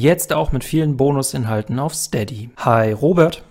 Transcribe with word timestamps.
Jetzt 0.00 0.32
auch 0.32 0.52
mit 0.52 0.62
vielen 0.62 0.96
Bonusinhalten 0.96 1.80
auf 1.80 1.92
Steady. 1.92 2.50
Hi, 2.58 2.92
Robert. 2.92 3.42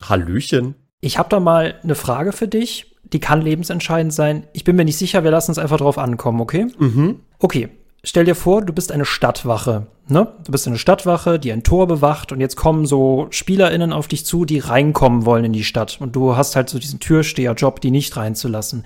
Hallöchen. 0.00 0.76
Ich 1.00 1.18
habe 1.18 1.28
da 1.28 1.40
mal 1.40 1.80
eine 1.82 1.96
Frage 1.96 2.30
für 2.30 2.46
dich. 2.46 2.94
Die 3.12 3.18
kann 3.18 3.42
lebensentscheidend 3.42 4.12
sein. 4.12 4.46
Ich 4.52 4.62
bin 4.62 4.76
mir 4.76 4.84
nicht 4.84 4.98
sicher, 4.98 5.24
wir 5.24 5.32
lassen 5.32 5.50
es 5.50 5.58
einfach 5.58 5.78
drauf 5.78 5.98
ankommen, 5.98 6.40
okay? 6.40 6.68
Mhm. 6.78 7.22
Okay, 7.40 7.70
stell 8.02 8.24
dir 8.24 8.34
vor, 8.34 8.62
du 8.62 8.72
bist 8.72 8.92
eine 8.92 9.04
Stadtwache. 9.04 9.86
Ne? 10.10 10.26
Du 10.44 10.50
bist 10.50 10.66
eine 10.66 10.76
Stadtwache, 10.76 11.38
die 11.38 11.52
ein 11.52 11.62
Tor 11.62 11.86
bewacht 11.86 12.32
und 12.32 12.40
jetzt 12.40 12.56
kommen 12.56 12.84
so 12.84 13.28
SpielerInnen 13.30 13.92
auf 13.92 14.08
dich 14.08 14.26
zu, 14.26 14.44
die 14.44 14.58
reinkommen 14.58 15.24
wollen 15.24 15.44
in 15.44 15.52
die 15.52 15.62
Stadt. 15.62 15.98
Und 16.00 16.16
du 16.16 16.36
hast 16.36 16.56
halt 16.56 16.68
so 16.68 16.80
diesen 16.80 16.98
Türsteherjob, 16.98 17.80
die 17.80 17.92
nicht 17.92 18.16
reinzulassen. 18.16 18.84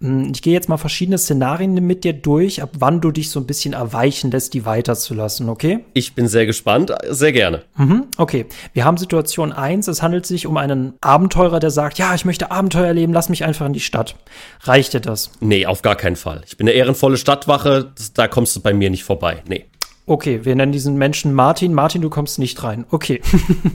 Hm, 0.00 0.30
ich 0.32 0.42
gehe 0.42 0.52
jetzt 0.52 0.68
mal 0.68 0.76
verschiedene 0.76 1.18
Szenarien 1.18 1.74
mit 1.74 2.04
dir 2.04 2.12
durch, 2.12 2.62
ab 2.62 2.70
wann 2.78 3.00
du 3.00 3.10
dich 3.10 3.30
so 3.30 3.40
ein 3.40 3.46
bisschen 3.46 3.74
erweichen 3.74 4.30
lässt, 4.30 4.54
die 4.54 4.64
weiterzulassen, 4.64 5.48
okay? 5.48 5.80
Ich 5.92 6.14
bin 6.14 6.28
sehr 6.28 6.46
gespannt, 6.46 6.92
sehr 7.08 7.32
gerne. 7.32 7.64
Mhm, 7.76 8.04
okay. 8.16 8.46
Wir 8.72 8.84
haben 8.84 8.96
Situation 8.96 9.52
eins. 9.52 9.88
es 9.88 10.02
handelt 10.02 10.24
sich 10.24 10.46
um 10.46 10.56
einen 10.56 10.94
Abenteurer, 11.00 11.58
der 11.58 11.70
sagt, 11.70 11.98
ja, 11.98 12.14
ich 12.14 12.24
möchte 12.24 12.52
Abenteuer 12.52 12.86
erleben, 12.86 13.12
lass 13.12 13.28
mich 13.28 13.44
einfach 13.44 13.66
in 13.66 13.72
die 13.72 13.80
Stadt. 13.80 14.14
Reicht 14.62 14.92
dir 14.92 15.00
das? 15.00 15.32
Nee, 15.40 15.66
auf 15.66 15.82
gar 15.82 15.96
keinen 15.96 16.16
Fall. 16.16 16.42
Ich 16.46 16.56
bin 16.56 16.68
eine 16.68 16.76
ehrenvolle 16.76 17.16
Stadtwache, 17.16 17.90
da 18.14 18.28
kommst 18.28 18.49
du 18.56 18.60
bei 18.60 18.72
mir 18.72 18.90
nicht 18.90 19.04
vorbei. 19.04 19.42
Nee. 19.48 19.66
Okay, 20.06 20.44
wir 20.44 20.56
nennen 20.56 20.72
diesen 20.72 20.96
Menschen 20.96 21.34
Martin. 21.34 21.72
Martin, 21.72 22.02
du 22.02 22.10
kommst 22.10 22.38
nicht 22.38 22.62
rein. 22.64 22.84
Okay. 22.90 23.20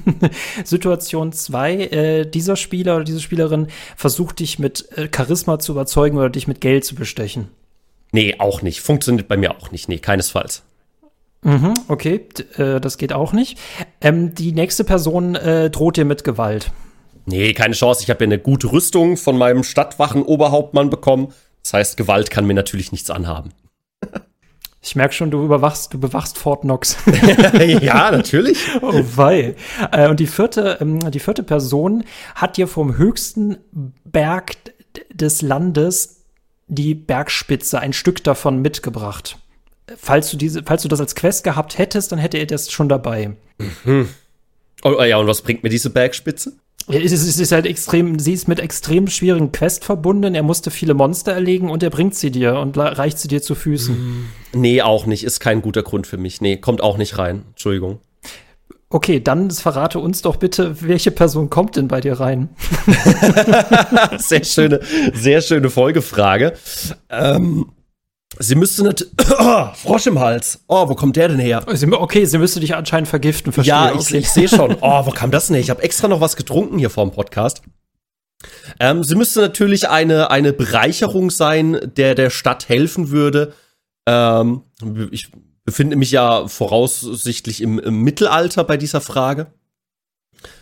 Situation 0.65 1.31
2. 1.31 1.73
Äh, 1.75 2.25
dieser 2.25 2.57
Spieler 2.57 2.95
oder 2.95 3.05
diese 3.05 3.21
Spielerin 3.21 3.67
versucht 3.95 4.39
dich 4.39 4.59
mit 4.59 4.91
äh, 4.97 5.07
Charisma 5.15 5.59
zu 5.59 5.71
überzeugen 5.71 6.17
oder 6.17 6.29
dich 6.29 6.47
mit 6.47 6.59
Geld 6.59 6.83
zu 6.83 6.95
bestechen. 6.95 7.47
Nee, 8.11 8.35
auch 8.39 8.61
nicht. 8.61 8.81
Funktioniert 8.81 9.27
bei 9.27 9.37
mir 9.37 9.51
auch 9.51 9.71
nicht. 9.71 9.87
Nee, 9.87 9.99
keinesfalls. 9.99 10.63
Mhm, 11.41 11.73
okay, 11.89 12.27
äh, 12.57 12.81
das 12.81 12.97
geht 12.97 13.13
auch 13.13 13.31
nicht. 13.31 13.59
Ähm, 14.01 14.33
die 14.33 14.51
nächste 14.51 14.83
Person 14.83 15.35
äh, 15.35 15.69
droht 15.69 15.95
dir 15.95 16.05
mit 16.05 16.23
Gewalt. 16.23 16.71
Nee, 17.25 17.53
keine 17.53 17.75
Chance. 17.75 18.03
Ich 18.03 18.09
habe 18.09 18.23
ja 18.23 18.27
eine 18.27 18.39
gute 18.39 18.71
Rüstung 18.71 19.15
von 19.15 19.37
meinem 19.37 19.63
Stadtwachen-Oberhauptmann 19.63 20.89
bekommen. 20.89 21.33
Das 21.63 21.73
heißt, 21.73 21.97
Gewalt 21.97 22.29
kann 22.29 22.45
mir 22.45 22.53
natürlich 22.55 22.91
nichts 22.91 23.09
anhaben. 23.09 23.51
Ich 24.85 24.95
merke 24.95 25.15
schon, 25.15 25.31
du 25.31 25.43
überwachst, 25.43 25.95
du 25.95 25.99
bewachst 25.99 26.37
Fort 26.37 26.61
Knox. 26.61 26.95
ja, 27.81 28.11
natürlich. 28.11 28.59
oh 28.81 29.03
wei. 29.15 29.55
Äh, 29.91 30.09
und 30.09 30.19
die 30.19 30.27
vierte, 30.27 30.77
ähm, 30.79 30.99
die 31.11 31.19
vierte 31.19 31.41
Person 31.41 32.03
hat 32.35 32.57
dir 32.57 32.67
vom 32.67 32.95
höchsten 32.95 33.57
Berg 34.03 34.55
des 35.11 35.41
Landes 35.41 36.23
die 36.67 36.93
Bergspitze, 36.93 37.79
ein 37.79 37.93
Stück 37.93 38.23
davon 38.23 38.61
mitgebracht. 38.61 39.37
Falls 39.97 40.29
du 40.29 40.37
diese, 40.37 40.61
falls 40.63 40.83
du 40.83 40.87
das 40.87 40.99
als 40.99 41.15
Quest 41.15 41.43
gehabt 41.43 41.79
hättest, 41.79 42.11
dann 42.11 42.19
hätte 42.19 42.37
er 42.37 42.45
das 42.45 42.71
schon 42.71 42.89
dabei. 42.89 43.35
Mhm. 43.57 44.09
Oh, 44.83 45.01
ja, 45.01 45.17
und 45.17 45.25
was 45.25 45.41
bringt 45.41 45.63
mir 45.63 45.69
diese 45.69 45.89
Bergspitze? 45.89 46.53
Es 46.87 47.11
ist, 47.11 47.27
es 47.27 47.39
ist 47.39 47.51
halt 47.51 47.65
extrem, 47.65 48.19
sie 48.19 48.33
ist 48.33 48.47
mit 48.47 48.59
extrem 48.59 49.07
schwierigen 49.07 49.51
Quest 49.51 49.83
verbunden. 49.83 50.35
Er 50.35 50.43
musste 50.43 50.69
viele 50.69 50.93
Monster 50.93 51.31
erlegen 51.31 51.69
und 51.69 51.81
er 51.81 51.89
bringt 51.89 52.13
sie 52.13 52.29
dir 52.29 52.59
und 52.59 52.77
reicht 52.77 53.17
sie 53.17 53.27
dir 53.27 53.41
zu 53.41 53.55
Füßen. 53.55 54.27
Nee, 54.53 54.81
auch 54.81 55.07
nicht. 55.07 55.23
Ist 55.23 55.39
kein 55.39 55.61
guter 55.61 55.81
Grund 55.81 56.05
für 56.05 56.17
mich. 56.17 56.41
Nee, 56.41 56.57
kommt 56.57 56.81
auch 56.81 56.97
nicht 56.97 57.17
rein. 57.17 57.43
Entschuldigung. 57.49 57.99
Okay, 58.89 59.19
dann 59.19 59.49
verrate 59.49 59.99
uns 59.99 60.21
doch 60.21 60.35
bitte, 60.35 60.81
welche 60.81 61.09
Person 61.11 61.49
kommt 61.49 61.75
denn 61.75 61.87
bei 61.87 62.01
dir 62.01 62.19
rein? 62.19 62.49
sehr 64.19 64.43
schöne, 64.43 64.79
sehr 65.13 65.41
schöne 65.41 65.71
Folgefrage. 65.71 66.53
Ähm, 67.09 67.65
Sie 68.39 68.55
müsste 68.55 68.83
nicht. 68.83 69.07
Oh, 69.39 69.67
Frosch 69.75 70.07
im 70.07 70.19
Hals. 70.19 70.59
Oh, 70.67 70.87
wo 70.89 70.95
kommt 70.95 71.15
der 71.15 71.29
denn 71.29 71.39
her? 71.39 71.63
Okay, 71.67 72.25
sie 72.25 72.37
müsste 72.37 72.59
dich 72.59 72.75
anscheinend 72.75 73.07
vergiften. 73.07 73.51
Verstehe. 73.51 73.73
Ja, 73.73 73.91
ich, 73.91 73.99
okay. 73.99 74.17
ich 74.17 74.29
sehe 74.29 74.47
schon. 74.47 74.75
Oh, 74.81 75.05
wo 75.05 75.11
kam 75.11 75.31
das 75.31 75.47
denn 75.47 75.55
her? 75.55 75.63
Ich 75.63 75.69
habe 75.69 75.83
extra 75.83 76.07
noch 76.07 76.21
was 76.21 76.35
getrunken 76.35 76.77
hier 76.77 76.89
vor 76.89 77.05
dem 77.05 77.11
Podcast. 77.11 77.61
Ähm, 78.79 79.03
sie 79.03 79.15
müsste 79.15 79.41
natürlich 79.41 79.89
eine, 79.89 80.29
eine 80.29 80.53
Bereicherung 80.53 81.31
sein, 81.31 81.79
der 81.97 82.15
der 82.15 82.29
Stadt 82.29 82.69
helfen 82.69 83.09
würde. 83.09 83.53
Ähm, 84.05 84.63
ich 85.11 85.31
befinde 85.63 85.95
mich 85.95 86.11
ja 86.11 86.47
voraussichtlich 86.47 87.61
im, 87.61 87.79
im, 87.79 88.01
Mittelalter 88.01 88.63
bei 88.63 88.77
dieser 88.77 89.01
Frage. 89.01 89.47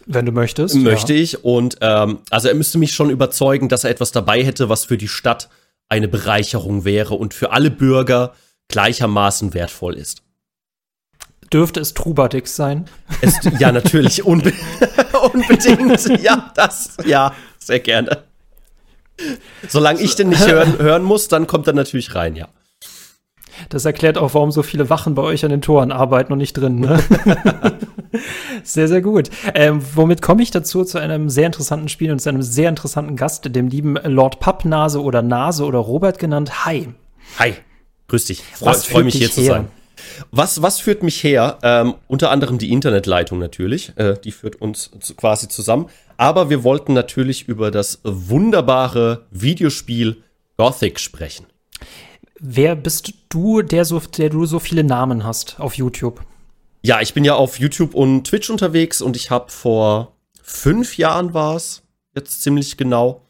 Wenn 0.05 0.25
du 0.25 0.31
möchtest. 0.31 0.75
Möchte 0.75 1.13
ja. 1.13 1.21
ich. 1.21 1.43
Und 1.43 1.77
ähm, 1.81 2.19
also 2.29 2.47
er 2.47 2.53
müsste 2.53 2.77
mich 2.77 2.93
schon 2.93 3.09
überzeugen, 3.09 3.67
dass 3.67 3.83
er 3.83 3.89
etwas 3.89 4.11
dabei 4.11 4.43
hätte, 4.43 4.69
was 4.69 4.85
für 4.85 4.97
die 4.97 5.09
Stadt 5.09 5.49
eine 5.89 6.07
Bereicherung 6.07 6.85
wäre 6.85 7.15
und 7.15 7.33
für 7.33 7.51
alle 7.51 7.71
Bürger 7.71 8.33
gleichermaßen 8.67 9.53
wertvoll 9.53 9.95
ist. 9.95 10.23
Dürfte 11.51 11.79
es 11.79 11.93
Trubadix 11.93 12.55
sein? 12.55 12.85
Es, 13.21 13.39
ja, 13.59 13.71
natürlich, 13.71 14.23
unbe 14.25 14.53
unbedingt. 15.33 16.21
Ja, 16.21 16.51
das, 16.55 16.97
ja, 17.05 17.35
sehr 17.59 17.79
gerne. 17.79 18.23
Solange 19.67 20.01
ich 20.01 20.15
den 20.15 20.29
nicht 20.29 20.47
hören, 20.47 20.79
hören 20.79 21.03
muss, 21.03 21.27
dann 21.27 21.47
kommt 21.47 21.67
er 21.67 21.73
natürlich 21.73 22.15
rein, 22.15 22.35
ja. 22.35 22.47
Das 23.69 23.85
erklärt 23.85 24.17
auch, 24.17 24.33
warum 24.33 24.51
so 24.51 24.63
viele 24.63 24.89
Wachen 24.89 25.15
bei 25.15 25.21
euch 25.21 25.43
an 25.43 25.51
den 25.51 25.61
Toren 25.61 25.91
arbeiten 25.91 26.33
und 26.33 26.39
nicht 26.39 26.53
drin. 26.53 26.79
Ne? 26.79 26.99
sehr, 28.63 28.87
sehr 28.87 29.01
gut. 29.01 29.29
Ähm, 29.53 29.81
womit 29.95 30.21
komme 30.21 30.43
ich 30.43 30.51
dazu 30.51 30.83
zu 30.83 30.97
einem 30.97 31.29
sehr 31.29 31.45
interessanten 31.45 31.89
Spiel 31.89 32.11
und 32.11 32.19
zu 32.19 32.29
einem 32.29 32.41
sehr 32.41 32.69
interessanten 32.69 33.15
Gast, 33.15 33.55
dem 33.55 33.67
lieben 33.67 33.95
Lord 34.03 34.39
Pappnase 34.39 35.01
oder 35.01 35.21
Nase 35.21 35.65
oder 35.65 35.79
Robert 35.79 36.19
genannt. 36.19 36.65
Hi. 36.65 36.89
Hi. 37.39 37.55
Grüß 38.07 38.25
dich. 38.25 38.43
Freue 38.43 38.75
freu 38.75 39.03
mich 39.03 39.15
hier 39.15 39.27
her? 39.27 39.33
zu 39.33 39.43
sein. 39.43 39.67
Was, 40.31 40.61
was 40.61 40.79
führt 40.79 41.03
mich 41.03 41.23
her? 41.23 41.57
Ähm, 41.63 41.95
unter 42.07 42.31
anderem 42.31 42.57
die 42.57 42.71
Internetleitung 42.71 43.39
natürlich. 43.39 43.93
Äh, 43.95 44.15
die 44.23 44.31
führt 44.31 44.61
uns 44.61 44.91
zu, 44.99 45.15
quasi 45.15 45.47
zusammen. 45.47 45.87
Aber 46.17 46.49
wir 46.49 46.63
wollten 46.63 46.93
natürlich 46.93 47.47
über 47.47 47.71
das 47.71 47.99
wunderbare 48.03 49.25
Videospiel 49.31 50.17
Gothic 50.57 50.99
sprechen. 50.99 51.45
Wer 52.45 52.75
bist 52.75 53.13
du, 53.29 53.61
der, 53.61 53.85
so, 53.85 53.99
der 53.99 54.29
du 54.29 54.45
so 54.45 54.59
viele 54.59 54.83
Namen 54.83 55.23
hast 55.23 55.61
auf 55.61 55.75
YouTube? 55.75 56.19
Ja, 56.81 56.99
ich 56.99 57.13
bin 57.13 57.23
ja 57.23 57.35
auf 57.35 57.57
YouTube 57.57 57.95
und 57.95 58.25
Twitch 58.25 58.49
unterwegs 58.49 59.01
und 59.01 59.15
ich 59.15 59.31
habe 59.31 59.49
vor 59.49 60.17
fünf 60.41 60.97
Jahren 60.97 61.33
war 61.33 61.55
es 61.55 61.83
jetzt 62.13 62.41
ziemlich 62.41 62.75
genau 62.75 63.21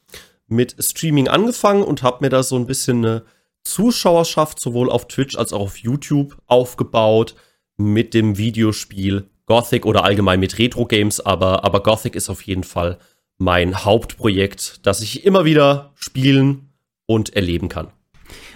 mit 0.47 0.75
Streaming 0.79 1.28
angefangen 1.28 1.84
und 1.84 2.01
habe 2.01 2.18
mir 2.22 2.29
da 2.29 2.41
so 2.41 2.56
ein 2.56 2.66
bisschen 2.66 3.06
eine 3.06 3.24
Zuschauerschaft 3.63 4.59
sowohl 4.59 4.90
auf 4.90 5.07
Twitch 5.07 5.38
als 5.38 5.53
auch 5.53 5.62
auf 5.62 5.78
YouTube 5.78 6.35
aufgebaut 6.47 7.35
mit 7.78 8.16
dem 8.16 8.40
Videospiel 8.40 9.30
Gothic 9.45 9.85
oder 9.85 10.06
allgemein 10.06 10.40
mit 10.40 10.57
Retro 10.57 10.88
Games, 10.88 11.19
aber, 11.19 11.63
aber 11.63 11.84
Gothic 11.84 12.16
ist 12.16 12.31
auf 12.31 12.41
jeden 12.41 12.63
Fall 12.63 12.97
mein 13.38 13.85
Hauptprojekt, 13.85 14.88
das 14.88 15.01
ich 15.01 15.24
immer 15.24 15.45
wieder 15.45 15.91
spielen 15.94 16.74
und 17.06 17.35
erleben 17.35 17.69
kann. 17.69 17.91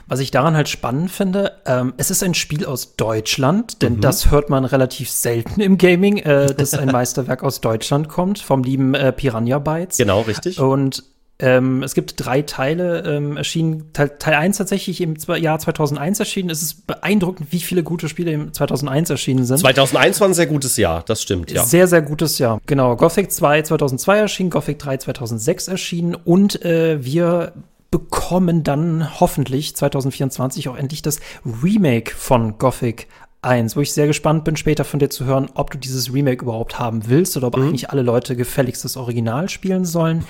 Was 0.07 0.19
ich 0.19 0.31
daran 0.31 0.55
halt 0.55 0.69
spannend 0.69 1.11
finde, 1.11 1.53
ähm, 1.65 1.93
es 1.97 2.11
ist 2.11 2.23
ein 2.23 2.33
Spiel 2.33 2.65
aus 2.65 2.95
Deutschland, 2.95 3.81
denn 3.81 3.95
mhm. 3.95 4.01
das 4.01 4.31
hört 4.31 4.49
man 4.49 4.63
relativ 4.63 5.09
selten 5.09 5.59
im 5.59 5.77
Gaming, 5.77 6.17
äh, 6.17 6.53
dass 6.53 6.73
ein 6.73 6.89
Meisterwerk 6.91 7.43
aus 7.43 7.59
Deutschland 7.61 8.07
kommt, 8.07 8.39
vom 8.39 8.63
lieben 8.63 8.93
äh, 8.93 9.11
Piranha 9.11 9.59
Bytes. 9.59 9.97
Genau, 9.97 10.21
richtig. 10.21 10.59
Und 10.59 11.03
ähm, 11.39 11.83
es 11.83 11.93
gibt 11.93 12.13
drei 12.17 12.41
Teile 12.41 13.03
ähm, 13.05 13.37
erschienen. 13.37 13.93
Teil, 13.93 14.11
Teil 14.17 14.35
1 14.35 14.57
tatsächlich 14.57 15.01
im 15.01 15.15
Jahr 15.35 15.59
2001 15.59 16.19
erschienen. 16.19 16.49
Es 16.49 16.61
ist 16.63 16.87
beeindruckend, 16.87 17.51
wie 17.51 17.59
viele 17.59 17.83
gute 17.83 18.09
Spiele 18.09 18.31
im 18.31 18.53
2001 18.53 19.11
erschienen 19.11 19.45
sind. 19.45 19.59
2001 19.59 20.19
war 20.19 20.29
ein 20.29 20.33
sehr 20.33 20.47
gutes 20.47 20.77
Jahr, 20.77 21.03
das 21.05 21.21
stimmt, 21.21 21.51
ja. 21.51 21.63
Sehr, 21.63 21.87
sehr 21.87 22.01
gutes 22.01 22.39
Jahr. 22.39 22.59
Genau. 22.65 22.95
Gothic 22.95 23.31
2 23.31 23.61
2002 23.61 24.17
erschienen, 24.17 24.49
Gothic 24.49 24.79
3 24.79 24.97
2006 24.97 25.67
erschienen 25.67 26.15
und 26.15 26.63
äh, 26.65 27.03
wir 27.03 27.53
bekommen 27.91 28.63
dann 28.63 29.19
hoffentlich 29.19 29.75
2024 29.75 30.69
auch 30.69 30.75
endlich 30.75 31.01
das 31.01 31.19
Remake 31.45 32.15
von 32.15 32.57
Gothic 32.57 33.07
1, 33.41 33.75
wo 33.75 33.81
ich 33.81 33.93
sehr 33.93 34.07
gespannt 34.07 34.43
bin, 34.43 34.55
später 34.57 34.83
von 34.83 34.99
dir 34.99 35.09
zu 35.09 35.25
hören, 35.25 35.49
ob 35.53 35.71
du 35.71 35.77
dieses 35.77 36.13
Remake 36.13 36.43
überhaupt 36.43 36.79
haben 36.79 37.07
willst 37.07 37.37
oder 37.37 37.47
ob 37.47 37.57
mhm. 37.57 37.63
eigentlich 37.63 37.89
alle 37.89 38.01
Leute 38.01 38.35
gefälligst 38.35 38.83
das 38.83 38.97
Original 38.97 39.49
spielen 39.49 39.85
sollen. 39.85 40.25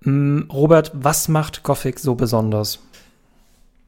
mm, 0.00 0.42
Robert, 0.52 0.92
was 0.94 1.28
macht 1.28 1.62
Gothic 1.62 1.98
so 1.98 2.14
besonders? 2.14 2.80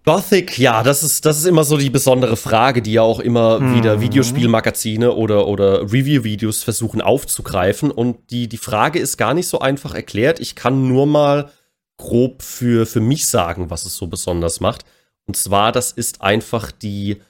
Gothic, 0.04 0.58
ja, 0.58 0.82
das 0.82 1.02
ist, 1.02 1.26
das 1.26 1.36
ist 1.36 1.44
immer 1.44 1.64
so 1.64 1.76
die 1.76 1.90
besondere 1.90 2.36
Frage, 2.36 2.80
die 2.80 2.94
ja 2.94 3.02
auch 3.02 3.20
immer 3.20 3.60
mhm. 3.60 3.76
wieder 3.76 4.00
Videospielmagazine 4.00 5.12
oder, 5.12 5.46
oder 5.46 5.82
Review-Videos 5.82 6.62
versuchen 6.62 7.02
aufzugreifen. 7.02 7.90
Und 7.90 8.16
die, 8.30 8.48
die 8.48 8.56
Frage 8.56 9.00
ist 9.00 9.18
gar 9.18 9.34
nicht 9.34 9.48
so 9.48 9.58
einfach 9.58 9.94
erklärt. 9.94 10.40
Ich 10.40 10.54
kann 10.54 10.88
nur 10.88 11.06
mal 11.06 11.50
grob 11.98 12.42
für, 12.42 12.86
für 12.86 13.00
mich 13.00 13.26
sagen, 13.26 13.70
was 13.70 13.84
es 13.84 13.96
so 13.96 14.06
besonders 14.06 14.60
macht. 14.60 14.84
Und 15.26 15.36
zwar, 15.36 15.72
das 15.72 15.92
ist 15.92 16.22
einfach 16.22 16.72
die, 16.72 17.20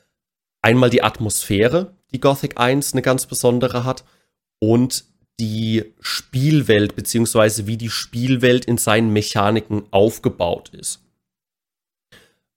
einmal 0.63 0.91
die 0.91 1.03
Atmosphäre, 1.03 1.95
die 2.13 2.21
Gothic 2.21 2.59
1 2.59 2.93
eine 2.93 3.03
ganz 3.03 3.27
besondere 3.27 3.85
hat 3.85 4.05
und 4.61 5.05
die 5.41 5.95
Spielwelt, 6.01 6.97
beziehungsweise 6.97 7.67
wie 7.67 7.77
die 7.77 7.91
Spielwelt 7.91 8.65
in 8.65 8.79
seinen 8.79 9.13
Mechaniken 9.13 9.85
aufgebaut 9.91 10.71
ist. 10.71 11.01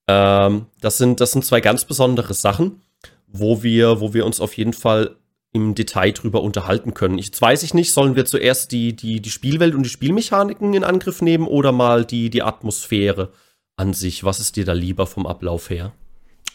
Ähm, 0.08 0.68
das, 0.80 0.98
sind, 0.98 1.20
das 1.20 1.32
sind 1.32 1.46
zwei 1.46 1.62
ganz 1.62 1.86
besondere 1.86 2.34
Sachen, 2.34 2.82
wo 3.28 3.64
wir, 3.64 4.02
wo 4.02 4.14
wir 4.14 4.26
uns 4.26 4.40
auf 4.42 4.58
jeden 4.58 4.74
Fall 4.74 5.16
im 5.54 5.76
Detail 5.76 6.12
drüber 6.14 6.42
unterhalten 6.42 6.94
können. 6.94 7.18
Jetzt 7.18 7.42
weiß 7.42 7.64
ich 7.64 7.74
nicht, 7.74 7.92
sollen 7.92 8.16
wir 8.16 8.26
zuerst 8.26 8.72
die, 8.72 8.96
die, 8.96 9.22
die 9.22 9.30
Spielwelt 9.30 9.76
und 9.76 9.84
die 9.84 9.90
Spielmechaniken 9.90 10.74
in 10.74 10.84
Angriff 10.84 11.22
nehmen 11.22 11.48
oder 11.48 11.72
mal 11.72 12.06
die, 12.06 12.30
die 12.30 12.42
Atmosphäre 12.42 13.32
an 13.76 13.94
sich? 13.94 14.24
Was 14.24 14.40
ist 14.40 14.56
dir 14.56 14.66
da 14.66 14.74
lieber 14.74 15.08
vom 15.08 15.28
Ablauf 15.28 15.70
her? 15.70 15.94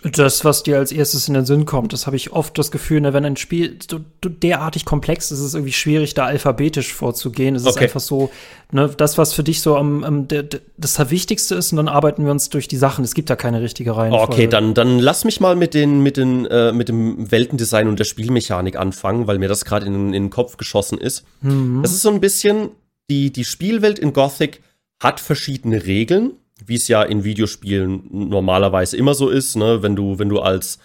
Das, 0.02 0.44
was 0.44 0.62
dir 0.62 0.76
als 0.76 0.92
erstes 0.92 1.26
in 1.26 1.34
den 1.34 1.46
Sinn 1.46 1.64
kommt, 1.64 1.92
das 1.92 2.06
habe 2.06 2.16
ich 2.16 2.30
oft 2.30 2.56
das 2.58 2.70
Gefühl, 2.70 3.00
ne, 3.00 3.14
wenn 3.14 3.24
ein 3.24 3.36
Spiel 3.36 3.78
so, 3.90 4.00
derartig 4.22 4.84
komplex 4.84 5.30
ist, 5.30 5.38
ist 5.38 5.46
es 5.46 5.54
irgendwie 5.54 5.72
schwierig, 5.72 6.12
da 6.12 6.26
alphabetisch 6.26 6.92
vorzugehen. 6.92 7.54
Es 7.56 7.62
okay. 7.62 7.70
ist 7.70 7.82
einfach 7.82 8.00
so, 8.00 8.30
ne, 8.70 8.90
das, 8.94 9.16
was 9.16 9.32
für 9.32 9.42
dich 9.42 9.62
so 9.62 9.76
am, 9.76 10.04
am 10.04 10.28
der, 10.28 10.42
der, 10.42 10.60
das 10.76 11.10
Wichtigste 11.10 11.54
ist, 11.54 11.72
und 11.72 11.78
dann 11.78 11.88
arbeiten 11.88 12.24
wir 12.24 12.30
uns 12.30 12.50
durch 12.50 12.68
die 12.68 12.76
Sachen. 12.76 13.04
Es 13.04 13.14
gibt 13.14 13.30
da 13.30 13.36
keine 13.36 13.62
richtige 13.62 13.96
Reihenfolge. 13.96 14.32
Okay, 14.32 14.46
dann, 14.46 14.74
dann 14.74 14.98
lass 14.98 15.24
mich 15.24 15.40
mal 15.40 15.56
mit, 15.56 15.72
den, 15.72 16.02
mit, 16.02 16.18
den, 16.18 16.44
äh, 16.46 16.72
mit 16.72 16.88
dem 16.88 17.30
Weltendesign 17.30 17.88
und 17.88 17.98
der 17.98 18.04
Spielmechanik 18.04 18.76
anfangen, 18.76 19.26
weil 19.26 19.38
mir 19.38 19.48
das 19.48 19.64
gerade 19.64 19.86
in, 19.86 19.94
in, 19.94 20.12
den 20.12 20.30
Kopf 20.30 20.58
geschossen 20.58 20.98
ist. 20.98 21.24
Mhm. 21.40 21.80
Das 21.82 21.92
ist 21.92 22.02
so 22.02 22.10
ein 22.10 22.20
bisschen, 22.20 22.68
die, 23.08 23.32
die 23.32 23.44
Spielwelt 23.44 23.98
in 23.98 24.12
Gothic 24.12 24.60
hat 25.00 25.20
verschiedene 25.20 25.86
Regeln 25.86 26.32
wie 26.64 26.74
es 26.74 26.88
ja 26.88 27.02
in 27.02 27.24
Videospielen 27.24 28.04
normalerweise 28.10 28.96
immer 28.96 29.14
so 29.14 29.28
ist, 29.28 29.56
ne? 29.56 29.82
wenn 29.82 29.96
du, 29.96 30.18
wenn 30.18 30.28
du 30.28 30.40
als 30.40 30.78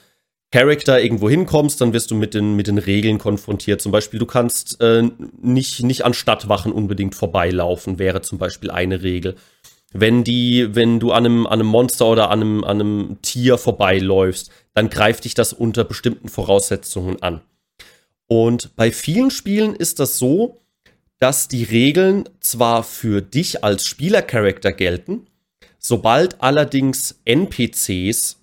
Charakter 0.52 1.02
irgendwo 1.02 1.30
hinkommst, 1.30 1.80
dann 1.80 1.94
wirst 1.94 2.12
du 2.12 2.16
mit 2.16 2.34
den, 2.34 2.56
mit 2.58 2.68
den 2.68 2.78
Regeln 2.78 3.20
konfrontiert. 3.20 3.82
Zum 3.82 3.94
Beispiel, 3.94 4.20
du 4.20 4.26
kannst 4.26 4.82
äh, 4.82 5.10
nicht, 5.42 5.82
nicht 5.82 6.04
an 6.04 6.14
Stadtwachen 6.14 6.74
unbedingt 6.74 7.16
vorbeilaufen, 7.16 8.00
wäre 8.00 8.22
zum 8.22 8.38
Beispiel 8.38 8.70
eine 8.70 9.02
Regel. 9.02 9.36
Wenn 9.94 10.26
die, 10.26 10.76
wenn 10.76 11.00
du 11.00 11.14
an 11.14 11.26
einem, 11.26 11.48
an 11.48 11.54
einem 11.54 11.68
Monster 11.68 12.08
oder 12.08 12.30
an 12.32 12.42
einem, 12.42 12.64
an 12.66 12.82
einem 12.82 13.18
Tier 13.22 13.58
vorbeiläufst, 13.58 14.52
dann 14.74 14.90
greift 14.90 15.24
dich 15.24 15.36
das 15.36 15.54
unter 15.54 15.86
bestimmten 15.86 16.28
Voraussetzungen 16.28 17.22
an. 17.22 17.42
Und 18.28 18.76
bei 18.76 18.92
vielen 18.92 19.32
Spielen 19.32 19.76
ist 19.76 20.00
das 20.00 20.18
so, 20.18 20.60
dass 21.20 21.48
die 21.48 21.64
Regeln 21.64 22.28
zwar 22.40 22.84
für 22.84 23.22
dich 23.22 23.64
als 23.64 23.86
Spielercharakter 23.86 24.72
gelten, 24.72 25.28
Sobald 25.84 26.42
allerdings 26.42 27.20
NPCs 27.26 28.38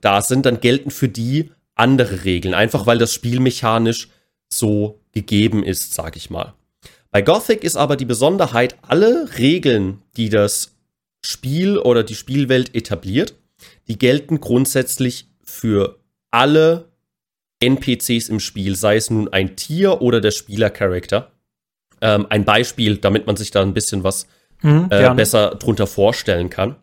da 0.00 0.22
sind, 0.22 0.46
dann 0.46 0.60
gelten 0.60 0.92
für 0.92 1.08
die 1.08 1.50
andere 1.74 2.24
Regeln, 2.24 2.54
einfach 2.54 2.86
weil 2.86 2.98
das 2.98 3.12
Spiel 3.12 3.40
mechanisch 3.40 4.08
so 4.48 5.00
gegeben 5.10 5.64
ist, 5.64 5.94
sag 5.94 6.16
ich 6.16 6.30
mal. 6.30 6.54
Bei 7.10 7.22
Gothic 7.22 7.64
ist 7.64 7.76
aber 7.76 7.96
die 7.96 8.04
Besonderheit, 8.04 8.76
alle 8.82 9.36
Regeln, 9.36 10.02
die 10.16 10.28
das 10.28 10.76
Spiel 11.24 11.76
oder 11.76 12.04
die 12.04 12.14
Spielwelt 12.14 12.74
etabliert, 12.76 13.34
die 13.88 13.98
gelten 13.98 14.40
grundsätzlich 14.40 15.26
für 15.42 15.98
alle 16.30 16.92
NPCs 17.58 18.28
im 18.28 18.38
Spiel, 18.38 18.76
sei 18.76 18.96
es 18.96 19.10
nun 19.10 19.28
ein 19.32 19.56
Tier 19.56 20.02
oder 20.02 20.20
der 20.20 20.30
Spielercharakter. 20.30 21.32
Ähm, 22.00 22.26
ein 22.28 22.44
Beispiel, 22.44 22.98
damit 22.98 23.26
man 23.26 23.36
sich 23.36 23.50
da 23.50 23.62
ein 23.62 23.74
bisschen 23.74 24.04
was 24.04 24.28
mhm, 24.62 24.88
äh, 24.90 25.14
besser 25.14 25.56
drunter 25.56 25.86
vorstellen 25.86 26.50
kann. 26.50 26.76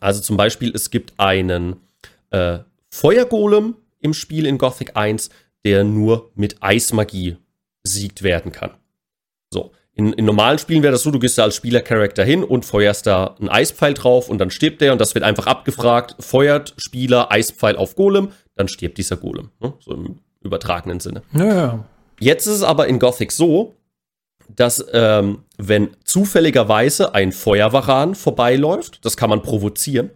Also 0.00 0.20
zum 0.20 0.36
Beispiel, 0.36 0.72
es 0.74 0.90
gibt 0.90 1.14
einen 1.18 1.76
äh, 2.30 2.58
Feuergolem 2.90 3.76
im 4.00 4.14
Spiel 4.14 4.46
in 4.46 4.58
Gothic 4.58 4.96
1, 4.96 5.30
der 5.64 5.84
nur 5.84 6.30
mit 6.34 6.62
Eismagie 6.62 7.36
besiegt 7.82 8.22
werden 8.22 8.52
kann. 8.52 8.70
So, 9.50 9.72
in, 9.94 10.12
in 10.12 10.26
normalen 10.26 10.58
Spielen 10.58 10.82
wäre 10.82 10.92
das 10.92 11.02
so, 11.02 11.10
du 11.10 11.18
gehst 11.18 11.38
da 11.38 11.44
als 11.44 11.56
Spielercharakter 11.56 12.24
hin 12.24 12.44
und 12.44 12.64
feuerst 12.64 13.06
da 13.06 13.34
einen 13.40 13.48
Eispfeil 13.48 13.94
drauf 13.94 14.28
und 14.28 14.38
dann 14.38 14.50
stirbt 14.50 14.80
der 14.80 14.92
und 14.92 15.00
das 15.00 15.14
wird 15.14 15.24
einfach 15.24 15.46
abgefragt, 15.46 16.16
feuert 16.20 16.74
Spieler 16.76 17.32
Eispfeil 17.32 17.76
auf 17.76 17.96
Golem, 17.96 18.28
dann 18.54 18.68
stirbt 18.68 18.98
dieser 18.98 19.16
Golem. 19.16 19.50
Ne? 19.60 19.72
So 19.80 19.92
im 19.92 20.18
übertragenen 20.42 21.00
Sinne. 21.00 21.22
Ja. 21.32 21.84
Jetzt 22.20 22.46
ist 22.46 22.54
es 22.56 22.62
aber 22.62 22.88
in 22.88 22.98
Gothic 22.98 23.32
so, 23.32 23.74
dass 24.54 24.84
ähm, 24.92 25.44
wenn 25.58 25.96
zufälligerweise 26.04 27.14
ein 27.14 27.32
Feuerwaran 27.32 28.14
vorbeiläuft, 28.14 29.04
das 29.04 29.16
kann 29.16 29.30
man 29.30 29.42
provozieren 29.42 30.10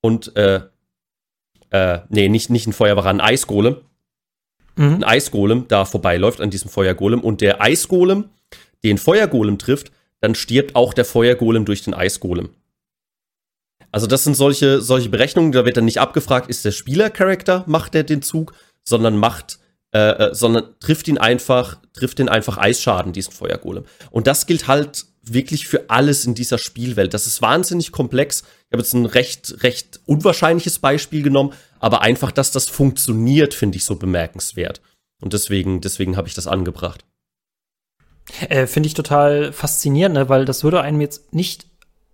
und 0.00 0.36
äh, 0.36 0.60
äh, 1.70 2.00
nee, 2.08 2.28
nicht, 2.28 2.50
nicht 2.50 2.66
ein 2.66 2.72
Feuerwaran, 2.72 3.20
ein 3.20 3.26
Eisgolem, 3.26 3.76
mhm. 4.76 4.94
ein 4.94 5.04
Eisgolem 5.04 5.66
da 5.68 5.84
vorbeiläuft 5.84 6.40
an 6.40 6.50
diesem 6.50 6.70
Feuergolem 6.70 7.20
und 7.20 7.40
der 7.40 7.60
Eisgolem 7.60 8.30
den 8.84 8.98
Feuergolem 8.98 9.58
trifft, 9.58 9.92
dann 10.20 10.34
stirbt 10.34 10.76
auch 10.76 10.94
der 10.94 11.04
Feuergolem 11.04 11.64
durch 11.64 11.82
den 11.82 11.94
Eisgolem. 11.94 12.50
Also 13.90 14.06
das 14.06 14.24
sind 14.24 14.34
solche, 14.34 14.80
solche 14.80 15.10
Berechnungen, 15.10 15.52
da 15.52 15.64
wird 15.64 15.76
dann 15.76 15.84
nicht 15.84 16.00
abgefragt, 16.00 16.48
ist 16.48 16.64
der 16.64 16.72
Spielercharakter, 16.72 17.64
macht 17.66 17.94
der 17.94 18.04
den 18.04 18.22
Zug, 18.22 18.54
sondern 18.84 19.16
macht 19.16 19.58
äh, 19.94 19.98
äh, 19.98 20.34
sondern 20.34 20.74
trifft 20.80 21.08
ihn 21.08 21.18
einfach, 21.18 21.76
trifft 21.92 22.18
ihn 22.18 22.28
einfach 22.28 22.56
Eisschaden, 22.56 23.12
diesen 23.12 23.32
Feuergolem. 23.32 23.84
Und 24.10 24.26
das 24.26 24.46
gilt 24.46 24.66
halt 24.66 25.04
wirklich 25.22 25.68
für 25.68 25.90
alles 25.90 26.24
in 26.24 26.34
dieser 26.34 26.58
Spielwelt. 26.58 27.14
Das 27.14 27.26
ist 27.26 27.42
wahnsinnig 27.42 27.92
komplex. 27.92 28.40
Ich 28.40 28.72
habe 28.72 28.82
jetzt 28.82 28.94
ein 28.94 29.06
recht, 29.06 29.62
recht 29.62 30.00
unwahrscheinliches 30.06 30.78
Beispiel 30.78 31.22
genommen, 31.22 31.52
aber 31.78 32.00
einfach, 32.00 32.32
dass 32.32 32.50
das 32.50 32.68
funktioniert, 32.68 33.54
finde 33.54 33.76
ich 33.76 33.84
so 33.84 33.96
bemerkenswert. 33.96 34.80
Und 35.20 35.34
deswegen, 35.34 35.80
deswegen 35.80 36.16
habe 36.16 36.26
ich 36.26 36.34
das 36.34 36.46
angebracht. 36.46 37.04
Äh, 38.48 38.66
finde 38.66 38.86
ich 38.86 38.94
total 38.94 39.52
faszinierend, 39.52 40.14
ne? 40.14 40.28
weil 40.28 40.44
das 40.44 40.64
würde 40.64 40.80
einem 40.80 41.00
jetzt 41.00 41.34
nicht 41.34 41.66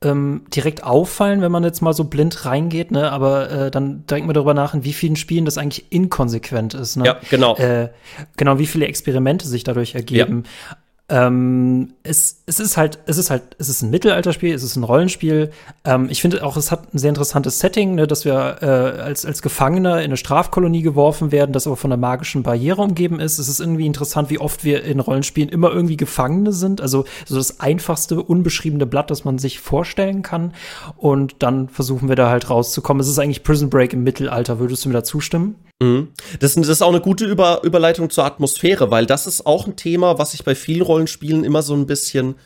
ähm, 0.03 0.43
direkt 0.55 0.85
auffallen, 0.85 1.41
wenn 1.41 1.51
man 1.51 1.65
jetzt 1.65 1.81
mal 1.81 1.93
so 1.93 2.05
blind 2.05 2.45
reingeht, 2.45 2.91
ne? 2.91 3.11
Aber 3.11 3.51
äh, 3.51 3.71
dann 3.71 4.07
denkt 4.07 4.27
man 4.27 4.35
darüber 4.35 4.55
nach, 4.55 4.75
in 4.75 4.85
wie 4.85 4.93
vielen 4.93 5.17
Spielen 5.17 5.45
das 5.45 5.59
eigentlich 5.59 5.91
inkonsequent 5.91 6.75
ist. 6.75 6.97
Ne? 6.97 7.07
Ja, 7.07 7.21
genau. 7.31 7.57
Äh, 7.57 7.89
genau, 8.37 8.59
wie 8.59 8.67
viele 8.67 8.87
Experimente 8.87 9.49
sich 9.49 9.65
dadurch 9.65 9.95
ergeben. 9.95 10.45
Ja. 10.71 10.77
Ähm, 11.11 11.95
es, 12.03 12.43
es 12.45 12.61
ist 12.61 12.77
halt, 12.77 12.99
es 13.07 13.17
ist 13.17 13.31
halt, 13.31 13.57
es 13.59 13.71
ist 13.71 13.81
ein 13.81 13.89
Mittelalterspiel, 13.89 14.55
es 14.55 14.63
ist 14.63 14.77
ein 14.77 14.85
Rollenspiel. 14.85 15.51
Ähm, 15.85 16.09
ich 16.11 16.21
finde 16.21 16.45
auch, 16.45 16.59
es 16.59 16.71
hat 16.71 16.93
ein 16.93 16.99
sehr 16.99 17.09
interessantes 17.09 17.61
Setting, 17.61 17.95
ne, 17.95 18.07
dass 18.07 18.27
wir 18.27 18.59
äh, 18.61 19.01
als, 19.01 19.25
als 19.25 19.41
Gefangener 19.41 19.99
in 20.01 20.05
eine 20.05 20.19
Strafkolonie 20.19 20.83
geworfen 20.83 21.33
werden, 21.33 21.53
das 21.53 21.67
aber 21.67 21.77
von 21.77 21.91
einer 21.91 22.01
magischen 22.01 22.43
Barriere 22.43 22.83
umgeben 22.83 23.21
ist. 23.21 23.39
Es 23.39 23.49
ist 23.49 23.59
irgendwie 23.59 23.87
interessant, 23.87 24.29
wie 24.29 24.39
oft 24.39 24.65
wir 24.65 24.85
in 24.85 25.01
Rollenspielen 25.01 25.49
immer 25.49 25.73
irgendwie 25.73 25.97
Gefangene 25.97 26.53
sind. 26.53 26.83
Also 26.83 27.07
so 27.25 27.37
das 27.37 27.59
einfachste, 27.59 28.23
unbeschriebene 28.23 28.85
Blatt, 28.85 29.11
das 29.11 29.25
man 29.25 29.39
sich 29.39 29.61
vorstellen 29.61 30.21
kann. 30.21 30.53
Und 30.99 31.37
dann 31.39 31.71
versuchen 31.71 32.11
wir 32.11 32.17
da 32.17 32.29
halt 32.29 32.51
rauszukommen. 32.51 33.01
Es 33.01 33.09
ist 33.09 33.19
eigentlich 33.19 33.45
Prison 33.45 33.71
Break 33.71 33.95
im 33.95 34.03
Mittelalter. 34.03 34.59
Würdest 34.59 34.85
du 34.85 34.91
mir 34.91 34.95
da 34.95 35.05
zustimmen? 35.05 35.55
Mhm. 35.81 36.09
Das, 36.41 36.55
das, 36.55 36.69
ist 36.69 36.83
auch 36.83 36.89
eine 36.89 37.01
gute 37.01 37.25
Über 37.25 37.63
Überleitung 37.63 38.11
zur 38.11 38.25
Atmosphäre, 38.25 38.91
weil 38.91 39.07
das 39.07 39.29
ist 39.29 39.47
auch 39.47 39.67
ein 39.67 39.77
Thema, 39.77 40.19
was 40.19 40.35
ich 40.35 40.45
bei 40.45 40.57
vielen 40.57 40.83
Rollenspielen 40.83 40.98
immer 41.07 41.63
so 41.63 41.75
ein 41.75 41.87
bisschen 41.87 42.37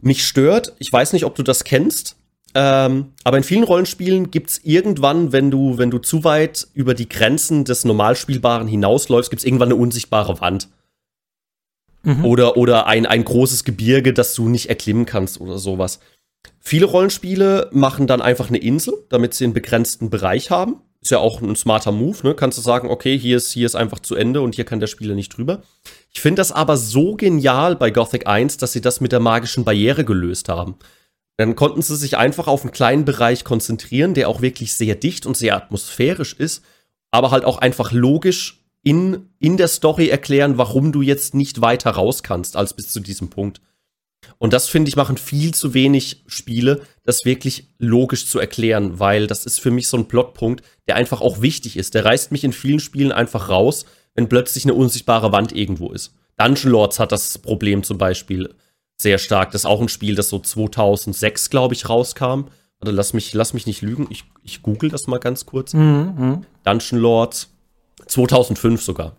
mich 0.00 0.26
stört. 0.26 0.74
Ich 0.78 0.92
weiß 0.92 1.12
nicht, 1.12 1.24
ob 1.24 1.34
du 1.34 1.42
das 1.42 1.64
kennst. 1.64 2.16
Ähm, 2.54 3.12
aber 3.22 3.36
in 3.36 3.44
vielen 3.44 3.62
Rollenspielen 3.62 4.30
gibt 4.30 4.50
es 4.50 4.64
irgendwann, 4.64 5.32
wenn 5.32 5.50
du, 5.50 5.78
wenn 5.78 5.90
du 5.90 5.98
zu 5.98 6.24
weit 6.24 6.66
über 6.74 6.94
die 6.94 7.08
Grenzen 7.08 7.64
des 7.64 7.84
Normalspielbaren 7.84 8.66
hinausläufst, 8.66 9.30
gibt 9.30 9.40
es 9.40 9.46
irgendwann 9.46 9.68
eine 9.68 9.76
unsichtbare 9.76 10.40
Wand. 10.40 10.68
Mhm. 12.02 12.24
Oder, 12.24 12.56
oder 12.56 12.86
ein, 12.86 13.06
ein 13.06 13.24
großes 13.24 13.64
Gebirge, 13.64 14.12
das 14.12 14.34
du 14.34 14.48
nicht 14.48 14.68
erklimmen 14.68 15.06
kannst 15.06 15.40
oder 15.40 15.58
sowas. 15.58 16.00
Viele 16.58 16.86
Rollenspiele 16.86 17.68
machen 17.72 18.06
dann 18.06 18.20
einfach 18.22 18.48
eine 18.48 18.58
Insel, 18.58 18.94
damit 19.10 19.34
sie 19.34 19.44
einen 19.44 19.52
begrenzten 19.54 20.10
Bereich 20.10 20.50
haben. 20.50 20.80
Ist 21.02 21.10
ja 21.10 21.18
auch 21.18 21.40
ein 21.40 21.56
smarter 21.56 21.92
Move, 21.92 22.18
ne? 22.22 22.34
Kannst 22.34 22.58
du 22.58 22.62
sagen, 22.62 22.88
okay, 22.90 23.18
hier 23.18 23.38
ist, 23.38 23.52
hier 23.52 23.64
ist 23.64 23.74
einfach 23.74 24.00
zu 24.00 24.14
Ende 24.14 24.42
und 24.42 24.54
hier 24.54 24.64
kann 24.64 24.80
der 24.80 24.86
Spieler 24.86 25.14
nicht 25.14 25.36
drüber. 25.36 25.62
Ich 26.12 26.20
finde 26.20 26.40
das 26.40 26.52
aber 26.52 26.76
so 26.76 27.16
genial 27.16 27.74
bei 27.76 27.90
Gothic 27.90 28.26
1, 28.26 28.58
dass 28.58 28.72
sie 28.72 28.82
das 28.82 29.00
mit 29.00 29.12
der 29.12 29.20
magischen 29.20 29.64
Barriere 29.64 30.04
gelöst 30.04 30.50
haben. 30.50 30.76
Dann 31.38 31.56
konnten 31.56 31.80
sie 31.80 31.96
sich 31.96 32.18
einfach 32.18 32.48
auf 32.48 32.62
einen 32.62 32.72
kleinen 32.72 33.06
Bereich 33.06 33.44
konzentrieren, 33.44 34.12
der 34.12 34.28
auch 34.28 34.42
wirklich 34.42 34.74
sehr 34.74 34.94
dicht 34.94 35.24
und 35.24 35.38
sehr 35.38 35.56
atmosphärisch 35.56 36.34
ist, 36.34 36.62
aber 37.10 37.30
halt 37.30 37.46
auch 37.46 37.56
einfach 37.56 37.92
logisch 37.92 38.62
in, 38.82 39.30
in 39.38 39.56
der 39.56 39.68
Story 39.68 40.08
erklären, 40.08 40.58
warum 40.58 40.92
du 40.92 41.00
jetzt 41.00 41.34
nicht 41.34 41.62
weiter 41.62 41.92
raus 41.92 42.22
kannst 42.22 42.56
als 42.56 42.74
bis 42.74 42.92
zu 42.92 43.00
diesem 43.00 43.30
Punkt. 43.30 43.62
Und 44.40 44.54
das 44.54 44.68
finde 44.68 44.88
ich 44.88 44.96
machen 44.96 45.18
viel 45.18 45.52
zu 45.52 45.74
wenig 45.74 46.24
Spiele, 46.26 46.80
das 47.04 47.26
wirklich 47.26 47.68
logisch 47.78 48.26
zu 48.26 48.38
erklären, 48.38 48.98
weil 48.98 49.26
das 49.26 49.44
ist 49.44 49.60
für 49.60 49.70
mich 49.70 49.86
so 49.86 49.98
ein 49.98 50.08
Plotpunkt, 50.08 50.64
der 50.88 50.96
einfach 50.96 51.20
auch 51.20 51.42
wichtig 51.42 51.76
ist. 51.76 51.92
Der 51.92 52.06
reißt 52.06 52.32
mich 52.32 52.42
in 52.42 52.54
vielen 52.54 52.80
Spielen 52.80 53.12
einfach 53.12 53.50
raus, 53.50 53.84
wenn 54.14 54.30
plötzlich 54.30 54.64
eine 54.64 54.72
unsichtbare 54.72 55.30
Wand 55.30 55.52
irgendwo 55.54 55.92
ist. 55.92 56.14
Dungeon 56.38 56.72
Lords 56.72 56.98
hat 56.98 57.12
das 57.12 57.36
Problem 57.36 57.82
zum 57.82 57.98
Beispiel 57.98 58.54
sehr 58.96 59.18
stark. 59.18 59.50
Das 59.50 59.62
ist 59.62 59.66
auch 59.66 59.82
ein 59.82 59.90
Spiel, 59.90 60.14
das 60.14 60.30
so 60.30 60.38
2006, 60.38 61.50
glaube 61.50 61.74
ich, 61.74 61.90
rauskam. 61.90 62.44
Oder 62.80 62.92
lass 62.92 63.12
mich, 63.12 63.34
lass 63.34 63.52
mich 63.52 63.66
nicht 63.66 63.82
lügen. 63.82 64.06
Ich, 64.08 64.24
ich 64.42 64.62
google 64.62 64.88
das 64.88 65.06
mal 65.06 65.18
ganz 65.18 65.44
kurz. 65.44 65.74
Mhm, 65.74 66.14
mhm. 66.16 66.46
Dungeon 66.64 66.98
Lords 66.98 67.50
2005 68.06 68.80
sogar. 68.80 69.16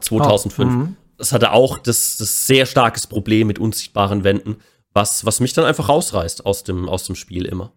2005. 0.00 0.72
Oh, 0.72 0.92
das 1.18 1.32
hatte 1.32 1.52
auch 1.52 1.78
das, 1.78 2.16
das 2.16 2.46
sehr 2.46 2.66
starkes 2.66 3.06
Problem 3.06 3.46
mit 3.46 3.58
unsichtbaren 3.58 4.24
Wänden, 4.24 4.56
was, 4.92 5.24
was 5.24 5.40
mich 5.40 5.52
dann 5.52 5.64
einfach 5.64 5.88
rausreißt 5.88 6.46
aus 6.46 6.64
dem, 6.64 6.88
aus 6.88 7.04
dem 7.04 7.16
Spiel 7.16 7.44
immer. 7.44 7.72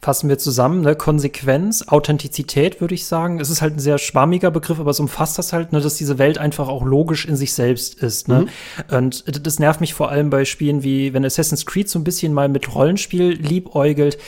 fassen 0.00 0.28
wir 0.28 0.38
zusammen, 0.38 0.82
ne? 0.82 0.94
Konsequenz, 0.94 1.84
Authentizität, 1.88 2.80
würde 2.80 2.94
ich 2.94 3.06
sagen. 3.06 3.40
Es 3.40 3.50
ist 3.50 3.62
halt 3.62 3.76
ein 3.76 3.80
sehr 3.80 3.98
schwammiger 3.98 4.50
Begriff, 4.50 4.78
aber 4.78 4.90
es 4.90 5.00
umfasst 5.00 5.38
das 5.38 5.52
halt, 5.52 5.72
ne, 5.72 5.80
dass 5.80 5.96
diese 5.96 6.18
Welt 6.18 6.38
einfach 6.38 6.68
auch 6.68 6.84
logisch 6.84 7.24
in 7.26 7.36
sich 7.36 7.52
selbst 7.54 7.94
ist. 8.02 8.28
Ne? 8.28 8.46
Mhm. 8.88 8.96
Und 8.96 9.46
das 9.46 9.58
nervt 9.58 9.80
mich 9.80 9.94
vor 9.94 10.10
allem 10.10 10.30
bei 10.30 10.44
Spielen 10.44 10.82
wie, 10.82 11.12
wenn 11.12 11.24
Assassin's 11.24 11.66
Creed 11.66 11.88
so 11.88 11.98
ein 11.98 12.04
bisschen 12.04 12.32
mal 12.32 12.48
mit 12.48 12.74
Rollenspiel 12.74 13.32
liebäugelt, 13.32 14.18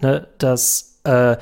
ne, 0.00 0.28
dass 0.38 1.00
äh, 1.04 1.36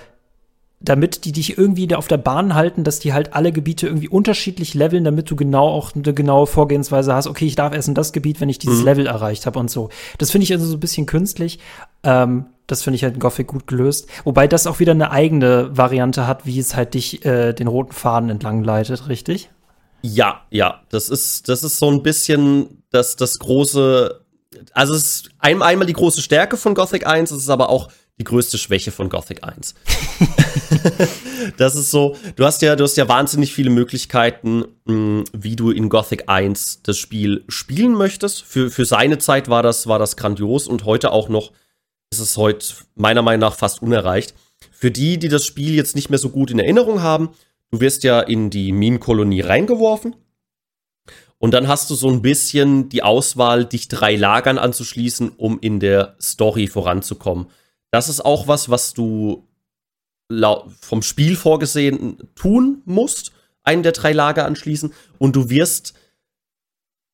damit 0.80 1.24
die 1.24 1.32
dich 1.32 1.58
irgendwie 1.58 1.92
auf 1.94 2.06
der 2.06 2.18
Bahn 2.18 2.54
halten, 2.54 2.84
dass 2.84 3.00
die 3.00 3.12
halt 3.12 3.34
alle 3.34 3.50
Gebiete 3.50 3.86
irgendwie 3.86 4.08
unterschiedlich 4.08 4.74
leveln, 4.74 5.02
damit 5.04 5.30
du 5.30 5.34
genau 5.34 5.68
auch 5.68 5.94
eine 5.94 6.14
genaue 6.14 6.46
Vorgehensweise 6.46 7.12
hast. 7.12 7.26
Okay, 7.26 7.46
ich 7.46 7.56
darf 7.56 7.74
erst 7.74 7.88
in 7.88 7.94
das 7.94 8.12
Gebiet, 8.12 8.40
wenn 8.40 8.48
ich 8.48 8.58
dieses 8.58 8.80
mhm. 8.80 8.84
Level 8.84 9.06
erreicht 9.06 9.46
habe 9.46 9.58
und 9.58 9.70
so. 9.70 9.90
Das 10.18 10.30
finde 10.30 10.44
ich 10.44 10.52
also 10.52 10.66
so 10.66 10.76
ein 10.76 10.80
bisschen 10.80 11.06
künstlich. 11.06 11.58
Ähm, 12.04 12.46
das 12.68 12.82
finde 12.82 12.96
ich 12.96 13.02
halt 13.02 13.14
in 13.14 13.20
Gothic 13.20 13.48
gut 13.48 13.66
gelöst. 13.66 14.08
Wobei 14.24 14.46
das 14.46 14.66
auch 14.66 14.78
wieder 14.78 14.92
eine 14.92 15.10
eigene 15.10 15.76
Variante 15.76 16.26
hat, 16.28 16.46
wie 16.46 16.58
es 16.58 16.76
halt 16.76 16.94
dich 16.94 17.24
äh, 17.24 17.54
den 17.54 17.66
roten 17.66 17.92
Faden 17.92 18.30
entlang 18.30 18.62
leitet, 18.62 19.08
richtig? 19.08 19.50
Ja, 20.02 20.42
ja. 20.50 20.82
Das 20.90 21.08
ist, 21.08 21.48
das 21.48 21.64
ist 21.64 21.78
so 21.78 21.90
ein 21.90 22.04
bisschen 22.04 22.84
das, 22.90 23.16
das 23.16 23.40
große, 23.40 24.20
also 24.72 24.94
es 24.94 25.02
ist 25.02 25.30
einmal 25.40 25.86
die 25.86 25.92
große 25.92 26.22
Stärke 26.22 26.56
von 26.56 26.74
Gothic 26.74 27.06
1, 27.06 27.32
es 27.32 27.42
ist 27.42 27.50
aber 27.50 27.68
auch 27.68 27.88
die 28.18 28.24
größte 28.24 28.58
Schwäche 28.58 28.90
von 28.90 29.08
Gothic 29.08 29.44
1. 29.44 29.74
das 31.56 31.76
ist 31.76 31.90
so, 31.90 32.16
du 32.36 32.44
hast 32.44 32.62
ja, 32.62 32.74
du 32.76 32.84
hast 32.84 32.96
ja 32.96 33.08
wahnsinnig 33.08 33.54
viele 33.54 33.70
Möglichkeiten, 33.70 34.64
mh, 34.84 34.94
hm, 34.94 35.24
wie 35.32 35.56
du 35.56 35.70
in 35.70 35.88
Gothic 35.88 36.28
1 36.28 36.82
das 36.82 36.98
Spiel 36.98 37.44
spielen 37.48 37.94
möchtest. 37.94 38.42
Für, 38.42 38.70
für 38.70 38.84
seine 38.84 39.18
Zeit 39.18 39.48
war 39.48 39.62
das, 39.62 39.86
war 39.86 39.98
das 39.98 40.16
grandios 40.16 40.66
und 40.66 40.84
heute 40.84 41.12
auch 41.12 41.28
noch 41.28 41.52
ist 42.10 42.20
es 42.20 42.36
heute 42.36 42.66
meiner 42.94 43.22
Meinung 43.22 43.40
nach 43.40 43.54
fast 43.54 43.82
unerreicht. 43.82 44.34
Für 44.70 44.90
die, 44.90 45.18
die 45.18 45.28
das 45.28 45.44
Spiel 45.44 45.74
jetzt 45.74 45.94
nicht 45.94 46.10
mehr 46.10 46.18
so 46.18 46.30
gut 46.30 46.50
in 46.50 46.58
Erinnerung 46.58 47.02
haben, 47.02 47.30
du 47.70 47.80
wirst 47.80 48.02
ja 48.04 48.20
in 48.20 48.50
die 48.50 48.72
Minenkolonie 48.72 49.42
reingeworfen. 49.42 50.16
Und 51.38 51.52
dann 51.52 51.68
hast 51.68 51.88
du 51.90 51.94
so 51.94 52.08
ein 52.08 52.22
bisschen 52.22 52.88
die 52.88 53.02
Auswahl, 53.02 53.64
dich 53.64 53.88
drei 53.88 54.16
Lagern 54.16 54.58
anzuschließen, 54.58 55.30
um 55.36 55.58
in 55.60 55.78
der 55.78 56.16
Story 56.20 56.66
voranzukommen. 56.66 57.46
Das 57.90 58.08
ist 58.08 58.24
auch 58.24 58.48
was, 58.48 58.68
was 58.68 58.94
du 58.94 59.46
vom 60.80 61.02
Spiel 61.02 61.36
vorgesehen 61.36 62.18
tun 62.34 62.82
musst, 62.84 63.32
einen 63.62 63.82
der 63.82 63.92
drei 63.92 64.12
Lager 64.12 64.44
anschließen. 64.44 64.92
Und 65.18 65.36
du 65.36 65.48
wirst 65.48 65.94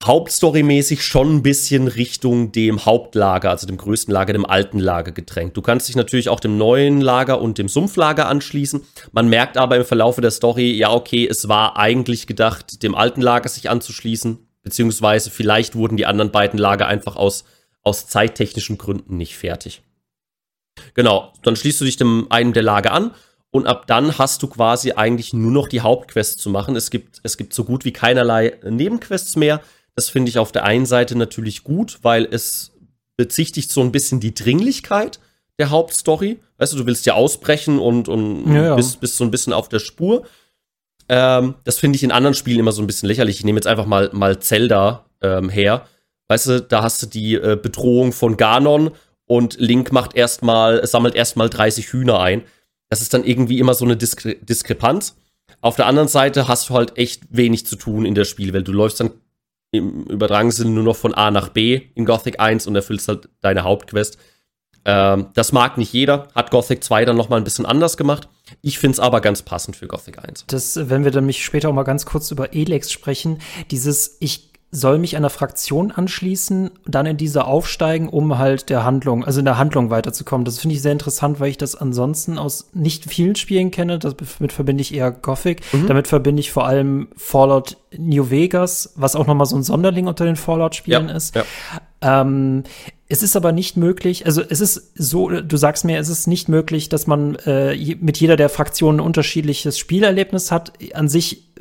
hauptstorymäßig 0.05 1.03
schon 1.03 1.37
ein 1.37 1.43
bisschen 1.43 1.89
Richtung 1.89 2.53
dem 2.53 2.85
Hauptlager, 2.85 3.51
also 3.51 3.67
dem 3.67 3.79
größten 3.79 4.13
Lager, 4.13 4.33
dem 4.33 4.45
alten 4.45 4.79
Lager 4.79 5.13
gedrängt. 5.13 5.57
Du 5.57 5.63
kannst 5.63 5.89
dich 5.89 5.97
natürlich 5.97 6.29
auch 6.29 6.41
dem 6.41 6.59
neuen 6.59 7.01
Lager 7.01 7.41
und 7.41 7.57
dem 7.57 7.69
Sumpflager 7.69 8.29
anschließen. 8.29 8.83
Man 9.13 9.29
merkt 9.29 9.57
aber 9.57 9.77
im 9.77 9.85
Verlauf 9.85 10.17
der 10.17 10.31
Story, 10.31 10.73
ja, 10.73 10.93
okay, 10.93 11.27
es 11.27 11.49
war 11.49 11.79
eigentlich 11.79 12.27
gedacht, 12.27 12.83
dem 12.83 12.95
alten 12.95 13.23
Lager 13.23 13.49
sich 13.49 13.71
anzuschließen, 13.71 14.39
beziehungsweise 14.63 15.31
vielleicht 15.31 15.75
wurden 15.75 15.97
die 15.97 16.07
anderen 16.07 16.33
beiden 16.33 16.59
Lager 16.59 16.87
einfach 16.87 17.17
aus, 17.17 17.45
aus 17.83 18.07
zeittechnischen 18.07 18.77
Gründen 18.77 19.17
nicht 19.17 19.37
fertig. 19.37 19.83
Genau, 20.95 21.33
dann 21.43 21.57
schließt 21.57 21.81
du 21.81 21.85
dich 21.85 21.97
dem 21.97 22.27
einen 22.31 22.53
der 22.53 22.63
Lager 22.63 22.93
an 22.93 23.13
und 23.51 23.67
ab 23.67 23.87
dann 23.87 24.19
hast 24.19 24.43
du 24.43 24.49
quasi 24.49 24.93
eigentlich 24.93 25.33
nur 25.33 25.53
noch 25.53 25.69
die 25.69 25.81
Hauptquests 25.81 26.43
zu 26.43 26.51
machen. 26.51 26.77
Es 26.77 26.91
gibt, 26.91 27.21
es 27.23 27.37
gibt 27.37 27.55
so 27.55 27.65
gut 27.65 27.85
wie 27.85 27.93
keinerlei 27.93 28.59
Nebenquests 28.69 29.37
mehr. 29.37 29.61
Das 29.95 30.09
finde 30.09 30.29
ich 30.29 30.39
auf 30.39 30.51
der 30.51 30.65
einen 30.65 30.87
Seite 30.87 31.17
natürlich 31.17 31.63
gut, 31.63 31.99
weil 32.03 32.27
es 32.29 32.73
bezichtigt 33.17 33.71
so 33.71 33.81
ein 33.81 33.93
bisschen 33.93 34.19
die 34.19 34.35
Dringlichkeit 34.35 35.21
der 35.59 35.71
Hauptstory. 35.71 36.41
Weißt 36.59 36.73
du, 36.73 36.79
du 36.79 36.87
willst 36.87 37.07
ja 37.07 37.15
ausbrechen 37.15 37.79
und, 37.79 38.09
und 38.09 38.53
ja, 38.53 38.65
ja. 38.65 38.75
Bist, 38.75 39.01
bist 39.01 39.17
so 39.17 39.25
ein 39.25 39.31
bisschen 39.31 39.53
auf 39.53 39.69
der 39.69 39.79
Spur. 39.79 40.25
Ähm, 41.09 41.55
das 41.65 41.79
finde 41.79 41.97
ich 41.97 42.03
in 42.03 42.11
anderen 42.11 42.35
Spielen 42.35 42.59
immer 42.59 42.73
so 42.73 42.83
ein 42.83 42.87
bisschen 42.87 43.09
lächerlich. 43.09 43.39
Ich 43.39 43.45
nehme 43.45 43.59
jetzt 43.59 43.67
einfach 43.67 43.87
mal, 43.87 44.11
mal 44.13 44.39
Zelda 44.41 45.05
ähm, 45.21 45.49
her. 45.49 45.87
Weißt 46.29 46.49
du, 46.49 46.63
da 46.63 46.83
hast 46.83 47.03
du 47.03 47.07
die 47.07 47.35
äh, 47.35 47.57
Bedrohung 47.61 48.13
von 48.13 48.37
Ganon 48.37 48.91
und 49.27 49.57
Link 49.59 49.93
macht 49.93 50.15
erstmal, 50.15 50.87
sammelt 50.87 51.15
erstmal 51.15 51.49
30 51.49 51.93
Hühner 51.93 52.21
ein. 52.21 52.43
Das 52.89 53.01
ist 53.01 53.15
dann 53.15 53.25
irgendwie 53.25 53.59
immer 53.59 53.75
so 53.75 53.85
eine 53.85 53.97
Diskre 53.97 54.35
Diskrepanz. 54.37 55.17
Auf 55.61 55.77
der 55.77 55.87
anderen 55.87 56.09
Seite 56.09 56.47
hast 56.47 56.69
du 56.69 56.75
halt 56.75 56.99
echt 56.99 57.23
wenig 57.31 57.67
zu 57.67 57.77
tun 57.77 58.05
in 58.05 58.15
der 58.15 58.25
Spielwelt. 58.25 58.69
Du 58.69 58.73
läufst 58.73 59.01
dann 59.01 59.13
im 59.71 60.05
übertragenen 60.05 60.53
Sinne 60.53 60.71
nur 60.71 60.85
noch 60.85 60.97
von 60.97 61.15
A 61.15 61.31
nach 61.31 61.49
B 61.49 61.81
in 61.95 62.05
Gothic 62.05 62.39
1 62.39 62.67
und 62.67 62.77
erfüllst 62.77 63.09
halt 63.09 63.29
deine 63.41 63.65
Hauptquest. 63.65 64.19
Ähm, 64.85 65.27
das 65.35 65.53
mag 65.53 65.79
nicht 65.79 65.93
jeder, 65.93 66.29
hat 66.35 66.51
Gothic 66.51 66.85
2 66.85 67.07
dann 67.07 67.17
noch 67.17 67.31
mal 67.31 67.39
ein 67.39 67.45
bisschen 67.45 67.67
anders 67.67 67.97
gemacht. 67.97 68.29
Ich 68.61 68.79
finde 68.79 68.95
es 68.95 69.01
aber 69.01 69.21
ganz 69.21 69.43
passend 69.43 69.77
für 69.77 69.87
Gothic 69.87 70.19
1. 70.19 70.45
Das, 70.47 70.79
wenn 70.91 71.05
wir 71.05 71.11
dann 71.11 71.27
mich 71.27 71.45
später 71.45 71.71
auch 71.71 71.75
mal 71.75 71.85
ganz 71.85 72.05
kurz 72.05 72.31
über 72.31 72.55
Elex 72.55 72.93
sprechen, 72.93 73.41
dieses 73.71 74.19
ich 74.21 74.53
soll 74.75 74.99
mich 74.99 75.17
einer 75.17 75.31
Fraktion 75.31 75.93
anschließen, 75.93 76.73
dann 76.85 77.07
in 77.07 77.17
diese 77.17 77.45
aufsteigen, 77.45 78.09
um 78.09 78.39
halt 78.39 78.71
der 78.71 78.85
Handlung, 78.85 79.25
also 79.25 79.39
in 79.39 79.45
der 79.45 79.57
Handlung 79.57 79.91
weiterzukommen. 79.91 80.45
Das 80.45 80.59
finde 80.59 80.75
ich 80.75 80.83
sehr 80.83 80.91
interessant, 80.91 81.39
weil 81.39 81.51
ich 81.51 81.59
das 81.59 81.77
ansonsten 81.77 82.39
aus 82.39 82.71
nicht 82.75 83.05
vielen 83.05 83.37
Spielen 83.37 83.71
kenne. 83.71 84.01
Damit 84.01 84.53
verbinde 84.53 84.81
ich 84.81 84.93
eher 84.93 85.13
Gothic. 85.13 85.63
Mhm. 85.73 85.87
Damit 85.87 86.09
verbinde 86.09 86.41
ich 86.41 86.51
vor 86.51 86.67
allem 86.67 87.07
Fallout 87.17 87.77
New 87.97 88.31
Vegas, 88.31 88.93
was 88.97 89.15
auch 89.15 89.29
noch 89.29 89.35
mal 89.35 89.47
so 89.47 89.57
ein 89.57 89.63
Sonderling 89.63 90.09
unter 90.09 90.25
den 90.25 90.37
Fallout-Spielen 90.37 91.09
ja, 91.09 91.15
ist. 91.15 91.37
Ja. 91.37 91.45
Ähm, 92.03 92.65
es 93.07 93.23
ist 93.23 93.37
aber 93.37 93.53
nicht 93.53 93.77
möglich, 93.77 94.25
also 94.25 94.43
es 94.43 94.61
ist 94.61 94.93
so, 94.95 95.29
du 95.29 95.57
sagst 95.59 95.85
mir, 95.85 95.99
es 95.99 96.09
ist 96.09 96.27
nicht 96.27 96.49
möglich, 96.49 96.89
dass 96.89 97.07
man 97.07 97.35
äh, 97.45 97.77
mit 98.01 98.19
jeder 98.19 98.37
der 98.37 98.49
Fraktionen 98.49 99.01
ein 99.01 99.07
unterschiedliches 99.07 99.79
Spielerlebnis 99.79 100.51
hat. 100.51 100.73
An 100.95 101.09
sich 101.11 101.53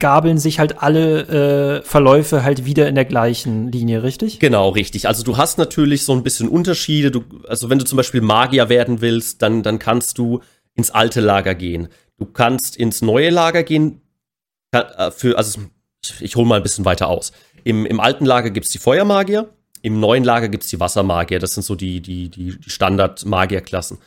gabeln 0.00 0.38
sich 0.38 0.58
halt 0.58 0.82
alle 0.82 1.78
äh, 1.78 1.82
Verläufe 1.82 2.42
halt 2.42 2.64
wieder 2.64 2.88
in 2.88 2.96
der 2.96 3.04
gleichen 3.04 3.70
Linie, 3.70 4.02
richtig? 4.02 4.40
Genau, 4.40 4.70
richtig. 4.70 5.06
Also 5.06 5.22
du 5.22 5.36
hast 5.36 5.56
natürlich 5.56 6.04
so 6.04 6.12
ein 6.12 6.24
bisschen 6.24 6.48
Unterschiede. 6.48 7.12
Du, 7.12 7.22
also 7.46 7.70
wenn 7.70 7.78
du 7.78 7.84
zum 7.84 7.96
Beispiel 7.96 8.20
Magier 8.20 8.68
werden 8.68 9.00
willst, 9.00 9.40
dann, 9.42 9.62
dann 9.62 9.78
kannst 9.78 10.18
du 10.18 10.40
ins 10.74 10.90
alte 10.90 11.20
Lager 11.20 11.54
gehen. 11.54 11.88
Du 12.18 12.26
kannst 12.26 12.76
ins 12.76 13.02
neue 13.02 13.30
Lager 13.30 13.62
gehen. 13.62 14.00
Äh, 14.72 15.12
für, 15.12 15.38
also 15.38 15.60
ich, 16.20 16.34
hole 16.34 16.46
mal 16.46 16.56
ein 16.56 16.62
bisschen 16.64 16.84
weiter 16.84 17.06
aus. 17.06 17.30
Im, 17.62 17.86
im 17.86 18.00
alten 18.00 18.24
Lager 18.24 18.50
gibt's 18.50 18.70
die 18.70 18.78
Feuermagier 18.78 19.48
im 19.82 20.00
neuen 20.00 20.24
Lager 20.24 20.48
gibt 20.48 20.64
es 20.64 20.70
die 20.70 20.80
Wassermagier. 20.80 21.38
Das 21.38 21.54
sind 21.54 21.62
so 21.62 21.74
die, 21.74 22.00
die, 22.00 22.28
die, 22.28 22.58
die 22.58 22.70
Standard-Magierklassen, 22.70 23.98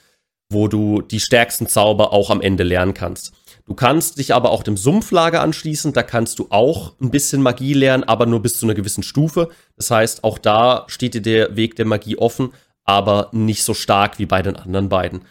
wo 0.50 0.68
du 0.68 1.02
die 1.02 1.20
stärksten 1.20 1.68
Zauber 1.68 2.14
auch 2.14 2.30
am 2.30 2.42
Ende 2.42 2.64
lernen 2.64 2.94
kannst. 2.94 3.34
Du 3.66 3.76
kannst 3.76 4.18
dich 4.18 4.34
aber 4.34 4.52
auch 4.52 4.64
dem 4.64 4.76
Sumpflager 4.76 5.42
anschließen. 5.42 5.94
Da 5.94 6.04
kannst 6.04 6.40
du 6.40 6.48
auch 6.50 6.94
ein 7.00 7.12
bisschen 7.12 7.42
Magie 7.42 7.74
lernen, 7.74 8.04
aber 8.04 8.26
nur 8.26 8.42
bis 8.42 8.60
zu 8.60 8.66
einer 8.66 8.74
gewissen 8.74 9.04
Stufe. 9.04 9.50
Das 9.78 9.92
heißt, 9.92 10.24
auch 10.24 10.38
da 10.38 10.86
steht 10.88 11.14
dir 11.14 11.22
der 11.22 11.56
Weg 11.56 11.76
der 11.76 11.86
Magie 11.86 12.18
offen, 12.18 12.52
aber 12.84 13.30
nicht 13.32 13.64
so 13.64 13.74
stark 13.74 14.20
wie 14.20 14.26
bei 14.26 14.42
den 14.42 14.56
anderen 14.56 14.90
beiden. 14.90 15.22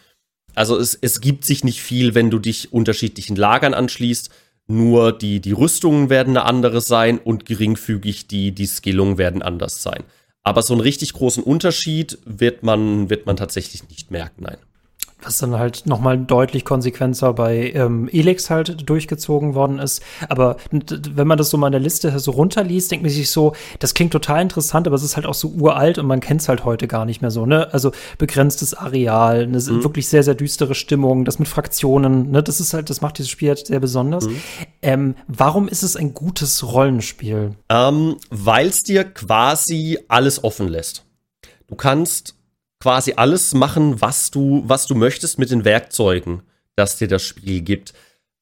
Also 0.55 0.79
es, 0.79 0.95
es 0.95 1.21
gibt 1.21 1.45
sich 1.45 1.65
nicht 1.65 1.83
viel, 1.83 2.15
wenn 2.15 2.31
du 2.31 2.39
dich 2.39 2.73
unterschiedlichen 2.73 3.37
Lagern 3.37 3.75
anschließt. 3.75 4.31
Nur 4.67 5.13
die, 5.13 5.41
die 5.41 5.53
Rüstungen 5.53 6.11
werden 6.11 6.37
eine 6.37 6.47
andere 6.47 6.81
sein 6.81 7.19
und 7.19 7.45
geringfügig 7.45 8.29
die, 8.29 8.53
die 8.53 8.67
Skillungen 8.67 9.19
werden 9.19 9.43
anders 9.43 9.83
sein. 9.83 10.05
Aber 10.43 10.63
so 10.63 10.75
einen 10.75 10.81
richtig 10.81 11.13
großen 11.13 11.43
Unterschied 11.43 12.19
wird 12.25 12.63
man, 12.63 13.11
wird 13.11 13.27
man 13.27 13.37
tatsächlich 13.37 13.89
nicht 13.89 14.11
merken, 14.11 14.45
nein 14.45 14.59
was 15.23 15.39
dann 15.39 15.59
halt 15.59 15.87
nochmal 15.87 16.19
deutlich 16.19 16.65
konsequenter 16.65 17.33
bei 17.33 17.73
ähm, 17.75 18.09
Elix 18.13 18.51
halt 18.51 18.89
durchgezogen 18.89 19.55
worden 19.55 19.79
ist. 19.79 20.03
Aber 20.29 20.57
wenn 20.71 21.27
man 21.27 21.39
das 21.39 21.51
so 21.51 21.57
mal 21.57 21.69
in 21.69 21.73
der 21.73 21.81
Liste 21.81 22.19
so 22.19 22.31
runterliest, 22.33 22.91
denkt 22.91 23.05
man 23.05 23.11
sich 23.11 23.31
so, 23.31 23.55
das 23.79 23.95
klingt 23.95 24.13
total 24.13 24.43
interessant, 24.43 24.87
aber 24.87 24.97
es 24.97 25.03
ist 25.03 25.17
halt 25.17 25.27
auch 25.27 25.35
so 25.35 25.49
uralt 25.49 25.99
und 25.99 26.07
man 26.07 26.21
kennt 26.21 26.41
es 26.41 26.49
halt 26.49 26.65
heute 26.65 26.89
gar 26.89 27.05
nicht 27.05 27.23
mehr 27.23 27.31
so, 27.31 27.47
ne? 27.47 27.73
Also 27.73 27.93
begrenztes 28.19 28.75
Areal, 28.75 29.43
eine 29.43 29.59
mhm. 29.59 29.83
wirklich 29.83 30.09
sehr, 30.09 30.23
sehr 30.23 30.35
düstere 30.35 30.75
Stimmung, 30.75 31.25
das 31.25 31.39
mit 31.39 31.49
Fraktionen, 31.49 32.31
ne? 32.31 32.43
Das 32.43 32.61
ist 32.61 32.75
halt, 32.75 32.91
das 32.91 33.01
macht 33.01 33.19
dieses 33.19 33.31
Spiel 33.31 33.49
halt 33.49 33.67
sehr 33.67 33.81
besonders. 33.81 34.27
Mhm. 34.27 34.37
Ähm, 34.83 35.15
warum 35.27 35.69
ist 35.69 35.83
es 35.83 35.97
ein 35.97 36.15
gutes 36.15 36.73
Rollenspiel? 36.73 37.57
Ähm, 37.69 38.17
Weil 38.31 38.69
es 38.69 38.83
dir 38.83 39.05
quasi 39.05 39.99
alles 40.09 40.43
offen 40.43 40.69
lässt. 40.69 41.05
Du 41.69 41.77
kannst 41.77 42.35
quasi 42.81 43.15
alles 43.17 43.55
machen, 43.55 44.01
was 44.01 44.31
du, 44.31 44.63
was 44.67 44.87
du 44.87 44.95
möchtest 44.95 45.39
mit 45.39 45.51
den 45.51 45.65
Werkzeugen, 45.65 46.43
das 46.77 46.97
dir 46.97 47.09
das 47.09 47.23
Spiel 47.23 47.61
gibt. 47.61 47.93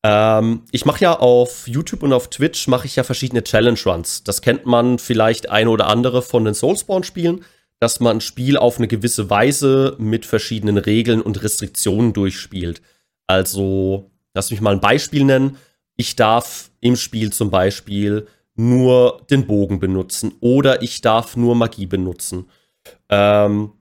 Ähm, 0.04 0.62
ich 0.70 0.84
mache 0.84 1.02
ja 1.02 1.18
auf 1.18 1.66
YouTube 1.66 2.04
und 2.04 2.12
auf 2.12 2.30
Twitch 2.30 2.68
mache 2.68 2.86
ich 2.86 2.96
ja 2.96 3.02
verschiedene 3.02 3.42
Challenge 3.42 3.78
Runs. 3.84 4.22
Das 4.22 4.40
kennt 4.40 4.64
man 4.64 4.98
vielleicht 4.98 5.50
eine 5.50 5.70
oder 5.70 5.88
andere 5.88 6.22
von 6.22 6.44
den 6.44 6.54
Soulspawn-Spielen, 6.54 7.44
dass 7.80 8.00
man 8.00 8.18
ein 8.18 8.20
Spiel 8.20 8.56
auf 8.56 8.78
eine 8.78 8.88
gewisse 8.88 9.28
Weise 9.28 9.96
mit 9.98 10.24
verschiedenen 10.24 10.78
Regeln 10.78 11.20
und 11.20 11.42
Restriktionen 11.42 12.12
durchspielt. 12.12 12.80
Also, 13.26 14.10
lass 14.34 14.50
mich 14.50 14.60
mal 14.60 14.72
ein 14.72 14.80
Beispiel 14.80 15.24
nennen. 15.24 15.56
Ich 15.96 16.16
darf 16.16 16.70
im 16.80 16.96
Spiel 16.96 17.32
zum 17.32 17.50
Beispiel 17.50 18.26
nur 18.54 19.22
den 19.30 19.46
Bogen 19.46 19.78
benutzen 19.78 20.34
oder 20.40 20.82
ich 20.82 21.00
darf 21.00 21.36
nur 21.36 21.54
Magie 21.54 21.86
benutzen. 21.86 22.46
Ähm, 23.08 23.72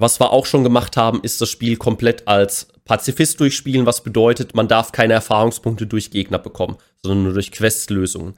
was 0.00 0.20
wir 0.20 0.32
auch 0.32 0.46
schon 0.46 0.64
gemacht 0.64 0.96
haben, 0.96 1.20
ist 1.22 1.40
das 1.40 1.50
Spiel 1.50 1.76
komplett 1.76 2.26
als 2.28 2.68
Pazifist 2.84 3.38
durchspielen, 3.40 3.86
was 3.86 4.02
bedeutet, 4.02 4.54
man 4.54 4.68
darf 4.68 4.92
keine 4.92 5.12
Erfahrungspunkte 5.12 5.86
durch 5.86 6.10
Gegner 6.10 6.38
bekommen, 6.38 6.78
sondern 7.02 7.24
nur 7.24 7.34
durch 7.34 7.52
Questlösungen. 7.52 8.34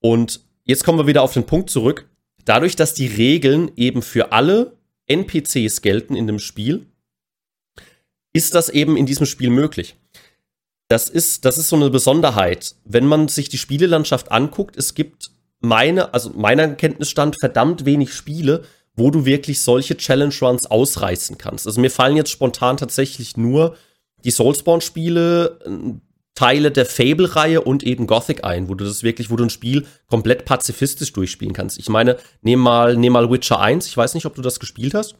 Und 0.00 0.40
jetzt 0.64 0.84
kommen 0.84 0.98
wir 0.98 1.06
wieder 1.06 1.22
auf 1.22 1.34
den 1.34 1.46
Punkt 1.46 1.70
zurück. 1.70 2.08
Dadurch, 2.44 2.76
dass 2.76 2.94
die 2.94 3.06
Regeln 3.06 3.70
eben 3.76 4.02
für 4.02 4.32
alle 4.32 4.76
NPCs 5.06 5.82
gelten 5.82 6.14
in 6.14 6.26
dem 6.26 6.38
Spiel, 6.38 6.86
ist 8.32 8.54
das 8.54 8.68
eben 8.68 8.96
in 8.96 9.06
diesem 9.06 9.26
Spiel 9.26 9.50
möglich. 9.50 9.96
Das 10.88 11.08
ist, 11.08 11.44
das 11.44 11.58
ist 11.58 11.68
so 11.68 11.76
eine 11.76 11.90
Besonderheit. 11.90 12.74
Wenn 12.84 13.06
man 13.06 13.28
sich 13.28 13.48
die 13.48 13.58
Spielelandschaft 13.58 14.32
anguckt, 14.32 14.76
es 14.76 14.94
gibt 14.94 15.30
meine, 15.60 16.14
also 16.14 16.30
meiner 16.30 16.74
Kenntnisstand 16.74 17.38
verdammt 17.38 17.84
wenig 17.84 18.14
Spiele, 18.14 18.64
wo 19.00 19.10
du 19.10 19.24
wirklich 19.24 19.62
solche 19.62 19.96
Challenge 19.96 20.34
Runs 20.42 20.66
ausreißen 20.70 21.38
kannst. 21.38 21.66
Also 21.66 21.80
mir 21.80 21.90
fallen 21.90 22.16
jetzt 22.16 22.30
spontan 22.30 22.76
tatsächlich 22.76 23.36
nur 23.36 23.74
die 24.24 24.30
Soulspawn-Spiele, 24.30 26.00
Teile 26.34 26.70
der 26.70 26.86
Fable-Reihe 26.86 27.62
und 27.62 27.82
eben 27.82 28.06
Gothic 28.06 28.44
ein, 28.44 28.68
wo 28.68 28.74
du 28.74 28.84
das 28.84 29.02
wirklich, 29.02 29.30
wo 29.30 29.36
du 29.36 29.44
ein 29.44 29.50
Spiel 29.50 29.86
komplett 30.06 30.44
pazifistisch 30.44 31.12
durchspielen 31.12 31.54
kannst. 31.54 31.78
Ich 31.78 31.88
meine, 31.88 32.18
nehm 32.42 32.60
mal, 32.60 32.96
nehm 32.96 33.14
mal 33.14 33.30
Witcher 33.30 33.58
1. 33.58 33.86
Ich 33.86 33.96
weiß 33.96 34.14
nicht, 34.14 34.26
ob 34.26 34.34
du 34.34 34.42
das 34.42 34.60
gespielt 34.60 34.94
hast. 34.94 35.16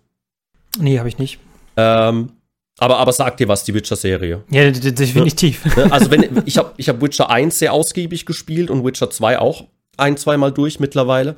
Nee, 0.78 0.98
habe 0.98 1.08
ich 1.08 1.18
nicht. 1.18 1.38
Ähm, 1.76 2.32
aber, 2.78 2.98
aber 2.98 3.12
sag 3.12 3.38
dir 3.38 3.48
was, 3.48 3.64
die 3.64 3.74
Witcher-Serie. 3.74 4.44
Ja, 4.50 4.70
definitiv. 4.70 5.76
Ne? 5.76 5.90
Also, 5.90 6.10
wenn, 6.10 6.42
ich 6.46 6.58
habe 6.58 6.72
ich 6.76 6.88
hab 6.88 7.02
Witcher 7.02 7.28
1 7.30 7.58
sehr 7.58 7.72
ausgiebig 7.72 8.24
gespielt 8.24 8.70
und 8.70 8.84
Witcher 8.84 9.10
2 9.10 9.38
auch 9.38 9.64
ein, 9.96 10.16
zweimal 10.16 10.52
durch 10.52 10.80
mittlerweile. 10.80 11.36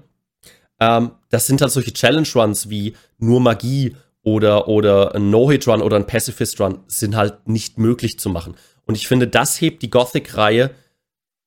Ähm, 0.82 1.12
das 1.30 1.46
sind 1.46 1.62
halt 1.62 1.70
solche 1.70 1.92
Challenge-Runs 1.92 2.68
wie 2.68 2.94
nur 3.18 3.40
Magie 3.40 3.94
oder, 4.22 4.66
oder 4.66 5.14
ein 5.14 5.30
No-Hit-Run 5.30 5.80
oder 5.80 5.96
ein 5.96 6.06
Pacifist-Run 6.06 6.80
sind 6.88 7.14
halt 7.14 7.46
nicht 7.48 7.78
möglich 7.78 8.18
zu 8.18 8.30
machen. 8.30 8.56
Und 8.84 8.96
ich 8.96 9.06
finde, 9.06 9.28
das 9.28 9.60
hebt 9.60 9.82
die 9.82 9.90
Gothic-Reihe 9.90 10.70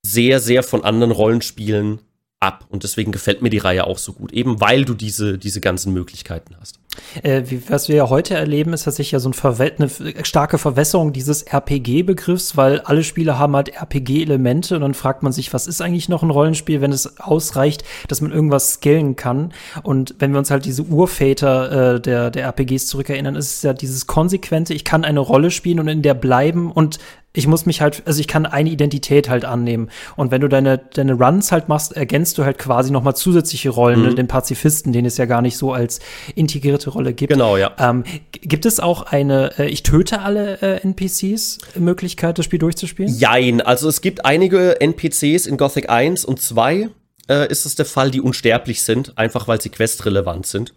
sehr, 0.01 0.39
sehr 0.39 0.63
von 0.63 0.85
anderen 0.85 1.11
Rollenspielen 1.11 1.99
ab. 2.45 2.65
Und 2.69 2.83
deswegen 2.83 3.11
gefällt 3.11 3.41
mir 3.41 3.49
die 3.49 3.57
Reihe 3.57 3.85
auch 3.85 3.97
so 3.97 4.13
gut, 4.13 4.31
eben 4.31 4.61
weil 4.61 4.85
du 4.85 4.93
diese, 4.93 5.37
diese 5.37 5.61
ganzen 5.61 5.93
Möglichkeiten 5.93 6.55
hast. 6.59 6.79
Äh, 7.23 7.43
was 7.67 7.89
wir 7.89 7.95
ja 7.95 8.09
heute 8.09 8.35
erleben, 8.35 8.73
ist 8.73 8.83
tatsächlich 8.83 9.11
ja 9.11 9.19
so 9.19 9.29
ein 9.29 9.35
eine 9.45 9.89
starke 10.25 10.57
Verwässerung 10.57 11.13
dieses 11.13 11.43
RPG-Begriffs, 11.43 12.57
weil 12.57 12.79
alle 12.81 13.03
Spiele 13.03 13.37
haben 13.37 13.55
halt 13.55 13.69
RPG-Elemente 13.69 14.75
und 14.75 14.81
dann 14.81 14.93
fragt 14.93 15.23
man 15.23 15.31
sich, 15.31 15.53
was 15.53 15.67
ist 15.67 15.81
eigentlich 15.81 16.09
noch 16.09 16.23
ein 16.23 16.29
Rollenspiel, 16.29 16.81
wenn 16.81 16.91
es 16.91 17.19
ausreicht, 17.19 17.83
dass 18.07 18.21
man 18.21 18.31
irgendwas 18.31 18.75
skillen 18.75 19.15
kann. 19.15 19.53
Und 19.83 20.15
wenn 20.19 20.31
wir 20.31 20.39
uns 20.39 20.51
halt 20.51 20.65
diese 20.65 20.83
Urväter 20.83 21.95
äh, 21.95 22.01
der, 22.01 22.31
der 22.31 22.45
RPGs 22.45 22.87
zurückerinnern, 22.87 23.35
ist 23.35 23.57
es 23.57 23.61
ja 23.63 23.73
dieses 23.73 24.07
konsequente, 24.07 24.73
ich 24.73 24.83
kann 24.83 25.03
eine 25.03 25.19
Rolle 25.19 25.51
spielen 25.51 25.79
und 25.79 25.87
in 25.87 26.01
der 26.01 26.13
bleiben 26.13 26.71
und 26.71 26.99
ich 27.35 27.47
muss 27.47 27.65
mich 27.65 27.81
halt, 27.81 28.03
also 28.05 28.19
ich 28.19 28.27
kann 28.27 28.45
eine 28.45 28.69
Identität 28.69 29.29
halt 29.29 29.45
annehmen. 29.45 29.89
Und 30.15 30.31
wenn 30.31 30.41
du 30.41 30.47
deine, 30.47 30.77
deine 30.77 31.13
Runs 31.13 31.51
halt 31.51 31.69
machst, 31.69 31.93
ergänzt 31.93 32.37
du 32.37 32.45
halt 32.45 32.57
quasi 32.57 32.91
noch 32.91 33.03
mal 33.03 33.15
zusätzliche 33.15 33.69
Rollen, 33.69 34.01
ne? 34.01 34.09
mhm. 34.11 34.15
den 34.15 34.27
Pazifisten, 34.27 34.93
den 34.93 35.05
es 35.05 35.17
ja 35.17 35.25
gar 35.25 35.41
nicht 35.41 35.57
so 35.57 35.73
als 35.73 35.99
integrierte 36.35 36.89
Rolle 36.89 37.13
gibt. 37.13 37.31
Genau, 37.31 37.57
ja. 37.57 37.71
Ähm, 37.77 38.03
gibt 38.31 38.65
es 38.65 38.79
auch 38.79 39.03
eine, 39.03 39.57
äh, 39.59 39.67
ich 39.67 39.83
töte 39.83 40.21
alle 40.21 40.61
äh, 40.61 40.81
NPCs, 40.81 41.59
Möglichkeit, 41.77 42.37
das 42.37 42.45
Spiel 42.45 42.59
durchzuspielen? 42.59 43.13
Jein, 43.15 43.61
also 43.61 43.89
es 43.89 44.01
gibt 44.01 44.25
einige 44.25 44.79
NPCs 44.81 45.45
in 45.45 45.57
Gothic 45.57 45.89
1 45.89 46.25
und 46.25 46.41
2 46.41 46.89
äh, 47.27 47.47
ist 47.49 47.65
es 47.65 47.75
der 47.75 47.85
Fall, 47.85 48.11
die 48.11 48.21
unsterblich 48.21 48.83
sind, 48.83 49.17
einfach 49.17 49.47
weil 49.47 49.61
sie 49.61 49.69
questrelevant 49.69 50.45
sind. 50.45 50.73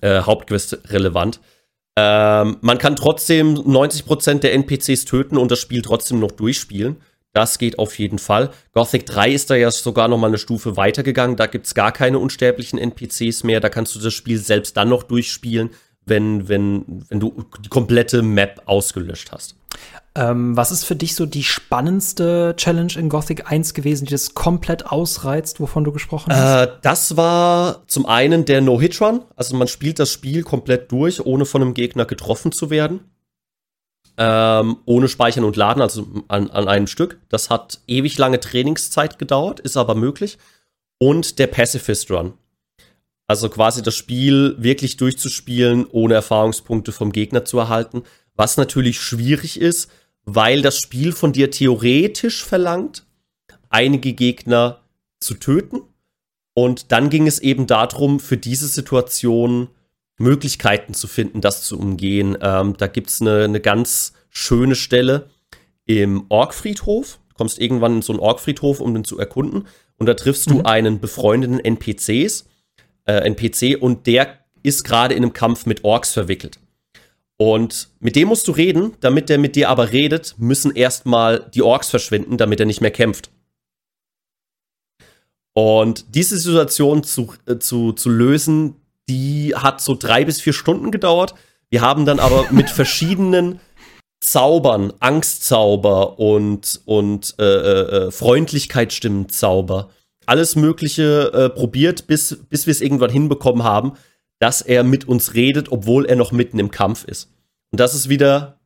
Äh, 0.00 0.22
Hauptquest-relevant. 0.22 1.40
Ähm, 1.96 2.56
man 2.60 2.78
kann 2.78 2.96
trotzdem 2.96 3.54
90% 3.54 4.40
der 4.40 4.54
NPCs 4.54 5.04
töten 5.04 5.36
und 5.36 5.50
das 5.50 5.58
Spiel 5.58 5.82
trotzdem 5.82 6.20
noch 6.20 6.30
durchspielen. 6.30 6.96
Das 7.32 7.58
geht 7.58 7.78
auf 7.78 7.98
jeden 7.98 8.18
Fall. 8.18 8.50
Gothic 8.72 9.06
3 9.06 9.30
ist 9.30 9.50
da 9.50 9.54
ja 9.54 9.70
sogar 9.70 10.08
noch 10.08 10.18
mal 10.18 10.26
eine 10.28 10.38
Stufe 10.38 10.76
weitergegangen. 10.76 11.36
Da 11.36 11.46
gibt 11.46 11.66
es 11.66 11.74
gar 11.74 11.92
keine 11.92 12.18
unsterblichen 12.18 12.78
NPCs 12.78 13.44
mehr. 13.44 13.60
Da 13.60 13.68
kannst 13.68 13.94
du 13.94 14.00
das 14.00 14.14
Spiel 14.14 14.38
selbst 14.38 14.76
dann 14.76 14.88
noch 14.88 15.04
durchspielen, 15.04 15.70
wenn, 16.06 16.48
wenn, 16.48 17.04
wenn 17.08 17.20
du 17.20 17.44
die 17.64 17.68
komplette 17.68 18.22
Map 18.22 18.62
ausgelöscht 18.66 19.30
hast. 19.30 19.59
Ähm, 20.16 20.56
was 20.56 20.72
ist 20.72 20.84
für 20.84 20.96
dich 20.96 21.14
so 21.14 21.24
die 21.24 21.44
spannendste 21.44 22.54
Challenge 22.56 22.92
in 22.96 23.08
Gothic 23.08 23.50
1 23.50 23.74
gewesen, 23.74 24.06
die 24.06 24.10
das 24.10 24.34
komplett 24.34 24.86
ausreizt, 24.86 25.60
wovon 25.60 25.84
du 25.84 25.92
gesprochen 25.92 26.34
hast? 26.34 26.66
Äh, 26.66 26.72
das 26.82 27.16
war 27.16 27.84
zum 27.86 28.06
einen 28.06 28.44
der 28.44 28.60
No-Hit-Run. 28.60 29.22
Also 29.36 29.56
man 29.56 29.68
spielt 29.68 30.00
das 30.00 30.10
Spiel 30.10 30.42
komplett 30.42 30.90
durch, 30.90 31.24
ohne 31.24 31.44
von 31.44 31.62
einem 31.62 31.74
Gegner 31.74 32.06
getroffen 32.06 32.50
zu 32.50 32.70
werden. 32.70 33.00
Ähm, 34.16 34.78
ohne 34.84 35.08
Speichern 35.08 35.44
und 35.44 35.56
Laden, 35.56 35.80
also 35.80 36.06
an, 36.26 36.50
an 36.50 36.66
einem 36.66 36.88
Stück. 36.88 37.20
Das 37.28 37.48
hat 37.48 37.80
ewig 37.86 38.18
lange 38.18 38.40
Trainingszeit 38.40 39.18
gedauert, 39.18 39.60
ist 39.60 39.76
aber 39.76 39.94
möglich. 39.94 40.38
Und 40.98 41.38
der 41.38 41.46
Pacifist 41.46 42.10
Run. 42.10 42.34
Also 43.28 43.48
quasi 43.48 43.80
das 43.80 43.94
Spiel 43.94 44.56
wirklich 44.58 44.96
durchzuspielen, 44.96 45.86
ohne 45.86 46.14
Erfahrungspunkte 46.14 46.90
vom 46.90 47.12
Gegner 47.12 47.44
zu 47.44 47.60
erhalten. 47.60 48.02
Was 48.36 48.56
natürlich 48.56 49.00
schwierig 49.00 49.60
ist, 49.60 49.90
weil 50.24 50.62
das 50.62 50.78
Spiel 50.78 51.12
von 51.12 51.32
dir 51.32 51.50
theoretisch 51.50 52.44
verlangt, 52.44 53.06
einige 53.68 54.12
Gegner 54.12 54.80
zu 55.20 55.34
töten. 55.34 55.82
Und 56.54 56.92
dann 56.92 57.10
ging 57.10 57.26
es 57.26 57.38
eben 57.38 57.66
darum, 57.66 58.20
für 58.20 58.36
diese 58.36 58.66
Situation 58.66 59.68
Möglichkeiten 60.18 60.92
zu 60.94 61.06
finden, 61.06 61.40
das 61.40 61.62
zu 61.62 61.78
umgehen. 61.78 62.36
Ähm, 62.40 62.76
da 62.76 62.86
gibt 62.86 63.08
es 63.08 63.20
eine, 63.20 63.44
eine 63.44 63.60
ganz 63.60 64.12
schöne 64.28 64.74
Stelle 64.74 65.30
im 65.86 66.26
Orkfriedhof. 66.28 67.18
Du 67.30 67.34
kommst 67.36 67.58
irgendwann 67.58 67.96
in 67.96 68.02
so 68.02 68.12
einen 68.12 68.20
Orkfriedhof, 68.20 68.80
um 68.80 68.92
den 68.92 69.04
zu 69.04 69.18
erkunden. 69.18 69.66
Und 69.96 70.06
da 70.06 70.14
triffst 70.14 70.50
mhm. 70.50 70.58
du 70.58 70.62
einen 70.64 71.00
befreundeten 71.00 71.58
NPCs, 71.58 72.46
äh, 73.06 73.26
NPC, 73.26 73.80
und 73.80 74.06
der 74.06 74.38
ist 74.62 74.84
gerade 74.84 75.14
in 75.14 75.22
einem 75.22 75.32
Kampf 75.32 75.64
mit 75.64 75.84
Orks 75.84 76.12
verwickelt. 76.12 76.58
Und 77.40 77.88
mit 78.00 78.16
dem 78.16 78.28
musst 78.28 78.46
du 78.48 78.52
reden, 78.52 78.98
damit 79.00 79.30
der 79.30 79.38
mit 79.38 79.56
dir 79.56 79.70
aber 79.70 79.92
redet, 79.92 80.34
müssen 80.36 80.76
erstmal 80.76 81.48
die 81.54 81.62
Orks 81.62 81.88
verschwinden, 81.88 82.36
damit 82.36 82.60
er 82.60 82.66
nicht 82.66 82.82
mehr 82.82 82.90
kämpft. 82.90 83.30
Und 85.54 86.14
diese 86.14 86.36
Situation 86.36 87.02
zu, 87.02 87.32
äh, 87.46 87.56
zu, 87.56 87.92
zu 87.92 88.10
lösen, 88.10 88.74
die 89.08 89.54
hat 89.56 89.80
so 89.80 89.96
drei 89.98 90.26
bis 90.26 90.38
vier 90.38 90.52
Stunden 90.52 90.90
gedauert. 90.90 91.34
Wir 91.70 91.80
haben 91.80 92.04
dann 92.04 92.20
aber 92.20 92.52
mit 92.52 92.68
verschiedenen 92.70 93.58
Zaubern, 94.22 94.92
Angstzauber 95.00 96.18
und, 96.18 96.82
und 96.84 97.36
äh, 97.38 97.44
äh, 97.44 98.06
äh 98.08 98.10
Freundlichkeitsstimmenzauber, 98.10 99.88
alles 100.26 100.56
Mögliche 100.56 101.32
äh, 101.32 101.48
probiert, 101.48 102.06
bis, 102.06 102.38
bis 102.50 102.66
wir 102.66 102.72
es 102.72 102.82
irgendwann 102.82 103.08
hinbekommen 103.08 103.64
haben, 103.64 103.92
dass 104.40 104.62
er 104.62 104.82
mit 104.82 105.06
uns 105.06 105.34
redet, 105.34 105.70
obwohl 105.70 106.06
er 106.06 106.16
noch 106.16 106.32
mitten 106.32 106.58
im 106.58 106.72
Kampf 106.72 107.04
ist. 107.04 107.30
Und 107.70 107.78
das 107.78 107.94
ist 107.94 108.08
wieder, 108.08 108.58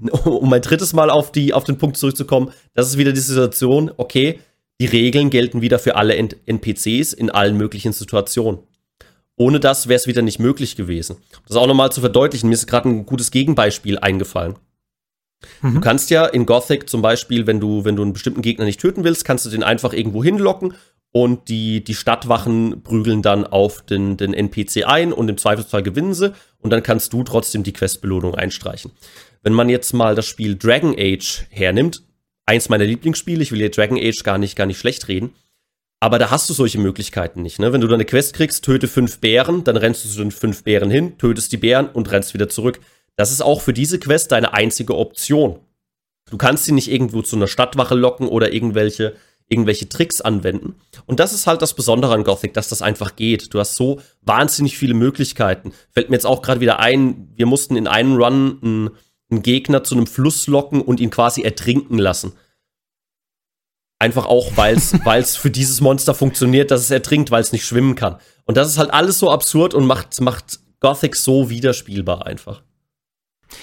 um 0.24 0.50
mein 0.50 0.60
drittes 0.60 0.92
Mal 0.92 1.08
auf, 1.08 1.32
die, 1.32 1.54
auf 1.54 1.64
den 1.64 1.78
Punkt 1.78 1.96
zurückzukommen, 1.96 2.52
das 2.74 2.88
ist 2.88 2.98
wieder 2.98 3.12
die 3.12 3.20
Situation, 3.20 3.90
okay, 3.96 4.40
die 4.80 4.86
Regeln 4.86 5.30
gelten 5.30 5.62
wieder 5.62 5.78
für 5.78 5.94
alle 5.96 6.16
NPCs 6.16 7.12
in 7.12 7.30
allen 7.30 7.56
möglichen 7.56 7.92
Situationen. 7.92 8.60
Ohne 9.36 9.60
das 9.60 9.88
wäre 9.88 9.96
es 9.96 10.06
wieder 10.06 10.22
nicht 10.22 10.40
möglich 10.40 10.76
gewesen. 10.76 11.16
Das 11.46 11.56
auch 11.56 11.66
nochmal 11.66 11.92
zu 11.92 12.00
verdeutlichen, 12.00 12.48
mir 12.48 12.54
ist 12.54 12.66
gerade 12.66 12.88
ein 12.88 13.06
gutes 13.06 13.30
Gegenbeispiel 13.30 13.98
eingefallen. 13.98 14.56
Mhm. 15.62 15.74
Du 15.74 15.80
kannst 15.80 16.10
ja 16.10 16.26
in 16.26 16.46
Gothic 16.46 16.88
zum 16.88 17.00
Beispiel, 17.00 17.46
wenn 17.46 17.60
du, 17.60 17.84
wenn 17.84 17.96
du 17.96 18.02
einen 18.02 18.12
bestimmten 18.12 18.42
Gegner 18.42 18.64
nicht 18.64 18.80
töten 18.80 19.04
willst, 19.04 19.24
kannst 19.24 19.46
du 19.46 19.50
den 19.50 19.62
einfach 19.62 19.92
irgendwo 19.92 20.22
hinlocken 20.22 20.74
und 21.12 21.48
die, 21.48 21.84
die 21.84 21.94
Stadtwachen 21.94 22.82
prügeln 22.82 23.22
dann 23.22 23.46
auf 23.46 23.82
den, 23.82 24.16
den 24.16 24.34
NPC 24.34 24.86
ein 24.86 25.12
und 25.12 25.28
im 25.28 25.36
Zweifelsfall 25.36 25.82
gewinnen 25.82 26.14
sie 26.14 26.32
und 26.58 26.70
dann 26.70 26.82
kannst 26.82 27.12
du 27.12 27.22
trotzdem 27.22 27.62
die 27.62 27.74
Questbelohnung 27.74 28.34
einstreichen. 28.34 28.92
Wenn 29.42 29.52
man 29.52 29.68
jetzt 29.68 29.92
mal 29.92 30.14
das 30.14 30.26
Spiel 30.26 30.56
Dragon 30.56 30.94
Age 30.98 31.44
hernimmt, 31.50 32.02
eins 32.46 32.68
meiner 32.68 32.84
Lieblingsspiele, 32.84 33.42
ich 33.42 33.52
will 33.52 33.58
hier 33.58 33.70
Dragon 33.70 33.98
Age 33.98 34.22
gar 34.22 34.38
nicht, 34.38 34.56
gar 34.56 34.66
nicht 34.66 34.78
schlecht 34.78 35.08
reden, 35.08 35.34
aber 36.00 36.18
da 36.18 36.30
hast 36.30 36.48
du 36.48 36.54
solche 36.54 36.78
Möglichkeiten 36.78 37.42
nicht. 37.42 37.60
Ne? 37.60 37.72
Wenn 37.72 37.80
du 37.80 37.86
da 37.86 37.94
eine 37.94 38.04
Quest 38.04 38.34
kriegst, 38.34 38.64
töte 38.64 38.88
fünf 38.88 39.20
Bären, 39.20 39.64
dann 39.64 39.76
rennst 39.76 40.04
du 40.04 40.08
zu 40.08 40.18
den 40.18 40.32
fünf 40.32 40.64
Bären 40.64 40.90
hin, 40.90 41.18
tötest 41.18 41.52
die 41.52 41.58
Bären 41.58 41.88
und 41.88 42.10
rennst 42.10 42.34
wieder 42.34 42.48
zurück. 42.48 42.80
Das 43.16 43.30
ist 43.30 43.42
auch 43.42 43.60
für 43.60 43.72
diese 43.72 44.00
Quest 44.00 44.32
deine 44.32 44.54
einzige 44.54 44.96
Option. 44.96 45.60
Du 46.30 46.38
kannst 46.38 46.64
sie 46.64 46.72
nicht 46.72 46.90
irgendwo 46.90 47.22
zu 47.22 47.36
einer 47.36 47.46
Stadtwache 47.46 47.94
locken 47.94 48.26
oder 48.26 48.52
irgendwelche 48.52 49.14
irgendwelche 49.52 49.88
Tricks 49.88 50.20
anwenden. 50.20 50.74
Und 51.06 51.20
das 51.20 51.32
ist 51.32 51.46
halt 51.46 51.62
das 51.62 51.74
Besondere 51.74 52.14
an 52.14 52.24
Gothic, 52.24 52.54
dass 52.54 52.68
das 52.68 52.82
einfach 52.82 53.14
geht. 53.14 53.52
Du 53.52 53.60
hast 53.60 53.76
so 53.76 54.00
wahnsinnig 54.22 54.78
viele 54.78 54.94
Möglichkeiten. 54.94 55.72
Fällt 55.90 56.08
mir 56.08 56.16
jetzt 56.16 56.26
auch 56.26 56.40
gerade 56.42 56.60
wieder 56.60 56.80
ein, 56.80 57.28
wir 57.36 57.46
mussten 57.46 57.76
in 57.76 57.86
einem 57.86 58.16
Run 58.16 58.58
einen, 58.62 58.90
einen, 59.30 59.42
Gegner 59.42 59.84
zu 59.84 59.94
einem 59.94 60.06
Fluss 60.06 60.46
locken 60.46 60.80
und 60.80 61.00
ihn 61.00 61.10
quasi 61.10 61.42
ertrinken 61.42 61.98
lassen. 61.98 62.32
Einfach 63.98 64.26
auch, 64.26 64.56
weil 64.56 64.76
es 64.76 65.36
für 65.36 65.50
dieses 65.50 65.80
Monster 65.80 66.14
funktioniert, 66.14 66.70
dass 66.70 66.80
es 66.80 66.90
ertrinkt, 66.90 67.30
weil 67.30 67.42
es 67.42 67.52
nicht 67.52 67.66
schwimmen 67.66 67.94
kann. 67.94 68.18
Und 68.44 68.56
das 68.56 68.68
ist 68.68 68.78
halt 68.78 68.92
alles 68.92 69.18
so 69.18 69.30
absurd 69.30 69.74
und 69.74 69.86
macht, 69.86 70.20
macht 70.20 70.60
Gothic 70.80 71.14
so 71.14 71.50
widerspielbar 71.50 72.26
einfach. 72.26 72.62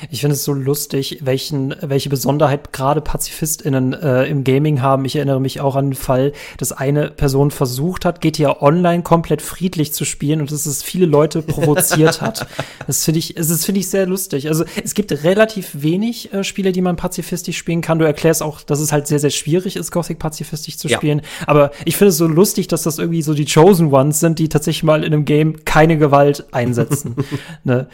Ich 0.09 0.21
finde 0.21 0.35
es 0.35 0.43
so 0.43 0.53
lustig, 0.53 1.19
welchen, 1.21 1.75
welche 1.81 2.09
Besonderheit 2.09 2.73
gerade 2.73 3.01
PazifistInnen 3.01 3.93
äh, 3.93 4.25
im 4.25 4.43
Gaming 4.43 4.81
haben. 4.81 5.05
Ich 5.05 5.15
erinnere 5.15 5.41
mich 5.41 5.61
auch 5.61 5.75
an 5.75 5.91
den 5.91 5.95
Fall, 5.95 6.33
dass 6.57 6.71
eine 6.71 7.09
Person 7.09 7.51
versucht 7.51 8.05
hat, 8.05 8.21
GTA 8.21 8.61
Online 8.61 9.03
komplett 9.03 9.41
friedlich 9.41 9.93
zu 9.93 10.05
spielen 10.05 10.41
und 10.41 10.51
dass 10.51 10.65
es 10.65 10.83
viele 10.83 11.05
Leute 11.05 11.41
provoziert 11.41 12.21
hat. 12.21 12.47
Das 12.87 13.05
finde 13.05 13.19
ich, 13.19 13.37
es 13.37 13.65
finde 13.65 13.81
ich 13.81 13.89
sehr 13.89 14.07
lustig. 14.07 14.47
Also 14.47 14.63
es 14.83 14.93
gibt 14.93 15.11
relativ 15.23 15.81
wenig 15.81 16.33
äh, 16.33 16.43
Spiele, 16.43 16.71
die 16.71 16.81
man 16.81 16.95
pazifistisch 16.95 17.57
spielen 17.57 17.81
kann. 17.81 17.99
Du 17.99 18.05
erklärst 18.05 18.41
auch, 18.41 18.61
dass 18.61 18.79
es 18.79 18.91
halt 18.91 19.05
sehr, 19.05 19.19
sehr 19.19 19.29
schwierig 19.29 19.75
ist, 19.75 19.91
Gothic 19.91 20.17
pazifistisch 20.17 20.77
zu 20.77 20.89
spielen. 20.89 21.19
Ja. 21.19 21.47
Aber 21.47 21.71
ich 21.85 21.97
finde 21.97 22.09
es 22.09 22.17
so 22.17 22.27
lustig, 22.27 22.67
dass 22.67 22.83
das 22.83 22.97
irgendwie 22.97 23.21
so 23.21 23.33
die 23.33 23.45
Chosen 23.45 23.93
Ones 23.93 24.19
sind, 24.19 24.39
die 24.39 24.49
tatsächlich 24.49 24.83
mal 24.83 25.03
in 25.03 25.13
einem 25.13 25.25
Game 25.25 25.65
keine 25.65 25.97
Gewalt 25.97 26.45
einsetzen. 26.51 27.15
ne? 27.63 27.87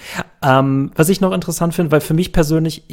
Ähm, 0.46 0.92
was 0.96 1.10
ich 1.10 1.22
noch 1.22 1.32
interessant 1.32 1.74
finde, 1.74 1.92
weil 1.92 2.02
für 2.02 2.14
mich 2.14 2.32
persönlich, 2.32 2.84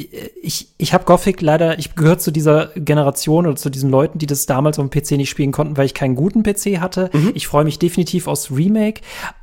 ich, 0.41 0.69
ich 0.79 0.93
habe 0.93 1.05
Gothic 1.05 1.39
leider, 1.41 1.77
ich 1.77 1.93
gehöre 1.93 2.17
zu 2.17 2.31
dieser 2.31 2.71
Generation 2.75 3.45
oder 3.45 3.55
zu 3.55 3.69
diesen 3.69 3.91
Leuten, 3.91 4.17
die 4.17 4.25
das 4.25 4.47
damals 4.47 4.79
auf 4.79 4.89
dem 4.89 4.89
PC 4.89 5.11
nicht 5.11 5.29
spielen 5.29 5.51
konnten, 5.51 5.77
weil 5.77 5.85
ich 5.85 5.93
keinen 5.93 6.15
guten 6.15 6.41
PC 6.41 6.79
hatte. 6.79 7.11
Mhm. 7.13 7.31
Ich 7.35 7.47
freue 7.47 7.63
mich 7.63 7.77
definitiv 7.77 8.27
aufs 8.27 8.49
Remake. 8.49 9.01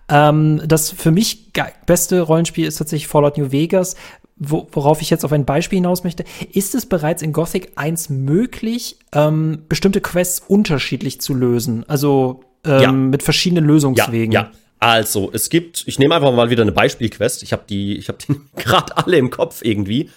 Ähm, 0.09 0.61
das 0.67 0.91
für 0.91 1.13
mich 1.13 1.53
beste 1.87 2.23
Rollenspiel 2.23 2.67
ist 2.67 2.79
tatsächlich 2.79 3.07
Fallout 3.07 3.39
New 3.39 3.53
Vegas, 3.53 3.95
wo, 4.37 4.67
worauf 4.73 5.03
ich 5.03 5.11
jetzt 5.11 5.25
auf 5.25 5.33
ein 5.33 5.45
Beispiel 5.45 5.77
hinaus 5.77 6.03
möchte, 6.03 6.25
ist 6.53 6.75
es 6.75 6.87
bereits 6.87 7.23
in 7.23 7.33
Gothic 7.33 7.73
1 7.77 8.09
möglich, 8.09 8.97
ähm, 9.13 9.63
bestimmte 9.69 10.01
Quests 10.01 10.43
unterschiedlich 10.49 11.21
zu 11.21 11.35
lösen? 11.35 11.85
Also 11.87 12.41
ähm, 12.65 12.81
ja. 12.81 12.91
mit 12.91 13.23
verschiedenen 13.23 13.65
Lösungswegen. 13.65 14.33
Ja, 14.33 14.43
ja. 14.43 14.51
Also, 14.81 15.31
es 15.33 15.51
gibt, 15.51 15.85
ich 15.87 15.99
nehme 15.99 16.15
einfach 16.15 16.33
mal 16.33 16.49
wieder 16.49 16.63
eine 16.63 16.73
Beispielquest. 16.73 17.43
Ich 17.43 17.53
habe 17.53 17.65
die, 17.69 17.99
ich 17.99 18.09
habe 18.09 18.19
die 18.19 18.35
gerade 18.57 18.97
alle 18.97 19.19
im 19.19 19.31
Kopf 19.31 19.63
irgendwie. 19.63 20.11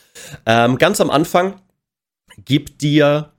Ähm, 0.46 0.78
ganz 0.78 1.02
am 1.02 1.10
Anfang 1.10 1.62
gibt 2.46 2.82
dir 2.82 3.34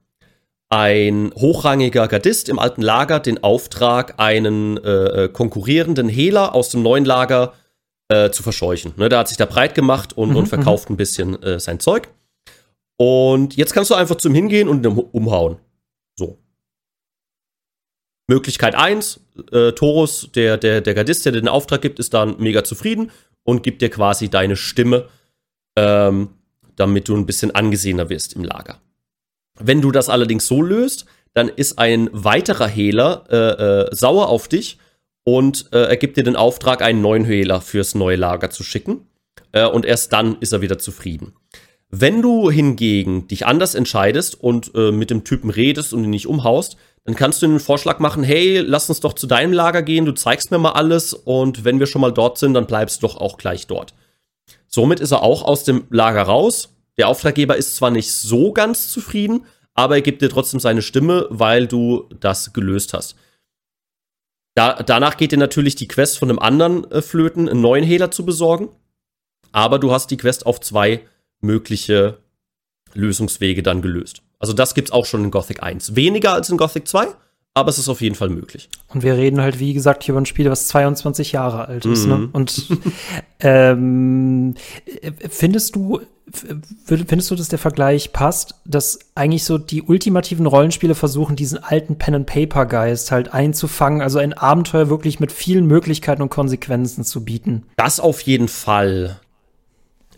ein 0.69 1.33
hochrangiger 1.35 2.09
Gardist 2.09 2.49
im 2.49 2.59
alten 2.59 2.83
Lager 2.83 3.21
den 3.21 3.43
Auftrag, 3.43 4.15
einen 4.19 4.77
äh, 4.79 5.25
äh, 5.25 5.29
konkurrierenden 5.29 6.09
Hehler 6.09 6.55
aus 6.55 6.71
dem 6.71 6.83
neuen 6.83 7.05
Lager 7.05 7.55
äh, 8.09 8.31
zu 8.31 8.43
verscheuchen. 8.43 8.93
Ne, 8.97 9.09
der 9.09 9.21
hat 9.21 9.29
sich 9.29 9.37
da 9.37 9.47
breit 9.47 9.75
gemacht 9.75 10.13
und, 10.13 10.31
mhm, 10.31 10.37
und 10.37 10.47
verkauft 10.47 10.91
mhm. 10.91 10.95
ein 10.95 10.97
bisschen 10.97 11.43
äh, 11.43 11.59
sein 11.59 11.81
Zeug. 11.81 12.09
Und 12.97 13.57
jetzt 13.57 13.73
kannst 13.73 13.91
du 13.91 13.95
einfach 13.95 14.17
zum 14.17 14.35
Hingehen 14.35 14.69
und 14.69 14.85
ihn 14.85 14.99
umhauen. 14.99 15.57
So. 16.19 16.39
Möglichkeit 18.27 18.75
1, 18.75 19.21
äh, 19.53 19.73
Torus, 19.73 20.31
der, 20.35 20.57
der, 20.57 20.81
der 20.81 20.95
Gardist, 20.95 21.25
der 21.25 21.33
dir 21.33 21.41
den 21.41 21.49
Auftrag 21.49 21.83
gibt, 21.83 21.99
ist 21.99 22.15
dann 22.15 22.37
mega 22.39 22.65
zufrieden 22.65 23.11
und 23.43 23.63
gibt 23.63 23.83
dir 23.83 23.91
quasi 23.91 24.29
deine 24.29 24.57
Stimme, 24.57 25.09
ähm, 25.77 26.31
damit 26.77 27.09
du 27.09 27.17
ein 27.17 27.27
bisschen 27.27 27.51
angesehener 27.51 28.09
wirst 28.09 28.35
im 28.35 28.45
Lager. 28.45 28.81
Wenn 29.59 29.81
du 29.81 29.91
das 29.91 30.09
allerdings 30.09 30.47
so 30.47 30.63
löst, 30.63 31.07
dann 31.35 31.49
ist 31.49 31.79
ein 31.79 32.09
weiterer 32.13 32.67
Hehler 32.67 33.25
äh, 33.29 33.37
äh, 33.37 33.95
sauer 33.95 34.29
auf 34.29 34.49
dich 34.49 34.79
und 35.25 35.67
äh, 35.73 35.85
er 35.85 35.97
gibt 35.97 36.17
dir 36.17 36.25
den 36.25 36.37
Auftrag, 36.37 36.83
einen 36.83 37.01
neuen 37.01 37.25
Hehler 37.25 37.61
fürs 37.61 37.95
neue 37.95 38.17
Lager 38.17 38.51
zu 38.51 38.63
schicken. 38.63 39.07
Äh, 39.53 39.67
und 39.67 39.85
erst 39.85 40.13
dann 40.13 40.37
ist 40.41 40.53
er 40.53 40.61
wieder 40.61 40.79
zufrieden. 40.79 41.35
Wenn 41.91 42.23
du 42.23 42.51
hingegen 42.51 43.29
dich 43.29 43.47
anders 43.47 43.75
entscheidest 43.75 44.41
und 44.41 44.73
äh, 44.75 44.91
mit 44.91 45.11
dem 45.11 45.25
Typen 45.25 45.51
redest 45.51 45.93
und 45.93 46.05
ihn 46.05 46.11
nicht 46.11 46.27
umhaust, 46.27 46.77
dann 47.05 47.15
kannst 47.15 47.43
du 47.43 47.47
einen 47.47 47.61
Vorschlag 47.61 47.99
machen, 47.99 48.23
hey, 48.25 48.61
lass 48.61 48.89
uns 48.89 49.01
doch 49.01 49.13
zu 49.13 49.27
deinem 49.27 49.53
Lager 49.53 49.83
gehen, 49.83 50.07
du 50.07 50.13
zeigst 50.13 50.51
mir 50.51 50.59
mal 50.59 50.73
alles 50.73 51.13
und 51.13 51.65
wenn 51.65 51.79
wir 51.79 51.87
schon 51.87 52.01
mal 52.01 52.13
dort 52.13 52.39
sind, 52.39 52.55
dann 52.55 52.67
bleibst 52.67 53.03
du 53.03 53.07
doch 53.07 53.17
auch 53.19 53.37
gleich 53.37 53.67
dort. 53.67 53.95
Somit 54.67 55.01
ist 55.01 55.13
er 55.13 55.23
auch 55.23 55.43
aus 55.43 55.65
dem 55.65 55.85
Lager 55.91 56.23
raus. 56.23 56.75
Der 56.97 57.09
Auftraggeber 57.09 57.57
ist 57.57 57.77
zwar 57.77 57.91
nicht 57.91 58.11
so 58.11 58.53
ganz 58.53 58.89
zufrieden, 58.89 59.47
aber 59.75 59.97
er 59.97 60.03
gibt 60.03 60.23
dir 60.23 60.31
trotzdem 60.31 60.61
seine 60.61 60.83
Stimme, 60.83 61.27
weil 61.31 61.67
du 61.67 62.09
das 62.21 62.53
gelöst 62.53 62.95
hast. 62.95 63.17
Da, 64.55 64.83
danach 64.83 65.17
geht 65.17 65.33
dir 65.33 65.39
natürlich 65.39 65.75
die 65.75 65.89
Quest 65.89 66.19
von 66.19 66.31
einem 66.31 66.39
anderen 66.39 66.91
äh, 66.91 67.03
Flöten, 67.03 67.49
einen 67.49 67.61
neuen 67.61 67.85
Hehler 67.85 68.11
zu 68.11 68.25
besorgen. 68.25 68.69
Aber 69.53 69.79
du 69.79 69.93
hast 69.93 70.11
die 70.11 70.17
Quest 70.17 70.47
auf 70.47 70.61
zwei 70.61 71.03
mögliche 71.41 72.19
Lösungswege 72.95 73.63
dann 73.63 73.83
gelöst. 73.83 74.23
Also 74.45 74.53
das 74.53 74.75
gibt's 74.75 74.93
auch 74.93 75.07
schon 75.07 75.25
in 75.25 75.31
Gothic 75.31 75.63
1. 75.63 75.97
Weniger 75.97 76.35
als 76.35 76.51
in 76.51 76.59
Gothic 76.59 76.87
2, 76.87 77.07
aber 77.55 77.71
es 77.71 77.79
ist 77.79 77.89
auf 77.89 78.03
jeden 78.03 78.15
Fall 78.15 78.29
möglich. 78.29 78.69
Und 78.89 79.03
wir 79.03 79.17
reden 79.17 79.41
halt, 79.41 79.59
wie 79.59 79.73
gesagt, 79.73 80.05
hier 80.05 80.13
über 80.13 80.21
ein 80.21 80.27
Spiel, 80.27 80.51
was 80.51 80.69
22 80.69 81.33
Jahre 81.33 81.67
alt 81.67 81.87
ist. 81.87 82.05
Ne? 82.05 82.17
Mhm. 82.17 82.23
Ne? 82.25 82.29
Und 82.31 82.69
ähm, 83.41 84.55
findest 85.31 85.77
du, 85.77 86.03
findest 86.85 87.31
du, 87.31 87.37
dass 87.37 87.49
der 87.49 87.59
Vergleich 87.59 88.13
passt, 88.13 88.57
dass 88.67 88.99
eigentlich 89.15 89.45
so 89.45 89.57
die 89.57 89.81
ultimativen 89.81 90.45
Rollenspiele 90.45 90.95
versuchen, 90.95 91.37
diesen 91.37 91.65
alten 91.65 91.97
Pen-and-Paper-Geist 91.97 93.13
halt 93.13 93.33
einzufangen, 93.33 94.03
also 94.03 94.19
ein 94.19 94.35
Abenteuer 94.35 94.91
wirklich 94.91 95.21
mit 95.21 95.33
vielen 95.33 95.65
Möglichkeiten 95.65 96.21
und 96.21 96.29
Konsequenzen 96.29 97.03
zu 97.03 97.25
bieten? 97.25 97.63
Das 97.77 97.99
auf 97.99 98.21
jeden 98.21 98.49
Fall. 98.49 99.21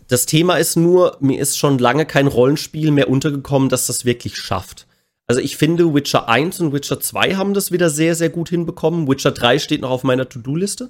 Das 0.07 0.25
Thema 0.25 0.55
ist 0.55 0.75
nur, 0.75 1.17
mir 1.19 1.39
ist 1.39 1.57
schon 1.57 1.79
lange 1.79 2.05
kein 2.05 2.27
Rollenspiel 2.27 2.91
mehr 2.91 3.09
untergekommen, 3.09 3.69
das 3.69 3.87
das 3.87 4.05
wirklich 4.05 4.37
schafft. 4.37 4.87
Also 5.27 5.41
ich 5.41 5.57
finde, 5.57 5.93
Witcher 5.93 6.29
1 6.29 6.61
und 6.61 6.71
Witcher 6.71 7.01
2 7.01 7.35
haben 7.35 7.53
das 7.53 7.71
wieder 7.71 7.89
sehr, 7.89 8.15
sehr 8.15 8.29
gut 8.29 8.49
hinbekommen. 8.49 9.09
Witcher 9.09 9.31
3 9.31 9.59
steht 9.59 9.81
noch 9.81 9.89
auf 9.89 10.03
meiner 10.03 10.29
To-Do-Liste. 10.29 10.89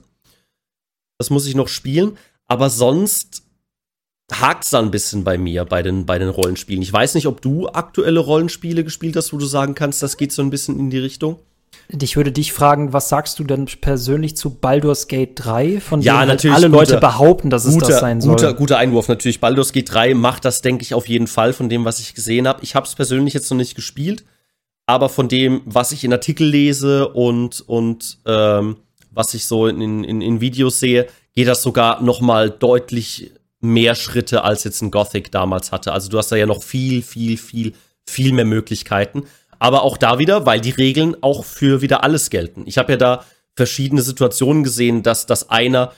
Das 1.18 1.32
muss 1.32 1.48
ich 1.48 1.56
noch 1.56 1.68
spielen. 1.68 2.18
Aber 2.46 2.70
sonst 2.70 3.44
hakt 4.32 4.66
es 4.66 4.74
ein 4.74 4.92
bisschen 4.92 5.24
bei 5.24 5.40
mir, 5.40 5.66
bei 5.66 5.82
den, 5.82 6.06
bei 6.06 6.20
den 6.20 6.30
Rollenspielen. 6.30 6.84
Ich 6.84 6.94
weiß 6.94 7.16
nicht, 7.16 7.26
ob 7.26 7.42
du 7.42 7.68
aktuelle 7.68 8.20
Rollenspiele 8.20 8.84
gespielt 8.84 9.16
hast, 9.16 9.34
wo 9.34 9.38
du 9.38 9.46
sagen 9.46 9.74
kannst, 9.74 10.04
das 10.04 10.18
geht 10.18 10.32
so 10.32 10.44
ein 10.44 10.52
bisschen 10.52 10.80
in 10.80 10.92
die 10.92 11.00
Richtung. 11.00 11.40
Ich 11.90 12.18
würde 12.18 12.34
dich 12.34 12.52
fragen, 12.52 12.92
was 12.92 13.08
sagst 13.08 13.40
du 13.40 13.46
denn 13.46 13.66
persönlich 13.80 14.36
zu 14.36 14.56
Baldur's 14.56 15.08
Gate 15.08 15.32
3, 15.36 15.80
von 15.80 16.02
ja, 16.02 16.22
dem 16.22 16.30
halt 16.30 16.46
alle 16.46 16.70
guter, 16.70 16.70
Leute 16.70 16.98
behaupten, 16.98 17.50
dass 17.50 17.64
guter, 17.64 17.84
es 17.84 17.88
das 17.88 18.00
sein 18.02 18.20
soll? 18.20 18.36
Guter, 18.36 18.54
guter 18.54 18.78
Einwurf 18.78 19.08
natürlich. 19.08 19.40
Baldur's 19.40 19.72
Gate 19.72 19.94
3 19.94 20.14
macht 20.14 20.44
das, 20.44 20.62
denke 20.62 20.84
ich, 20.84 20.94
auf 20.94 21.08
jeden 21.08 21.28
Fall 21.28 21.54
von 21.54 21.70
dem, 21.70 21.86
was 21.86 22.00
ich 22.00 22.14
gesehen 22.14 22.48
habe. 22.48 22.62
Ich 22.62 22.76
habe 22.76 22.86
es 22.86 22.96
persönlich 22.96 23.34
jetzt 23.34 23.50
noch 23.50 23.58
nicht 23.58 23.76
gespielt, 23.76 24.26
aber 24.86 25.08
von 25.08 25.30
dem, 25.30 25.62
was 25.64 25.94
ich 25.94 26.04
in 26.04 26.12
Artikel 26.12 26.48
lese 26.48 27.08
und, 27.08 27.62
und 27.62 28.18
ähm, 28.26 28.78
was 29.12 29.34
ich 29.34 29.46
so 29.46 29.68
in, 29.68 30.04
in, 30.04 30.22
in 30.22 30.42
Videos 30.42 30.80
sehe, 30.82 31.08
geht 31.34 31.48
das 31.48 31.64
sogar 31.64 32.02
noch 32.02 32.20
mal 32.20 32.50
deutlich 32.50 33.32
mehr 33.62 33.96
Schritte, 33.96 34.44
als 34.44 34.64
jetzt 34.66 34.82
ein 34.82 34.92
Gothic 34.92 35.32
damals 35.32 35.72
hatte. 35.72 35.94
Also 35.94 36.10
du 36.10 36.18
hast 36.18 36.32
da 36.32 36.36
ja 36.36 36.46
noch 36.46 36.64
viel, 36.64 37.02
viel, 37.02 37.38
viel, 37.38 37.74
viel 38.06 38.34
mehr 38.34 38.46
Möglichkeiten. 38.46 39.24
Aber 39.60 39.84
auch 39.84 39.98
da 39.98 40.20
wieder, 40.20 40.46
weil 40.46 40.62
die 40.62 40.72
Regeln 40.72 41.16
auch 41.22 41.44
für 41.44 41.82
wieder 41.82 42.04
alles 42.04 42.30
gelten. 42.30 42.64
Ich 42.66 42.78
habe 42.78 42.94
ja 42.94 42.98
da 42.98 43.26
verschiedene 43.56 44.02
Situationen 44.02 44.64
gesehen, 44.64 45.04
dass, 45.04 45.26
dass 45.26 45.50
einer 45.50 45.92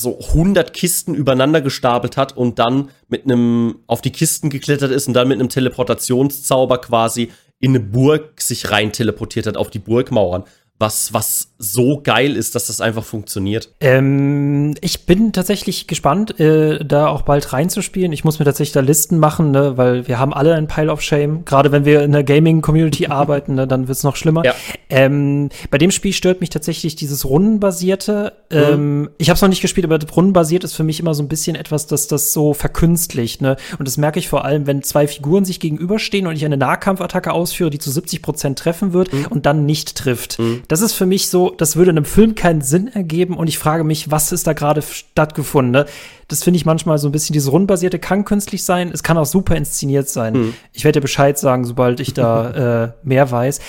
so 0.00 0.18
100 0.18 0.72
Kisten 0.72 1.14
übereinander 1.14 1.60
gestapelt 1.60 2.16
hat 2.16 2.36
und 2.36 2.58
dann 2.58 2.90
mit 3.08 3.24
einem 3.24 3.80
auf 3.86 4.00
die 4.00 4.10
Kisten 4.10 4.50
geklettert 4.50 4.90
ist 4.90 5.06
und 5.06 5.14
dann 5.14 5.28
mit 5.28 5.38
einem 5.38 5.50
Teleportationszauber 5.50 6.78
quasi 6.78 7.30
in 7.60 7.72
eine 7.72 7.80
Burg 7.80 8.40
sich 8.40 8.70
rein 8.70 8.92
teleportiert 8.92 9.46
hat 9.46 9.56
auf 9.56 9.70
die 9.70 9.78
Burgmauern 9.78 10.44
was, 10.82 11.12
was 11.12 11.51
so 11.62 12.00
geil 12.02 12.36
ist, 12.36 12.54
dass 12.54 12.66
das 12.66 12.80
einfach 12.80 13.04
funktioniert? 13.04 13.70
Ähm, 13.80 14.74
ich 14.80 15.06
bin 15.06 15.32
tatsächlich 15.32 15.86
gespannt, 15.86 16.38
äh, 16.40 16.84
da 16.84 17.06
auch 17.08 17.22
bald 17.22 17.52
reinzuspielen. 17.52 18.12
Ich 18.12 18.24
muss 18.24 18.38
mir 18.38 18.44
tatsächlich 18.44 18.72
da 18.72 18.80
Listen 18.80 19.18
machen, 19.18 19.52
ne, 19.52 19.76
weil 19.76 20.08
wir 20.08 20.18
haben 20.18 20.34
alle 20.34 20.54
ein 20.54 20.66
Pile 20.66 20.90
of 20.90 21.02
Shame. 21.02 21.44
Gerade 21.44 21.72
wenn 21.72 21.84
wir 21.84 22.02
in 22.02 22.12
der 22.12 22.24
Gaming-Community 22.24 23.06
arbeiten, 23.08 23.54
ne, 23.54 23.66
dann 23.66 23.88
wird's 23.88 24.02
noch 24.02 24.16
schlimmer. 24.16 24.44
Ja. 24.44 24.54
Ähm, 24.90 25.50
bei 25.70 25.78
dem 25.78 25.90
Spiel 25.90 26.12
stört 26.12 26.40
mich 26.40 26.50
tatsächlich 26.50 26.96
dieses 26.96 27.24
Rundenbasierte. 27.24 28.32
Mhm. 28.50 28.58
Ähm, 28.58 29.10
ich 29.18 29.28
habe 29.30 29.36
es 29.36 29.42
noch 29.42 29.48
nicht 29.48 29.62
gespielt, 29.62 29.84
aber 29.84 29.98
Rundenbasiert 30.10 30.64
ist 30.64 30.74
für 30.74 30.84
mich 30.84 31.00
immer 31.00 31.14
so 31.14 31.22
ein 31.22 31.28
bisschen 31.28 31.56
etwas, 31.56 31.86
dass 31.86 32.08
das 32.08 32.32
so 32.32 32.54
verkünstlicht. 32.54 33.40
Ne? 33.40 33.56
Und 33.78 33.86
das 33.86 33.96
merke 33.96 34.18
ich 34.18 34.28
vor 34.28 34.44
allem, 34.44 34.66
wenn 34.66 34.82
zwei 34.82 35.06
Figuren 35.06 35.44
sich 35.44 35.60
gegenüberstehen 35.60 36.26
und 36.26 36.36
ich 36.36 36.44
eine 36.44 36.56
Nahkampfattacke 36.56 37.32
ausführe, 37.32 37.70
die 37.70 37.78
zu 37.78 37.90
70 37.90 38.20
Prozent 38.20 38.58
treffen 38.58 38.92
wird 38.92 39.12
mhm. 39.12 39.26
und 39.30 39.46
dann 39.46 39.64
nicht 39.64 39.96
trifft. 39.96 40.38
Mhm 40.38 40.62
das 40.68 40.80
ist 40.80 40.94
für 40.94 41.04
mich 41.06 41.28
so, 41.28 41.51
das 41.58 41.76
würde 41.76 41.90
einem 41.90 42.04
Film 42.04 42.34
keinen 42.34 42.60
Sinn 42.60 42.88
ergeben 42.88 43.36
und 43.36 43.48
ich 43.48 43.58
frage 43.58 43.84
mich, 43.84 44.10
was 44.10 44.32
ist 44.32 44.46
da 44.46 44.52
gerade 44.52 44.82
stattgefunden? 44.82 45.72
Ne? 45.72 45.86
Das 46.28 46.42
finde 46.42 46.56
ich 46.56 46.66
manchmal 46.66 46.98
so 46.98 47.08
ein 47.08 47.12
bisschen, 47.12 47.34
dieses 47.34 47.52
Rundbasierte 47.52 47.98
kann 47.98 48.24
künstlich 48.24 48.64
sein, 48.64 48.90
es 48.92 49.02
kann 49.02 49.18
auch 49.18 49.26
super 49.26 49.56
inszeniert 49.56 50.08
sein. 50.08 50.34
Hm. 50.34 50.54
Ich 50.72 50.84
werde 50.84 50.98
dir 50.98 51.02
Bescheid 51.02 51.38
sagen, 51.38 51.64
sobald 51.64 52.00
ich 52.00 52.14
da 52.14 52.84
äh, 52.84 52.92
mehr 53.02 53.30
weiß. 53.30 53.60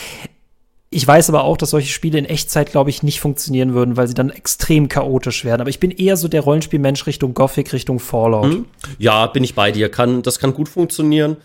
Ich 0.89 1.07
weiß 1.07 1.29
aber 1.29 1.43
auch, 1.43 1.57
dass 1.57 1.71
solche 1.71 1.91
Spiele 1.91 2.19
in 2.19 2.25
Echtzeit, 2.25 2.71
glaube 2.71 2.91
ich, 2.91 3.01
nicht 3.01 3.19
funktionieren 3.19 3.73
würden, 3.73 3.97
weil 3.97 4.07
sie 4.07 4.13
dann 4.13 4.29
extrem 4.29 4.89
chaotisch 4.89 5.43
werden. 5.43 5.61
Aber 5.61 5.71
ich 5.71 5.79
bin 5.79 5.89
eher 5.89 6.17
so 6.17 6.27
der 6.27 6.41
Rollenspielmensch 6.41 7.07
Richtung 7.07 7.33
Gothic, 7.33 7.73
Richtung 7.73 7.99
Fallout. 7.99 8.45
Hm. 8.45 8.65
Ja, 8.99 9.25
bin 9.25 9.43
ich 9.43 9.55
bei 9.55 9.71
dir. 9.71 9.89
Kann, 9.89 10.21
das 10.21 10.37
kann 10.37 10.53
gut 10.53 10.69
funktionieren. 10.69 11.37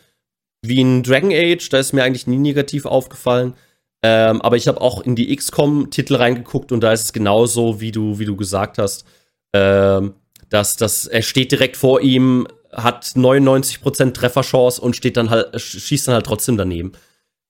Wie 0.61 0.81
in 0.81 1.03
Dragon 1.03 1.33
Age, 1.33 1.67
da 1.71 1.79
ist 1.79 1.95
mir 1.95 2.05
eigentlich 2.05 2.27
nie 2.27 2.37
negativ 2.37 2.85
aufgefallen. 2.85 3.55
Ähm, 4.03 4.41
aber 4.43 4.57
ich 4.57 4.69
habe 4.69 4.81
auch 4.81 5.01
in 5.01 5.17
die 5.17 5.35
XCOM-Titel 5.35 6.15
reingeguckt 6.15 6.71
und 6.71 6.81
da 6.81 6.93
ist 6.93 7.05
es 7.05 7.13
genauso, 7.13 7.81
wie 7.81 7.91
du, 7.91 8.19
wie 8.19 8.25
du 8.25 8.37
gesagt 8.37 8.79
hast. 8.79 9.05
Ähm, 9.53 10.15
dass 10.51 10.77
das, 10.77 11.07
er 11.07 11.23
steht 11.23 11.53
direkt 11.53 11.77
vor 11.77 12.01
ihm, 12.01 12.47
hat 12.73 13.05
99% 13.05 14.15
Trefferchance 14.15 14.81
und 14.81 14.97
steht 14.97 15.17
dann 15.17 15.31
halt, 15.31 15.61
schießt 15.61 16.09
dann 16.09 16.15
halt 16.15 16.27
trotzdem 16.27 16.57
daneben. 16.57 16.93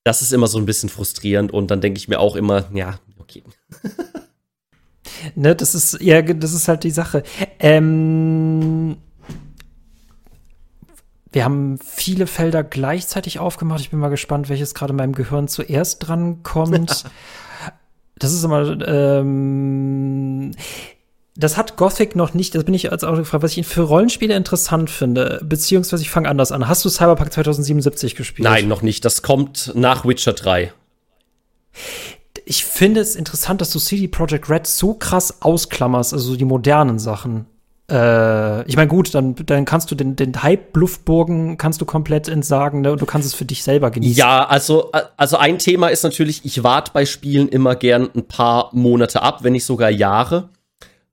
Das 0.03 0.21
ist 0.21 0.33
immer 0.33 0.47
so 0.47 0.57
ein 0.57 0.65
bisschen 0.65 0.89
frustrierend 0.89 1.51
und 1.51 1.71
dann 1.71 1.81
denke 1.81 1.97
ich 1.97 2.07
mir 2.07 2.19
auch 2.19 2.35
immer, 2.35 2.65
ja, 2.73 2.99
okay. 3.19 3.43
ne, 5.35 5.55
das 5.55 5.75
ist, 5.75 6.01
ja, 6.01 6.21
das 6.21 6.53
ist 6.53 6.67
halt 6.67 6.83
die 6.83 6.91
Sache. 6.91 7.23
Ähm, 7.59 8.97
wir 11.31 11.43
haben 11.43 11.77
viele 11.83 12.27
Felder 12.27 12.63
gleichzeitig 12.63 13.39
aufgemacht. 13.39 13.81
Ich 13.81 13.91
bin 13.91 13.99
mal 13.99 14.09
gespannt, 14.09 14.49
welches 14.49 14.73
gerade 14.73 14.93
meinem 14.93 15.13
Gehirn 15.13 15.47
zuerst 15.47 16.07
dran 16.07 16.41
kommt. 16.43 17.05
das 18.17 18.33
ist 18.33 18.43
immer, 18.43 18.87
ähm, 18.87 20.51
das 21.35 21.55
hat 21.55 21.77
Gothic 21.77 22.15
noch 22.15 22.33
nicht, 22.33 22.53
das 22.55 22.65
bin 22.65 22.73
ich 22.73 22.91
als 22.91 23.03
auch 23.03 23.15
gefragt, 23.15 23.43
was 23.43 23.55
ich 23.55 23.65
für 23.65 23.81
Rollenspiele 23.81 24.35
interessant 24.35 24.89
finde, 24.89 25.39
beziehungsweise 25.43 26.03
ich 26.03 26.09
fange 26.09 26.27
anders 26.27 26.51
an. 26.51 26.67
Hast 26.67 26.83
du 26.83 26.89
Cyberpunk 26.89 27.31
2077 27.31 28.15
gespielt? 28.15 28.43
Nein, 28.43 28.67
noch 28.67 28.81
nicht. 28.81 29.05
Das 29.05 29.21
kommt 29.21 29.71
nach 29.75 30.05
Witcher 30.05 30.33
3. 30.33 30.73
Ich 32.45 32.65
finde 32.65 33.01
es 33.01 33.15
interessant, 33.15 33.61
dass 33.61 33.71
du 33.71 33.79
CD 33.79 34.07
Projekt 34.07 34.49
Red 34.49 34.67
so 34.67 34.95
krass 34.95 35.41
ausklammerst, 35.41 36.13
also 36.13 36.35
die 36.35 36.45
modernen 36.45 36.99
Sachen. 36.99 37.45
Äh, 37.89 38.67
ich 38.67 38.75
meine, 38.75 38.87
gut, 38.87 39.13
dann, 39.13 39.35
dann 39.35 39.65
kannst 39.65 39.91
du 39.91 39.95
den, 39.95 40.15
den 40.15 40.43
Hype-Luftburgen 40.43 41.57
kannst 41.57 41.81
du 41.81 41.85
komplett 41.85 42.27
entsagen, 42.27 42.81
ne? 42.81 42.91
Und 42.91 43.01
du 43.01 43.05
kannst 43.05 43.27
es 43.27 43.33
für 43.33 43.45
dich 43.45 43.63
selber 43.63 43.91
genießen. 43.91 44.17
Ja, 44.17 44.45
also, 44.45 44.91
also 45.17 45.37
ein 45.37 45.57
Thema 45.57 45.87
ist 45.87 46.03
natürlich, 46.03 46.45
ich 46.45 46.63
warte 46.63 46.91
bei 46.93 47.05
Spielen 47.05 47.49
immer 47.49 47.75
gern 47.75 48.09
ein 48.15 48.27
paar 48.27 48.69
Monate 48.73 49.21
ab, 49.21 49.43
wenn 49.43 49.53
nicht 49.53 49.65
sogar 49.65 49.89
Jahre 49.89 50.49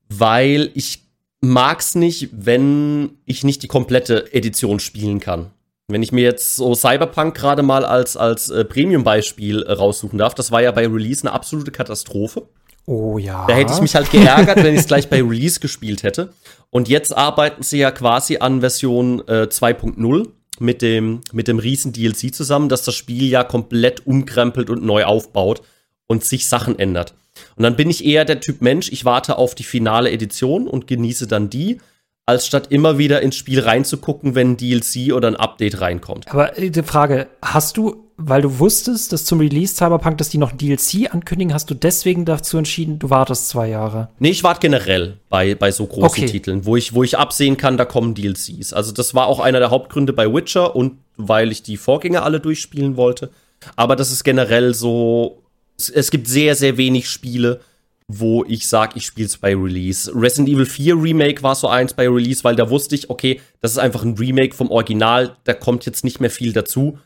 weil 0.08 0.70
ich 0.74 1.04
mag's 1.40 1.94
nicht, 1.94 2.30
wenn 2.32 3.18
ich 3.24 3.44
nicht 3.44 3.62
die 3.62 3.68
komplette 3.68 4.32
Edition 4.32 4.80
spielen 4.80 5.20
kann. 5.20 5.50
Wenn 5.88 6.02
ich 6.02 6.10
mir 6.10 6.24
jetzt 6.24 6.56
so 6.56 6.74
Cyberpunk 6.74 7.34
gerade 7.34 7.62
mal 7.62 7.84
als, 7.84 8.16
als 8.16 8.50
äh, 8.50 8.64
Premium-Beispiel 8.64 9.62
äh, 9.62 9.72
raussuchen 9.72 10.18
darf, 10.18 10.34
das 10.34 10.50
war 10.50 10.60
ja 10.60 10.72
bei 10.72 10.86
Release 10.86 11.22
eine 11.22 11.32
absolute 11.32 11.70
Katastrophe. 11.70 12.48
Oh 12.86 13.18
ja. 13.18 13.46
Da 13.48 13.54
hätte 13.54 13.72
ich 13.72 13.80
mich 13.80 13.94
halt 13.94 14.10
geärgert, 14.10 14.62
wenn 14.62 14.74
ich 14.74 14.80
es 14.80 14.86
gleich 14.86 15.08
bei 15.08 15.20
Release 15.20 15.58
gespielt 15.58 16.04
hätte. 16.04 16.32
Und 16.70 16.88
jetzt 16.88 17.16
arbeiten 17.16 17.62
sie 17.62 17.78
ja 17.78 17.90
quasi 17.90 18.38
an 18.38 18.60
Version 18.60 19.20
äh, 19.26 19.48
2.0 19.50 20.28
mit 20.60 20.82
dem, 20.82 21.20
mit 21.32 21.48
dem 21.48 21.58
riesen 21.58 21.92
DLC 21.92 22.34
zusammen, 22.34 22.68
dass 22.68 22.84
das 22.84 22.94
Spiel 22.94 23.28
ja 23.28 23.44
komplett 23.44 24.06
umkrempelt 24.06 24.70
und 24.70 24.84
neu 24.84 25.04
aufbaut 25.04 25.62
und 26.06 26.24
sich 26.24 26.46
Sachen 26.46 26.78
ändert. 26.78 27.14
Und 27.56 27.64
dann 27.64 27.76
bin 27.76 27.90
ich 27.90 28.04
eher 28.04 28.24
der 28.24 28.40
Typ 28.40 28.62
Mensch, 28.62 28.90
ich 28.90 29.04
warte 29.04 29.36
auf 29.36 29.54
die 29.54 29.64
finale 29.64 30.10
Edition 30.10 30.68
und 30.68 30.86
genieße 30.86 31.26
dann 31.26 31.50
die, 31.50 31.80
als 32.26 32.46
statt 32.46 32.66
immer 32.70 32.98
wieder 32.98 33.22
ins 33.22 33.36
Spiel 33.36 33.60
reinzugucken, 33.60 34.34
wenn 34.34 34.52
ein 34.52 34.56
DLC 34.56 35.14
oder 35.14 35.28
ein 35.28 35.36
Update 35.36 35.80
reinkommt. 35.80 36.28
Aber 36.28 36.58
äh, 36.58 36.70
die 36.70 36.82
Frage, 36.82 37.28
hast 37.40 37.76
du, 37.76 38.08
weil 38.16 38.42
du 38.42 38.58
wusstest, 38.58 39.12
dass 39.12 39.24
zum 39.24 39.38
Release 39.38 39.76
Cyberpunk, 39.76 40.18
dass 40.18 40.28
die 40.28 40.38
noch 40.38 40.50
ein 40.50 40.58
DLC 40.58 41.12
ankündigen, 41.14 41.54
hast 41.54 41.70
du 41.70 41.74
deswegen 41.74 42.24
dazu 42.24 42.58
entschieden, 42.58 42.98
du 42.98 43.10
wartest 43.10 43.48
zwei 43.48 43.68
Jahre? 43.68 44.08
Nee, 44.18 44.30
ich 44.30 44.42
warte 44.42 44.60
generell 44.60 45.18
bei, 45.28 45.54
bei 45.54 45.70
so 45.70 45.86
großen 45.86 46.24
okay. 46.24 46.26
Titeln, 46.26 46.66
wo 46.66 46.74
ich, 46.76 46.94
wo 46.94 47.04
ich 47.04 47.16
absehen 47.16 47.56
kann, 47.56 47.76
da 47.76 47.84
kommen 47.84 48.14
DLCs. 48.14 48.72
Also 48.72 48.90
das 48.90 49.14
war 49.14 49.28
auch 49.28 49.38
einer 49.38 49.60
der 49.60 49.70
Hauptgründe 49.70 50.12
bei 50.12 50.32
Witcher 50.32 50.74
und 50.74 50.98
weil 51.16 51.52
ich 51.52 51.62
die 51.62 51.76
Vorgänger 51.76 52.24
alle 52.24 52.40
durchspielen 52.40 52.96
wollte. 52.96 53.30
Aber 53.76 53.94
das 53.94 54.10
ist 54.10 54.24
generell 54.24 54.74
so 54.74 55.42
es 55.76 56.10
gibt 56.10 56.28
sehr, 56.28 56.54
sehr 56.54 56.76
wenig 56.76 57.08
Spiele, 57.08 57.60
wo 58.08 58.44
ich 58.44 58.68
sage, 58.68 58.92
ich 58.96 59.06
spiele 59.06 59.26
es 59.26 59.36
bei 59.36 59.54
Release. 59.54 60.12
Resident 60.14 60.48
Evil 60.48 60.66
4 60.66 60.94
Remake 60.94 61.42
war 61.42 61.54
so 61.54 61.68
eins 61.68 61.92
bei 61.92 62.08
Release, 62.08 62.44
weil 62.44 62.54
da 62.54 62.70
wusste 62.70 62.94
ich, 62.94 63.10
okay, 63.10 63.40
das 63.60 63.72
ist 63.72 63.78
einfach 63.78 64.04
ein 64.04 64.14
Remake 64.14 64.54
vom 64.54 64.70
Original, 64.70 65.36
da 65.44 65.54
kommt 65.54 65.86
jetzt 65.86 66.04
nicht 66.04 66.20
mehr 66.20 66.30
viel 66.30 66.52
dazu. 66.52 66.98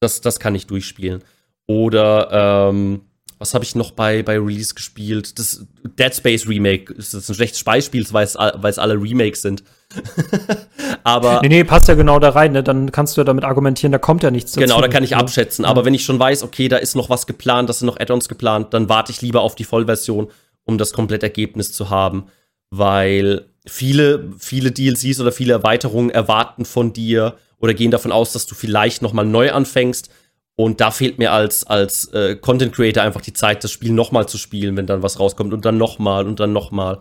Das, 0.00 0.20
das 0.20 0.38
kann 0.38 0.54
ich 0.54 0.66
durchspielen. 0.66 1.22
Oder, 1.66 2.68
ähm, 2.70 3.00
was 3.38 3.52
habe 3.52 3.64
ich 3.64 3.74
noch 3.74 3.90
bei, 3.90 4.22
bei 4.22 4.38
Release 4.38 4.74
gespielt? 4.74 5.38
Das 5.38 5.66
Dead 5.98 6.14
Space 6.14 6.48
Remake 6.48 6.94
das 6.94 7.12
ist 7.12 7.28
ein 7.28 7.34
schlechtes 7.34 7.64
Beispiel, 7.64 8.06
weil 8.12 8.24
es, 8.24 8.36
weil 8.36 8.70
es 8.70 8.78
alle 8.78 8.94
Remakes 8.94 9.42
sind. 9.42 9.64
aber. 11.04 11.40
Nee, 11.42 11.48
nee, 11.48 11.64
passt 11.64 11.88
ja 11.88 11.94
genau 11.94 12.18
da 12.18 12.30
rein, 12.30 12.52
ne? 12.52 12.62
Dann 12.62 12.92
kannst 12.92 13.16
du 13.16 13.20
ja 13.20 13.24
damit 13.24 13.44
argumentieren, 13.44 13.92
da 13.92 13.98
kommt 13.98 14.22
ja 14.22 14.30
nichts 14.30 14.52
dazu. 14.52 14.60
Genau, 14.60 14.80
da 14.80 14.88
kann 14.88 15.04
ich 15.04 15.16
abschätzen. 15.16 15.64
Aber 15.64 15.84
wenn 15.84 15.94
ich 15.94 16.04
schon 16.04 16.18
weiß, 16.18 16.42
okay, 16.42 16.68
da 16.68 16.76
ist 16.76 16.94
noch 16.94 17.10
was 17.10 17.26
geplant, 17.26 17.68
da 17.68 17.72
sind 17.72 17.86
noch 17.86 17.98
Add-ons 17.98 18.28
geplant, 18.28 18.72
dann 18.72 18.88
warte 18.88 19.12
ich 19.12 19.20
lieber 19.20 19.42
auf 19.42 19.54
die 19.54 19.64
Vollversion, 19.64 20.28
um 20.64 20.78
das 20.78 20.92
komplette 20.92 21.26
Ergebnis 21.26 21.72
zu 21.72 21.90
haben. 21.90 22.26
Weil 22.70 23.46
viele, 23.66 24.32
viele 24.38 24.72
DLCs 24.72 25.20
oder 25.20 25.32
viele 25.32 25.52
Erweiterungen 25.52 26.10
erwarten 26.10 26.64
von 26.64 26.92
dir 26.92 27.36
oder 27.58 27.74
gehen 27.74 27.90
davon 27.90 28.12
aus, 28.12 28.32
dass 28.32 28.46
du 28.46 28.54
vielleicht 28.54 29.02
noch 29.02 29.12
mal 29.12 29.24
neu 29.24 29.52
anfängst. 29.52 30.10
Und 30.56 30.80
da 30.80 30.90
fehlt 30.90 31.18
mir 31.18 31.32
als, 31.32 31.64
als 31.66 32.06
äh, 32.12 32.36
Content 32.36 32.74
Creator 32.74 33.02
einfach 33.02 33.20
die 33.20 33.32
Zeit, 33.32 33.64
das 33.64 33.72
Spiel 33.72 33.92
noch 33.92 34.12
mal 34.12 34.28
zu 34.28 34.38
spielen, 34.38 34.76
wenn 34.76 34.86
dann 34.86 35.02
was 35.02 35.18
rauskommt 35.18 35.52
und 35.52 35.64
dann 35.64 35.78
noch 35.78 35.98
mal 35.98 36.26
und 36.26 36.38
dann 36.40 36.52
noch 36.52 36.70
mal. 36.70 37.00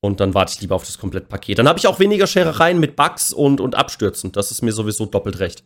Und 0.00 0.20
dann 0.20 0.34
warte 0.34 0.52
ich 0.54 0.60
lieber 0.60 0.74
auf 0.74 0.84
das 0.84 0.98
Komplettpaket. 0.98 1.58
Dann 1.58 1.68
habe 1.68 1.78
ich 1.78 1.86
auch 1.86 1.98
weniger 1.98 2.26
Scherereien 2.26 2.80
mit 2.80 2.96
Bugs 2.96 3.32
und, 3.32 3.60
und 3.60 3.74
Abstürzen. 3.74 4.32
Das 4.32 4.50
ist 4.50 4.62
mir 4.62 4.72
sowieso 4.72 5.06
doppelt 5.06 5.40
recht. 5.40 5.62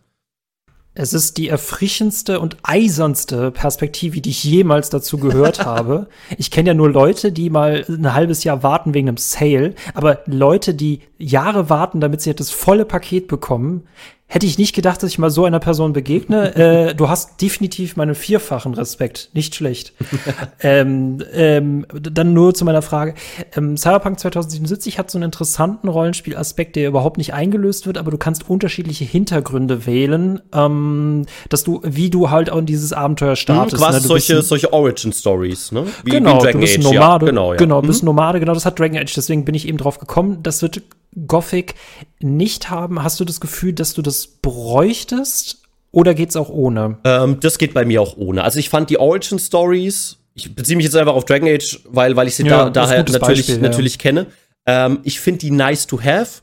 Es 0.96 1.12
ist 1.12 1.38
die 1.38 1.48
erfrischendste 1.48 2.38
und 2.38 2.56
eisernste 2.62 3.50
Perspektive, 3.50 4.20
die 4.20 4.30
ich 4.30 4.44
jemals 4.44 4.90
dazu 4.90 5.18
gehört 5.18 5.58
habe. 5.66 6.06
Ich 6.38 6.52
kenne 6.52 6.68
ja 6.68 6.74
nur 6.74 6.88
Leute, 6.88 7.32
die 7.32 7.50
mal 7.50 7.84
ein 7.88 8.14
halbes 8.14 8.44
Jahr 8.44 8.62
warten 8.62 8.94
wegen 8.94 9.08
einem 9.08 9.16
Sale, 9.16 9.74
aber 9.94 10.20
Leute, 10.26 10.72
die 10.72 11.00
Jahre 11.18 11.68
warten, 11.68 12.00
damit 12.00 12.20
sie 12.20 12.32
das 12.34 12.50
volle 12.50 12.84
Paket 12.84 13.26
bekommen, 13.26 13.88
hätte 14.26 14.46
ich 14.46 14.58
nicht 14.58 14.74
gedacht, 14.74 15.02
dass 15.02 15.10
ich 15.10 15.18
mal 15.18 15.30
so 15.30 15.44
einer 15.44 15.60
Person 15.60 15.92
begegne. 15.92 16.54
äh, 16.90 16.94
du 16.94 17.08
hast 17.08 17.40
definitiv 17.40 17.96
meinen 17.96 18.14
vierfachen 18.14 18.74
Respekt. 18.74 19.30
Nicht 19.32 19.54
schlecht. 19.54 19.92
ähm, 20.60 21.22
ähm, 21.32 21.86
dann 21.90 22.32
nur 22.32 22.54
zu 22.54 22.64
meiner 22.64 22.82
Frage. 22.82 23.14
Ähm, 23.54 23.76
Cyberpunk 23.76 24.18
2077 24.18 24.98
hat 24.98 25.10
so 25.10 25.18
einen 25.18 25.26
interessanten 25.26 25.88
Rollenspielaspekt, 25.88 26.76
der 26.76 26.88
überhaupt 26.88 27.18
nicht 27.18 27.34
eingelöst 27.34 27.86
wird, 27.86 27.98
aber 27.98 28.10
du 28.10 28.18
kannst 28.18 28.48
unterschiedliche 28.48 29.04
Hintergründe 29.04 29.86
wählen, 29.86 30.40
ähm, 30.52 31.26
dass 31.48 31.62
du, 31.62 31.80
wie 31.84 32.10
du 32.10 32.30
halt 32.30 32.50
auch 32.50 32.58
in 32.58 32.66
dieses 32.66 32.92
Abenteuer 32.92 33.30
mhm, 33.30 33.36
startest. 33.36 33.76
Mhm, 33.76 33.86
quasi 33.86 34.00
ne? 34.00 34.08
solche, 34.08 34.42
solche 34.42 34.72
Origin-Stories, 34.72 35.72
ne? 35.72 35.86
Wie, 36.02 36.10
genau, 36.10 36.42
wie 36.42 36.52
du 36.52 36.58
bist 36.58 36.78
Age, 36.78 36.84
Nomade. 36.84 37.26
Ja, 37.26 37.30
genau, 37.30 37.52
ja. 37.52 37.58
genau, 37.58 37.82
bist 37.82 38.02
mhm. 38.02 38.06
Nomade, 38.06 38.40
genau, 38.40 38.54
das 38.54 38.64
hat 38.64 38.78
Dragon 38.78 38.98
Age, 38.98 39.12
deswegen 39.14 39.44
bin 39.44 39.54
ich 39.54 39.68
eben 39.68 39.78
drauf 39.78 39.98
gekommen. 39.98 40.42
Das 40.42 40.62
wird 40.62 40.82
Gothic 41.26 41.74
nicht 42.20 42.70
haben? 42.70 43.02
Hast 43.02 43.20
du 43.20 43.24
das 43.24 43.40
Gefühl, 43.40 43.72
dass 43.72 43.94
du 43.94 44.02
das 44.02 44.26
bräuchtest? 44.26 45.62
Oder 45.90 46.14
geht's 46.14 46.36
auch 46.36 46.48
ohne? 46.48 46.98
Ähm, 47.04 47.38
das 47.40 47.58
geht 47.58 47.72
bei 47.72 47.84
mir 47.84 48.02
auch 48.02 48.16
ohne. 48.16 48.42
Also 48.42 48.58
ich 48.58 48.68
fand 48.68 48.90
die 48.90 48.98
Origin 48.98 49.38
Stories, 49.38 50.18
ich 50.34 50.54
beziehe 50.54 50.76
mich 50.76 50.84
jetzt 50.84 50.96
einfach 50.96 51.14
auf 51.14 51.24
Dragon 51.24 51.48
Age, 51.48 51.80
weil, 51.84 52.16
weil 52.16 52.26
ich 52.26 52.34
sie 52.34 52.44
ja, 52.44 52.64
da, 52.64 52.70
daher 52.70 52.98
natürlich, 52.98 53.20
Beispiel, 53.20 53.58
natürlich 53.58 53.94
ja. 53.94 54.00
kenne. 54.00 54.26
Ähm, 54.66 55.00
ich 55.04 55.20
finde 55.20 55.38
die 55.40 55.50
nice 55.50 55.86
to 55.86 56.02
have, 56.02 56.42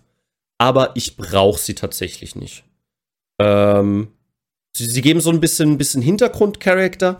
aber 0.58 0.92
ich 0.96 1.18
brauche 1.18 1.60
sie 1.60 1.76
tatsächlich 1.76 2.36
nicht. 2.36 2.64
Ähm, 3.40 4.08
sie, 4.74 4.86
sie, 4.86 5.02
geben 5.02 5.20
so 5.20 5.30
ein 5.30 5.42
bisschen, 5.42 5.72
ein 5.72 5.78
bisschen 5.78 6.02
Hintergrundcharakter. 6.02 7.20